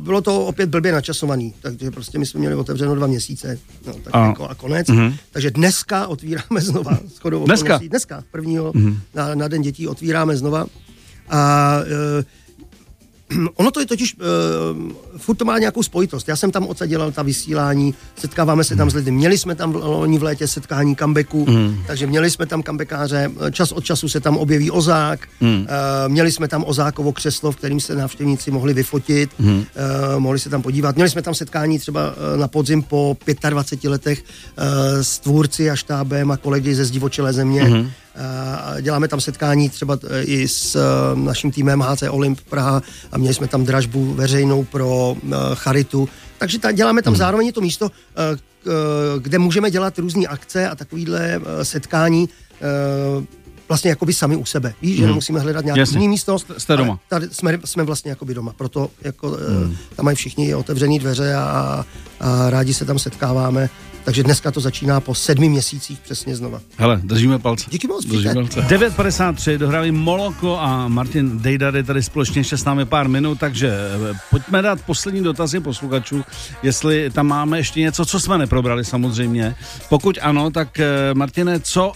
bylo 0.00 0.20
to 0.20 0.46
opět 0.46 0.70
blbě 0.70 0.92
načasovaný, 0.92 1.54
takže 1.62 1.90
prostě 1.90 2.18
my 2.18 2.26
jsme 2.26 2.40
měli 2.40 2.54
otevřeno 2.54 2.94
dva 2.94 3.06
měsíce 3.06 3.58
no, 3.86 3.92
tak 3.92 4.14
a, 4.14 4.26
jako 4.26 4.48
a 4.48 4.54
konec. 4.54 4.88
Uh-huh. 4.88 5.14
Takže 5.30 5.50
dneska 5.50 6.06
otvíráme 6.06 6.60
znova, 6.60 6.98
shodou 7.16 7.44
dneska? 7.44 7.80
dneska, 7.88 8.24
prvního 8.30 8.72
uh-huh. 8.72 8.98
na, 9.14 9.34
na 9.34 9.48
den 9.48 9.62
dětí 9.62 9.88
otvíráme 9.88 10.36
znova 10.36 10.66
a 11.30 11.74
uh, 12.18 12.24
ono 13.54 13.70
to 13.70 13.80
je 13.80 13.86
totiž, 13.86 14.14
uh, 14.14 14.92
furt 15.16 15.36
to 15.36 15.44
má 15.44 15.58
nějakou 15.58 15.82
spojitost. 15.82 16.28
Já 16.28 16.36
jsem 16.36 16.50
tam 16.50 16.66
oca 16.66 16.86
dělal 16.86 17.12
ta 17.12 17.22
vysílání, 17.22 17.94
setkáváme 18.16 18.64
se 18.64 18.76
tam 18.76 18.90
s 18.90 18.94
lidmi. 18.94 19.10
Měli 19.10 19.38
jsme 19.38 19.54
tam 19.54 19.74
loni 19.74 20.18
v 20.18 20.22
létě 20.22 20.46
setkání 20.46 20.96
comebacku, 20.96 21.46
mm. 21.50 21.82
takže 21.86 22.06
měli 22.06 22.30
jsme 22.30 22.46
tam 22.46 22.62
comebackáře, 22.62 23.30
čas 23.50 23.72
od 23.72 23.84
času 23.84 24.08
se 24.08 24.20
tam 24.20 24.36
objeví 24.36 24.70
ozák, 24.70 25.28
mm. 25.40 25.60
uh, 25.60 25.66
měli 26.08 26.32
jsme 26.32 26.48
tam 26.48 26.64
ozákovo 26.64 27.12
křeslo, 27.12 27.52
v 27.52 27.56
kterým 27.56 27.80
se 27.80 27.94
návštěvníci 27.94 28.50
mohli 28.50 28.74
vyfotit, 28.74 29.30
mm. 29.38 29.58
uh, 29.58 29.64
mohli 30.18 30.38
se 30.38 30.50
tam 30.50 30.62
podívat. 30.62 30.94
Měli 30.94 31.10
jsme 31.10 31.22
tam 31.22 31.34
setkání 31.34 31.78
třeba 31.78 32.14
na 32.36 32.48
podzim 32.48 32.82
po 32.82 33.16
25 33.50 33.90
letech 33.90 34.22
uh, 34.22 34.64
s 35.02 35.18
tvůrci 35.18 35.70
a 35.70 35.76
štábem 35.76 36.30
a 36.30 36.36
kolegy 36.36 36.74
ze 36.74 36.84
Zdivočelé 36.84 37.32
země. 37.32 37.64
Mm. 37.64 37.90
Děláme 38.80 39.08
tam 39.08 39.20
setkání 39.20 39.68
třeba 39.68 39.98
e, 40.08 40.22
i 40.22 40.48
s 40.48 40.76
e, 40.76 40.80
naším 41.16 41.50
týmem 41.50 41.80
HC 41.80 42.02
Olymp 42.08 42.40
Praha 42.40 42.82
a 43.12 43.18
měli 43.18 43.34
jsme 43.34 43.48
tam 43.48 43.64
dražbu 43.64 44.14
veřejnou 44.14 44.64
pro 44.64 45.16
charitu. 45.54 46.08
Takže 46.38 46.58
ta, 46.58 46.72
děláme 46.72 47.02
tam 47.02 47.12
hmm. 47.12 47.18
zároveň 47.18 47.52
to 47.52 47.60
místo, 47.60 47.90
kde 49.18 49.38
můžeme 49.38 49.70
dělat 49.70 49.98
různé 49.98 50.26
akce 50.26 50.68
a 50.68 50.74
takovýhle 50.74 51.40
setkání 51.62 52.28
vlastně 53.68 53.90
jakoby 53.90 54.12
sami 54.12 54.36
u 54.36 54.44
sebe. 54.44 54.74
Víš, 54.82 54.96
že 54.96 55.02
hmm. 55.02 55.08
nemusíme 55.08 55.40
hledat 55.40 55.64
nějaké 55.64 55.84
jiné 55.90 56.08
místo. 56.08 56.38
Jste 56.38 56.76
doma. 56.76 56.98
Tady 57.08 57.28
jsme, 57.32 57.58
jsme 57.64 57.84
vlastně 57.84 58.10
jakoby 58.10 58.34
doma. 58.34 58.52
Proto 58.52 58.90
jako, 59.02 59.28
hmm. 59.28 59.76
tam 59.96 60.04
mají 60.04 60.16
všichni 60.16 60.54
otevřené 60.54 60.98
dveře 60.98 61.34
a, 61.34 61.84
a 62.20 62.50
rádi 62.50 62.74
se 62.74 62.84
tam 62.84 62.98
setkáváme 62.98 63.70
takže 64.08 64.22
dneska 64.22 64.50
to 64.50 64.60
začíná 64.60 65.00
po 65.00 65.14
sedmi 65.14 65.48
měsících 65.48 65.98
přesně 65.98 66.36
znova. 66.36 66.60
Hele, 66.76 67.00
držíme 67.04 67.38
palce. 67.38 67.66
Díky 67.70 67.86
moc, 67.86 68.04
držíme 68.04 68.34
palce. 68.34 68.60
9.53 68.60 69.58
dohráli 69.58 69.92
Moloko 69.92 70.58
a 70.58 70.88
Martin 70.88 71.38
Dejdar 71.38 71.76
je 71.76 71.82
tady 71.82 72.02
společně 72.02 72.40
ještě 72.40 72.56
s 72.56 72.64
námi 72.64 72.84
pár 72.84 73.08
minut, 73.08 73.38
takže 73.38 73.68
eh, 73.68 74.18
pojďme 74.30 74.62
dát 74.62 74.80
poslední 74.80 75.22
dotazy 75.22 75.60
posluchačů, 75.60 76.24
jestli 76.62 77.10
tam 77.10 77.26
máme 77.26 77.58
ještě 77.58 77.80
něco, 77.80 78.04
co 78.04 78.20
jsme 78.20 78.38
neprobrali 78.38 78.84
samozřejmě. 78.84 79.54
Pokud 79.88 80.18
ano, 80.22 80.50
tak 80.50 80.80
eh, 80.80 80.86
Martine, 81.14 81.60
co 81.60 81.92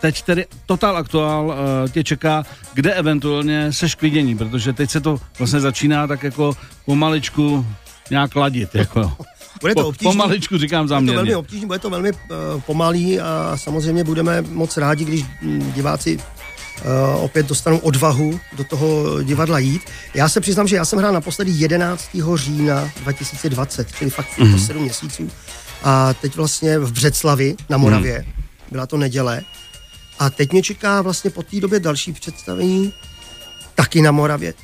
teď 0.00 0.22
tedy 0.22 0.46
Total 0.66 0.96
Aktuál 0.96 1.54
tě 1.92 2.04
čeká, 2.04 2.44
kde 2.74 2.94
eventuálně 2.94 3.72
seš 3.72 3.94
k 3.94 4.02
vidění, 4.02 4.36
protože 4.38 4.72
teď 4.72 4.90
se 4.90 5.00
to 5.00 5.20
vlastně 5.38 5.60
začíná 5.60 6.06
tak 6.06 6.22
jako 6.22 6.56
pomaličku 6.84 7.66
nějak 8.10 8.36
ladit. 8.36 8.74
Jako. 8.74 9.12
Bude 9.60 9.74
to 9.74 9.88
obtížný. 9.88 10.12
Pomaličku 10.12 10.58
říkám 10.58 10.88
záměrně. 10.88 11.12
Bude 11.12 11.22
to 11.22 11.24
velmi 11.24 11.36
obtížný, 11.36 11.66
bude 11.66 11.78
to 11.78 11.90
velmi 11.90 12.12
uh, 12.12 12.18
pomalý 12.66 13.20
a 13.20 13.52
samozřejmě 13.56 14.04
budeme 14.04 14.42
moc 14.42 14.76
rádi, 14.76 15.04
když 15.04 15.24
hm, 15.42 15.72
diváci 15.74 16.16
uh, 16.16 17.24
opět 17.24 17.46
dostanou 17.46 17.78
odvahu 17.78 18.40
do 18.56 18.64
toho 18.64 19.22
divadla 19.22 19.58
jít. 19.58 19.82
Já 20.14 20.28
se 20.28 20.40
přiznám, 20.40 20.68
že 20.68 20.76
já 20.76 20.84
jsem 20.84 20.98
hrál 20.98 21.12
naposledy 21.12 21.50
11. 21.50 22.08
října 22.34 22.90
2020, 23.02 23.92
čili 23.92 24.10
fakt 24.10 24.38
mm-hmm. 24.38 24.66
7 24.66 24.82
měsíců. 24.82 25.30
A 25.84 26.14
teď 26.14 26.36
vlastně 26.36 26.78
v 26.78 26.92
Břeclavi 26.92 27.56
na 27.68 27.78
Moravě, 27.78 28.24
mm. 28.26 28.42
byla 28.70 28.86
to 28.86 28.96
neděle. 28.96 29.42
A 30.18 30.30
teď 30.30 30.52
mě 30.52 30.62
čeká 30.62 31.02
vlastně 31.02 31.30
po 31.30 31.42
té 31.42 31.60
době 31.60 31.80
další 31.80 32.12
představení 32.12 32.92
taky 33.74 34.02
na 34.02 34.10
Moravě 34.10 34.54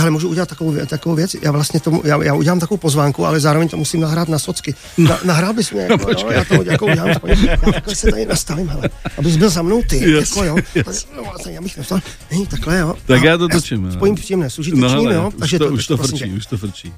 ale 0.00 0.10
můžu 0.10 0.28
udělat 0.28 0.48
takovou, 0.48 0.74
takovou 0.86 1.14
věc, 1.14 1.36
já 1.42 1.52
vlastně 1.52 1.80
tomu, 1.80 2.02
já, 2.04 2.22
já 2.22 2.34
udělám 2.34 2.60
takovou 2.60 2.78
pozvánku, 2.78 3.26
ale 3.26 3.40
zároveň 3.40 3.68
to 3.68 3.76
musím 3.76 4.00
nahrát 4.00 4.28
na 4.28 4.38
socky. 4.38 4.74
Na, 4.98 5.18
nahrál 5.24 5.52
bys 5.52 5.70
mě, 5.70 5.82
jako, 5.82 6.10
no, 6.22 6.30
já 6.30 6.44
to 6.44 6.54
jako 6.62 6.86
udělám, 6.86 7.08
já 7.46 7.56
takhle 7.72 7.94
se 7.94 8.10
tady 8.10 8.26
nastavím, 8.26 8.68
hele, 8.68 8.90
abys 9.18 9.36
byl 9.36 9.50
za 9.50 9.62
mnou 9.62 9.82
ty, 9.82 9.96
yes, 9.96 10.28
jako 10.28 10.44
jo, 10.44 10.56
yes. 10.74 11.06
no, 11.16 11.50
já 11.50 11.60
bych 11.60 11.76
nestal, 11.76 12.00
hej, 12.30 12.46
takhle 12.46 12.78
jo. 12.78 12.94
Tak 13.06 13.22
já 13.22 13.38
to 13.38 13.48
točím. 13.48 13.92
Spojím 13.92 14.14
příjemné 14.14 14.50
s 14.50 14.58
užitečným, 14.58 15.04
no, 15.04 15.10
jo. 15.10 15.30
Takže 15.38 15.58
to, 15.58 15.68
to, 15.68 15.74
už 15.74 15.86
to 15.86 15.96
frčí, 15.96 16.32
už 16.32 16.46
to 16.46 16.58
frčí. 16.58 16.92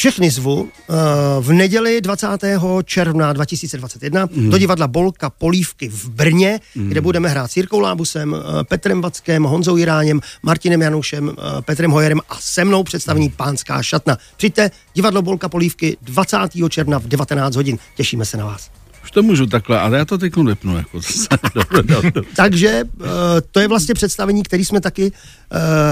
Všechny 0.00 0.30
zvu 0.30 0.60
uh, 0.60 0.68
v 1.40 1.52
neděli 1.52 2.00
20. 2.00 2.26
června 2.84 3.32
2021 3.32 4.28
mm. 4.32 4.50
do 4.50 4.58
divadla 4.58 4.88
Bolka 4.88 5.30
Polívky 5.30 5.88
v 5.88 6.08
Brně, 6.08 6.60
mm. 6.74 6.88
kde 6.88 7.00
budeme 7.00 7.28
hrát 7.28 7.50
s 7.50 7.56
Jirkou 7.56 7.80
Lábusem, 7.80 8.32
uh, 8.32 8.38
Petrem 8.62 9.00
Vackem, 9.00 9.42
Honzou 9.42 9.76
Jiráněm, 9.76 10.20
Martinem 10.42 10.82
Janušem, 10.82 11.28
uh, 11.28 11.34
Petrem 11.60 11.90
Hojerem 11.90 12.20
a 12.28 12.36
se 12.40 12.64
mnou 12.64 12.82
představení 12.82 13.28
mm. 13.28 13.34
Pánská 13.36 13.82
šatna. 13.82 14.18
Přijďte, 14.36 14.70
divadlo 14.94 15.22
Bolka 15.22 15.48
Polívky 15.48 15.96
20. 16.02 16.36
června 16.68 16.98
v 16.98 17.06
19 17.06 17.56
hodin. 17.56 17.78
Těšíme 17.96 18.24
se 18.24 18.36
na 18.36 18.44
vás. 18.44 18.70
Už 19.04 19.10
to 19.10 19.22
můžu 19.22 19.46
takhle, 19.46 19.80
ale 19.80 19.98
já 19.98 20.04
to 20.04 20.18
teď 20.18 20.36
vypnu. 20.36 20.76
Jako. 20.76 21.00
Takže 22.36 22.84
to 23.50 23.60
je 23.60 23.68
vlastně 23.68 23.94
představení, 23.94 24.42
který 24.42 24.64
jsme 24.64 24.80
taky 24.80 25.12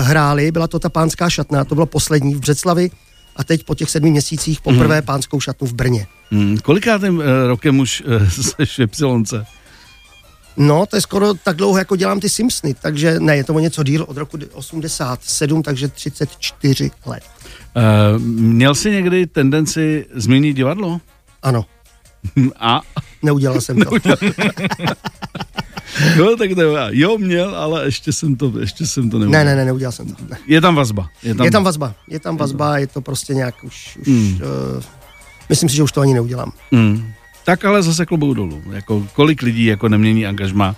hráli, 0.00 0.52
byla 0.52 0.66
to 0.66 0.78
ta 0.78 0.88
pánská 0.88 1.30
šatna, 1.30 1.64
to 1.64 1.74
bylo 1.74 1.86
poslední 1.86 2.34
v 2.34 2.40
Břeclavi 2.40 2.90
a 3.38 3.44
teď 3.44 3.64
po 3.64 3.74
těch 3.74 3.90
sedmi 3.90 4.10
měsících 4.10 4.60
poprvé 4.60 5.00
mm. 5.00 5.06
pánskou 5.06 5.40
šatnu 5.40 5.66
v 5.66 5.72
Brně. 5.72 6.06
Mm. 6.30 6.58
Kolikátým 6.58 7.18
uh, 7.18 7.24
rokem 7.46 7.78
už 7.78 8.02
uh, 8.06 8.28
seš 8.28 8.78
v 8.78 8.82
Ypsilonce? 8.82 9.46
No, 10.56 10.86
to 10.86 10.96
je 10.96 11.00
skoro 11.00 11.34
tak 11.34 11.56
dlouho, 11.56 11.78
jako 11.78 11.96
dělám 11.96 12.20
ty 12.20 12.28
Simpsony, 12.28 12.74
takže 12.74 13.20
ne, 13.20 13.36
je 13.36 13.44
to 13.44 13.54
o 13.54 13.58
něco 13.58 13.82
díl 13.82 14.04
od 14.08 14.16
roku 14.16 14.38
87, 14.52 15.62
takže 15.62 15.88
34 15.88 16.90
let. 17.06 17.22
Uh, 17.76 18.22
měl 18.22 18.74
jsi 18.74 18.90
někdy 18.90 19.26
tendenci 19.26 20.06
změnit 20.14 20.52
divadlo? 20.52 21.00
Ano. 21.42 21.64
A? 22.60 22.80
Neudělal 23.22 23.60
jsem 23.60 23.80
to. 23.80 23.90
No, 26.18 26.36
tak 26.36 26.50
to 26.54 26.60
jo, 26.90 27.18
měl, 27.18 27.54
ale 27.56 27.84
ještě 27.84 28.12
jsem 28.12 28.36
to, 28.36 28.52
ještě 28.60 28.86
jsem 28.86 29.10
to 29.10 29.18
neudělal. 29.18 29.44
Ne, 29.44 29.50
ne, 29.50 29.56
ne, 29.56 29.64
neudělal 29.64 29.92
jsem 29.92 30.06
to. 30.06 30.24
Ne. 30.30 30.38
Je 30.46 30.60
tam 30.60 30.74
vazba. 30.74 31.08
Je 31.22 31.34
tam, 31.34 31.44
je 31.44 31.50
tam 31.50 31.64
vazba, 31.64 31.94
je 32.08 32.20
tam 32.20 32.36
vazba, 32.36 32.78
je 32.78 32.86
to 32.86 33.00
prostě 33.00 33.34
nějak 33.34 33.54
už, 33.64 33.98
už 34.00 34.06
mm. 34.06 34.40
uh, 34.76 34.82
myslím 35.48 35.68
si, 35.68 35.76
že 35.76 35.82
už 35.82 35.92
to 35.92 36.00
ani 36.00 36.14
neudělám. 36.14 36.52
Mm. 36.70 37.12
Tak 37.44 37.64
ale 37.64 37.82
zase 37.82 38.06
klobou 38.06 38.34
dolů. 38.34 38.62
Jako, 38.72 39.06
kolik 39.14 39.42
lidí 39.42 39.64
jako 39.64 39.88
nemění 39.88 40.26
angažma? 40.26 40.76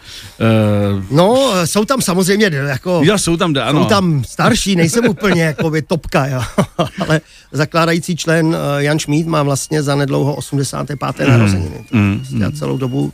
Uh, 0.96 1.04
no, 1.10 1.52
jsou 1.64 1.84
tam 1.84 2.02
samozřejmě 2.02 2.46
jako... 2.46 3.00
Jo, 3.04 3.18
jsou 3.18 3.36
tam, 3.36 3.54
ano. 3.62 3.82
Jsou 3.82 3.88
tam 3.88 4.24
starší, 4.24 4.76
nejsem 4.76 5.08
úplně 5.08 5.42
jako 5.42 5.70
by 5.70 5.82
topka, 5.82 6.26
jo. 6.26 6.42
ale 6.98 7.20
zakládající 7.52 8.16
člen 8.16 8.46
uh, 8.46 8.54
Jan 8.76 8.98
Šmíd 8.98 9.26
má 9.26 9.42
vlastně 9.42 9.82
za 9.82 9.94
nedlouho 9.96 10.34
85. 10.34 11.18
Mm. 11.20 11.30
narozeniny. 11.30 11.84
Mm. 11.92 12.22
Mm. 12.30 12.52
celou 12.52 12.78
dobu 12.78 13.12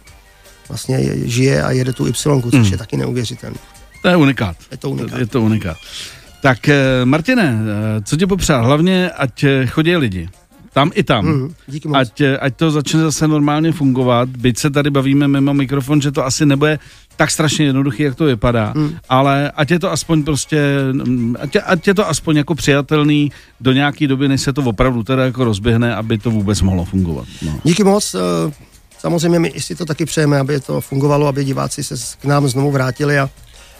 vlastně 0.68 1.10
žije 1.24 1.62
a 1.62 1.70
jede 1.70 1.92
tu 1.92 2.06
Y, 2.06 2.12
což 2.50 2.52
mm. 2.52 2.64
je 2.72 2.78
taky 2.78 2.96
neuvěřitelné. 2.96 3.58
To 4.02 4.08
je 4.08 4.16
unikát. 4.16 4.56
Je 4.70 4.76
to 4.76 4.90
unikát. 4.90 5.18
Je 5.18 5.26
to 5.26 5.42
unikát. 5.42 5.76
Tak 6.42 6.68
eh, 6.68 7.04
Martine, 7.04 7.58
co 8.04 8.16
tě 8.16 8.26
popřál? 8.26 8.66
Hlavně, 8.66 9.10
ať 9.10 9.44
chodí 9.66 9.96
lidi. 9.96 10.28
Tam 10.76 10.90
i 10.94 11.02
tam. 11.02 11.24
Mm, 11.24 11.54
díky 11.66 11.88
moc. 11.88 11.96
Ať, 11.96 12.22
ať 12.40 12.56
to 12.56 12.70
začne 12.70 13.00
zase 13.00 13.28
normálně 13.28 13.72
fungovat, 13.72 14.28
byť 14.28 14.58
se 14.58 14.70
tady 14.70 14.90
bavíme 14.90 15.28
mimo 15.28 15.54
mikrofon, 15.54 16.00
že 16.00 16.12
to 16.12 16.24
asi 16.24 16.46
nebude 16.46 16.78
tak 17.16 17.30
strašně 17.30 17.66
jednoduchý, 17.66 18.02
jak 18.02 18.14
to 18.14 18.24
vypadá, 18.24 18.72
mm. 18.76 18.90
ale 19.08 19.50
ať 19.56 19.70
je 19.70 19.78
to 19.78 19.92
aspoň 19.92 20.22
prostě, 20.22 20.60
ať 21.40 21.54
je, 21.54 21.60
ať 21.62 21.86
je 21.86 21.94
to 21.94 22.08
aspoň 22.08 22.36
jako 22.36 22.54
přijatelný 22.54 23.32
do 23.60 23.72
nějaké 23.72 24.06
doby, 24.06 24.28
než 24.28 24.40
se 24.40 24.52
to 24.52 24.62
opravdu 24.62 25.02
teda 25.02 25.24
jako 25.24 25.44
rozběhne, 25.44 25.94
aby 25.94 26.18
to 26.18 26.30
vůbec 26.30 26.62
mohlo 26.62 26.84
fungovat. 26.84 27.26
No. 27.42 27.60
Díky 27.64 27.84
moc. 27.84 28.16
Eh, 28.96 29.00
samozřejmě 29.00 29.38
my 29.38 29.52
si 29.58 29.74
to 29.74 29.84
taky 29.84 30.06
přejeme, 30.06 30.38
aby 30.38 30.60
to 30.60 30.80
fungovalo, 30.80 31.26
aby 31.26 31.44
diváci 31.44 31.84
se 31.84 31.94
k 32.20 32.24
nám 32.24 32.48
znovu 32.48 32.70
vrátili 32.70 33.18
a 33.18 33.30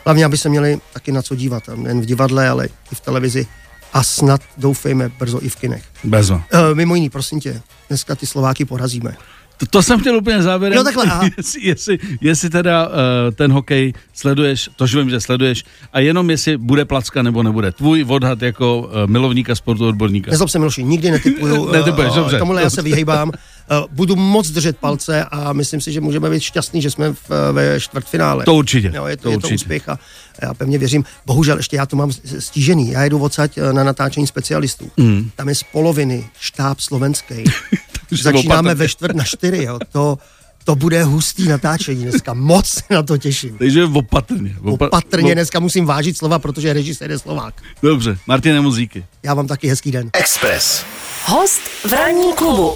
hlavně, 0.05 0.25
aby 0.25 0.37
se 0.37 0.49
měli 0.49 0.79
taky 0.93 1.13
na 1.13 1.23
co 1.23 1.35
dívat, 1.35 1.63
nejen 1.75 2.01
v 2.01 2.05
divadle, 2.05 2.49
ale 2.49 2.67
i 2.67 2.95
v 2.95 3.01
televizi 3.01 3.47
a 3.93 4.03
snad 4.03 4.41
doufejme 4.57 5.09
brzo 5.09 5.39
i 5.43 5.49
v 5.49 5.57
kinech. 5.57 5.85
Bezo. 6.05 6.35
Uh, 6.35 6.41
mimo 6.75 6.95
jiný, 6.95 7.11
prosím 7.11 7.41
tě, 7.41 7.63
dneska 7.89 8.15
ty 8.15 8.27
Slováky 8.27 8.65
porazíme. 8.65 9.17
To, 9.57 9.67
to 9.67 9.83
jsem 9.83 10.01
chtěl 10.01 10.17
úplně 10.17 10.43
závěrem. 10.43 10.77
Jo, 10.77 10.85
takhle, 10.85 11.07
jestli, 11.37 11.61
jestli, 11.63 11.99
jestli 12.21 12.51
teda 12.51 12.87
uh, 12.87 12.93
ten 13.35 13.53
hokej 13.53 13.93
sleduješ, 14.13 14.71
to 14.77 14.87
vím, 14.87 15.11
že 15.11 15.21
sleduješ, 15.21 15.65
a 15.93 16.01
jenom 16.01 16.31
jestli 16.31 16.57
bude 16.57 16.85
placka 16.85 17.23
nebo 17.23 17.43
nebude. 17.43 17.73
Tvůj 17.73 18.05
odhad 18.09 18.43
jako 18.43 18.79
uh, 18.79 18.87
milovníka 19.07 19.55
sportu 19.55 19.89
odborníka. 19.89 20.31
Nezlob 20.31 20.51
se 20.51 20.59
Miloši, 20.59 20.83
nikdy 20.83 21.11
netypuju. 21.11 21.63
Uh, 21.63 21.73
Netypuješ, 21.77 22.13
dobře. 22.13 22.39
Tomuhle 22.39 22.63
já 22.63 22.71
se 22.71 22.83
vyhejbám. 22.83 23.29
Uh, 23.29 23.87
budu 23.91 24.17
moc 24.17 24.51
držet 24.51 24.77
palce 24.77 25.25
a 25.25 25.53
myslím 25.53 25.81
si, 25.81 25.93
že 25.93 26.01
můžeme 26.01 26.31
být 26.31 26.41
šťastní, 26.41 26.83
že 26.83 26.91
jsme 26.91 27.13
v, 27.13 27.53
ve 27.53 27.81
čtvrtfinále. 27.81 28.45
To 28.45 28.55
určitě. 28.55 28.93
Jo, 28.95 29.07
je 29.07 29.17
to, 29.17 29.23
to, 29.23 29.31
je 29.31 29.37
určitě. 29.37 29.49
to 29.49 29.55
úspěch 29.55 29.89
a 29.89 29.99
já 30.43 30.55
pevně 30.55 30.79
věřím. 30.79 31.05
Bohužel 31.27 31.57
ještě 31.57 31.77
já 31.77 31.87
to 31.87 31.97
mám 31.97 32.13
stížený. 32.39 32.91
Já 32.91 33.05
jedu 33.05 33.19
odsaď 33.19 33.59
na 33.73 33.85
natáčení 33.85 34.27
specialistů. 34.27 34.91
Mm. 34.97 35.31
Tam 35.37 35.49
je 35.49 35.55
z 35.55 35.63
poloviny 35.63 36.29
štáb 36.41 36.81
slovenský. 36.81 37.35
Začínáme 38.11 38.75
ve 38.75 38.89
čtvrt 38.89 39.17
na 39.17 39.25
čtyři, 39.25 39.63
jo. 39.63 39.79
To, 39.93 40.19
to 40.65 40.75
bude 40.77 41.05
hustý 41.05 41.49
natáčení 41.49 42.03
dneska. 42.05 42.35
Moc 42.35 42.67
se 42.69 42.83
na 42.91 43.03
to 43.03 43.19
těším. 43.19 43.59
Takže 43.59 43.85
opatrně. 43.85 44.57
Opa- 44.63 44.87
opatrně 44.87 45.35
dneska 45.35 45.61
musím 45.61 45.85
vážit 45.87 46.19
slova, 46.19 46.39
protože 46.39 46.73
režisér 46.73 47.11
je 47.11 47.19
Slovák. 47.19 47.55
Dobře, 47.83 48.19
Martine 48.27 48.61
Muzíky. 48.61 49.05
Já 49.23 49.35
vám 49.35 49.47
taky 49.47 49.69
hezký 49.69 49.91
den. 49.93 50.11
Express. 50.13 50.85
Host 51.27 51.61
v 51.87 51.93
ranní 51.93 52.33
klubu. 52.33 52.75